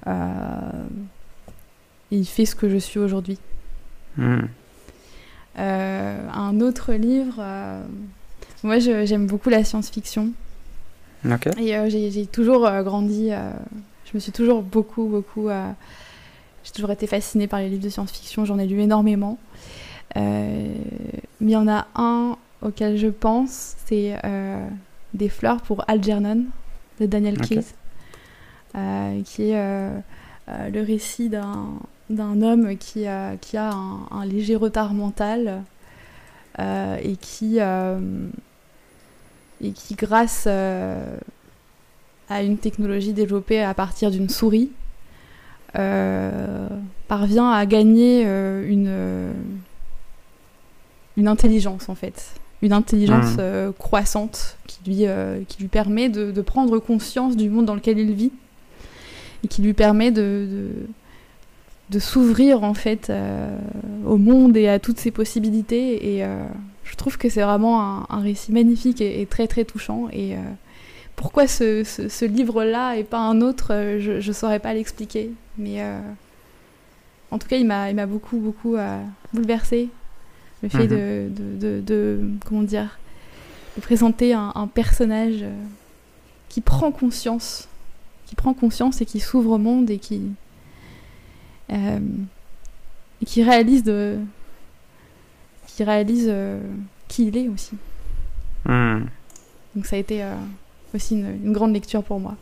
[0.06, 0.70] Euh,
[2.12, 3.38] il fait ce que je suis aujourd'hui.
[4.16, 4.42] Hmm.
[5.56, 7.42] Un autre livre
[8.62, 10.32] moi, j'aime beaucoup la science-fiction.
[11.58, 13.52] Et euh, j'ai toujours euh, grandi, euh,
[14.04, 15.48] je me suis toujours beaucoup, beaucoup.
[16.64, 19.38] j'ai toujours été fascinée par les livres de science-fiction, j'en ai lu énormément.
[20.14, 20.74] mais
[21.40, 24.16] il y en a un auquel je pense, c'est
[25.14, 26.44] Des fleurs pour Algernon
[27.00, 27.60] de Daniel okay.
[29.24, 30.02] qui est
[30.48, 31.78] le récit d'un
[32.18, 35.62] homme qui a, qui a un, un léger retard mental
[36.58, 37.58] et qui
[39.62, 41.16] et qui, grâce euh,
[42.28, 44.70] à une technologie développée à partir d'une souris,
[45.78, 46.68] euh,
[47.08, 49.32] parvient à gagner euh, une,
[51.16, 53.72] une intelligence en fait, une intelligence mmh.
[53.78, 55.06] croissante qui lui,
[55.48, 58.32] qui lui permet de, prendre conscience du monde dans lequel il vit
[59.44, 60.70] et qui lui permet de,
[61.90, 63.12] de, s'ouvrir en fait
[64.06, 66.24] au monde et à toutes ses possibilités et
[66.90, 70.08] je trouve que c'est vraiment un, récit magnifique et, très très touchant.
[70.12, 70.40] Et euh,
[71.16, 75.30] pourquoi ce, livre-là et pas un autre, euh, je ne saurais pas l'expliquer.
[75.56, 76.00] Mais euh,
[77.30, 78.76] en tout cas, il m'a beaucoup beaucoup
[79.32, 79.88] bouleversé.
[80.62, 81.34] Le fait mhm.
[81.58, 82.98] de, de, comment dire,
[83.76, 85.44] de présenter un, personnage
[86.48, 87.68] qui prend conscience,
[88.26, 90.22] qui prend conscience et qui s'ouvre au monde et qui
[91.70, 94.18] et qui réalise de
[95.66, 96.60] qui réalise euh,
[97.08, 97.76] qui il est aussi.
[98.66, 99.04] Hmm.
[99.74, 100.34] Donc ça a été euh,
[100.94, 102.34] aussi une, grande lecture pour moi.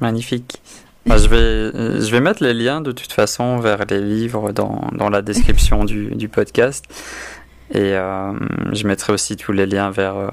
[0.00, 0.60] Magnifique.
[1.06, 4.52] Bah, je, vais, euh, je vais mettre les liens de toute façon vers les livres
[4.52, 6.84] dans, dans la description du, du, podcast.
[7.72, 10.30] Et je mettrai aussi tous les liens vers,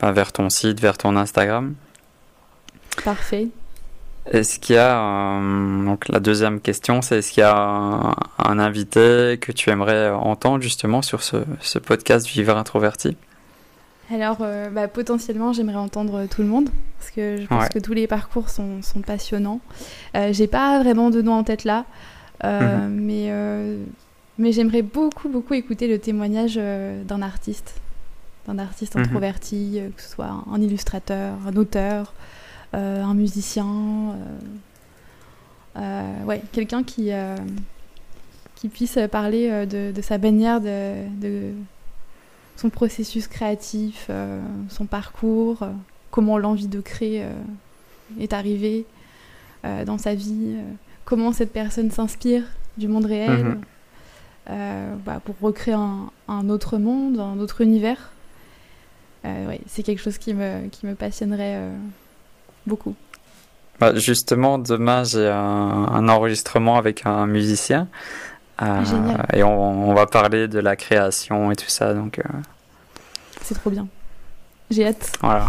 [0.00, 1.74] bah, vers ton site, vers ton Instagram.
[3.04, 3.48] Parfait.
[4.26, 8.58] Est-ce qu'il y a, euh, donc la deuxième question, c'est est-ce qu'il y a un,
[8.58, 13.16] invité que tu aimerais entendre justement sur ce, ce podcast Vivre Introverti?
[14.12, 16.68] Alors, euh, bah, potentiellement, j'aimerais entendre tout le monde,
[16.98, 19.60] parce que je pense que tous les parcours sont, sont passionnants.
[20.16, 21.84] Euh, J'ai pas vraiment de nom en tête là,
[22.42, 22.94] euh, mhm.
[22.94, 23.32] mais,
[24.38, 27.74] mais j'aimerais beaucoup, beaucoup écouter le témoignage d'un artiste,
[28.48, 29.02] d'un artiste mhm.
[29.02, 32.12] introverti, que ce soit un illustrateur, un auteur,
[32.72, 34.14] un musicien, euh,
[35.76, 37.10] euh, ouais, quelqu'un qui,
[38.56, 41.52] qui puisse parler de, sa bannière, de,
[42.56, 44.10] son processus créatif,
[44.68, 45.66] son parcours,
[46.10, 47.24] comment l'envie de créer
[48.18, 48.84] est arrivée
[49.64, 50.56] dans sa vie,
[51.04, 52.44] comment cette personne s'inspire
[52.76, 53.56] du monde réel
[54.46, 54.98] mhm.
[55.04, 58.10] bah, pour recréer un, autre monde, un autre univers.
[59.24, 61.70] ouais, c'est quelque chose qui me, qui me passionnerait
[62.66, 62.94] beaucoup.
[63.80, 67.88] Bah, justement, demain, j'ai un, enregistrement avec un musicien.
[68.60, 68.84] Euh,
[69.32, 71.94] et on, va parler de la création et tout ça.
[71.94, 72.22] Donc, euh.
[73.42, 73.88] C'est trop bien.
[74.70, 75.12] J'ai hâte.
[75.22, 75.48] Voilà.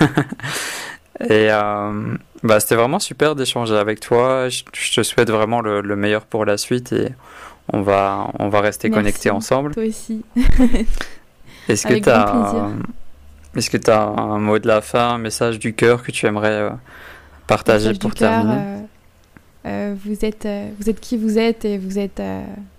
[1.20, 4.50] et euh, bah, c'était vraiment super d'échanger avec toi.
[4.50, 4.62] Je,
[4.94, 7.14] te souhaite vraiment le, meilleur pour la suite et
[7.72, 9.72] on va, on va rester connectés ensemble.
[9.72, 10.22] Toi aussi.
[11.66, 12.68] Est-ce que tu as.
[13.56, 16.26] Est-ce que tu as un mot de la fin, un message du cœur que tu
[16.26, 16.70] aimerais euh,
[17.46, 18.80] partager pour terminer euh,
[19.66, 20.48] euh, vous, êtes,
[20.78, 22.22] vous êtes qui vous êtes et vous êtes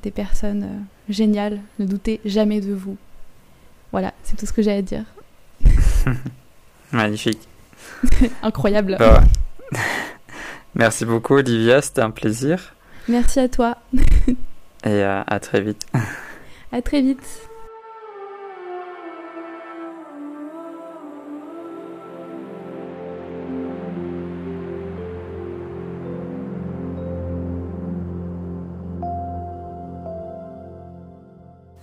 [0.02, 1.60] des personnes géniales.
[1.78, 2.98] Ne doutez jamais de vous.
[3.92, 5.04] Voilà, c'est tout ce que j'ai à dire.
[6.92, 7.48] Magnifique.
[8.42, 8.96] Incroyable.
[8.98, 9.24] Bah
[10.76, 12.74] Merci beaucoup Olivia, c'était un plaisir.
[13.10, 13.78] Merci à toi.
[14.86, 15.86] et à très vite.
[16.72, 17.51] À très vite.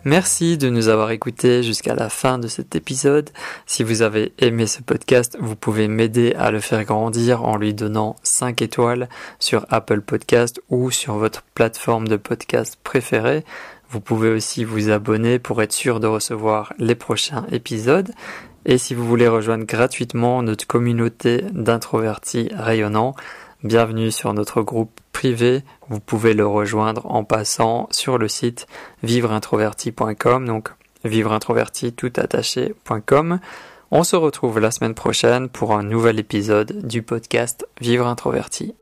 [0.09, 3.28] Merci de nous avoir écoutés jusqu'à la fin de cet épisode.
[3.66, 7.74] Si vous avez aimé ce podcast, vous pouvez m'aider à le faire grandir en lui
[7.74, 13.44] donnant 5 étoiles sur Apple Podcast ou sur votre plateforme de podcast préférée.
[13.90, 18.10] Vous pouvez aussi vous abonner pour être sûr de recevoir les prochains épisodes.
[18.64, 23.14] Et si vous voulez rejoindre gratuitement notre communauté d'introvertis rayonnants,
[23.64, 25.62] Bienvenue sur notre groupe privé.
[25.89, 28.68] Vous pouvez le rejoindre en passant sur le site
[29.02, 30.68] vivreintroverti.com, donc
[31.05, 33.40] vivreintroverti tout attaché.com.
[33.90, 38.76] On se retrouve la semaine prochaine pour un nouvel épisode du podcast Vivre Introverti.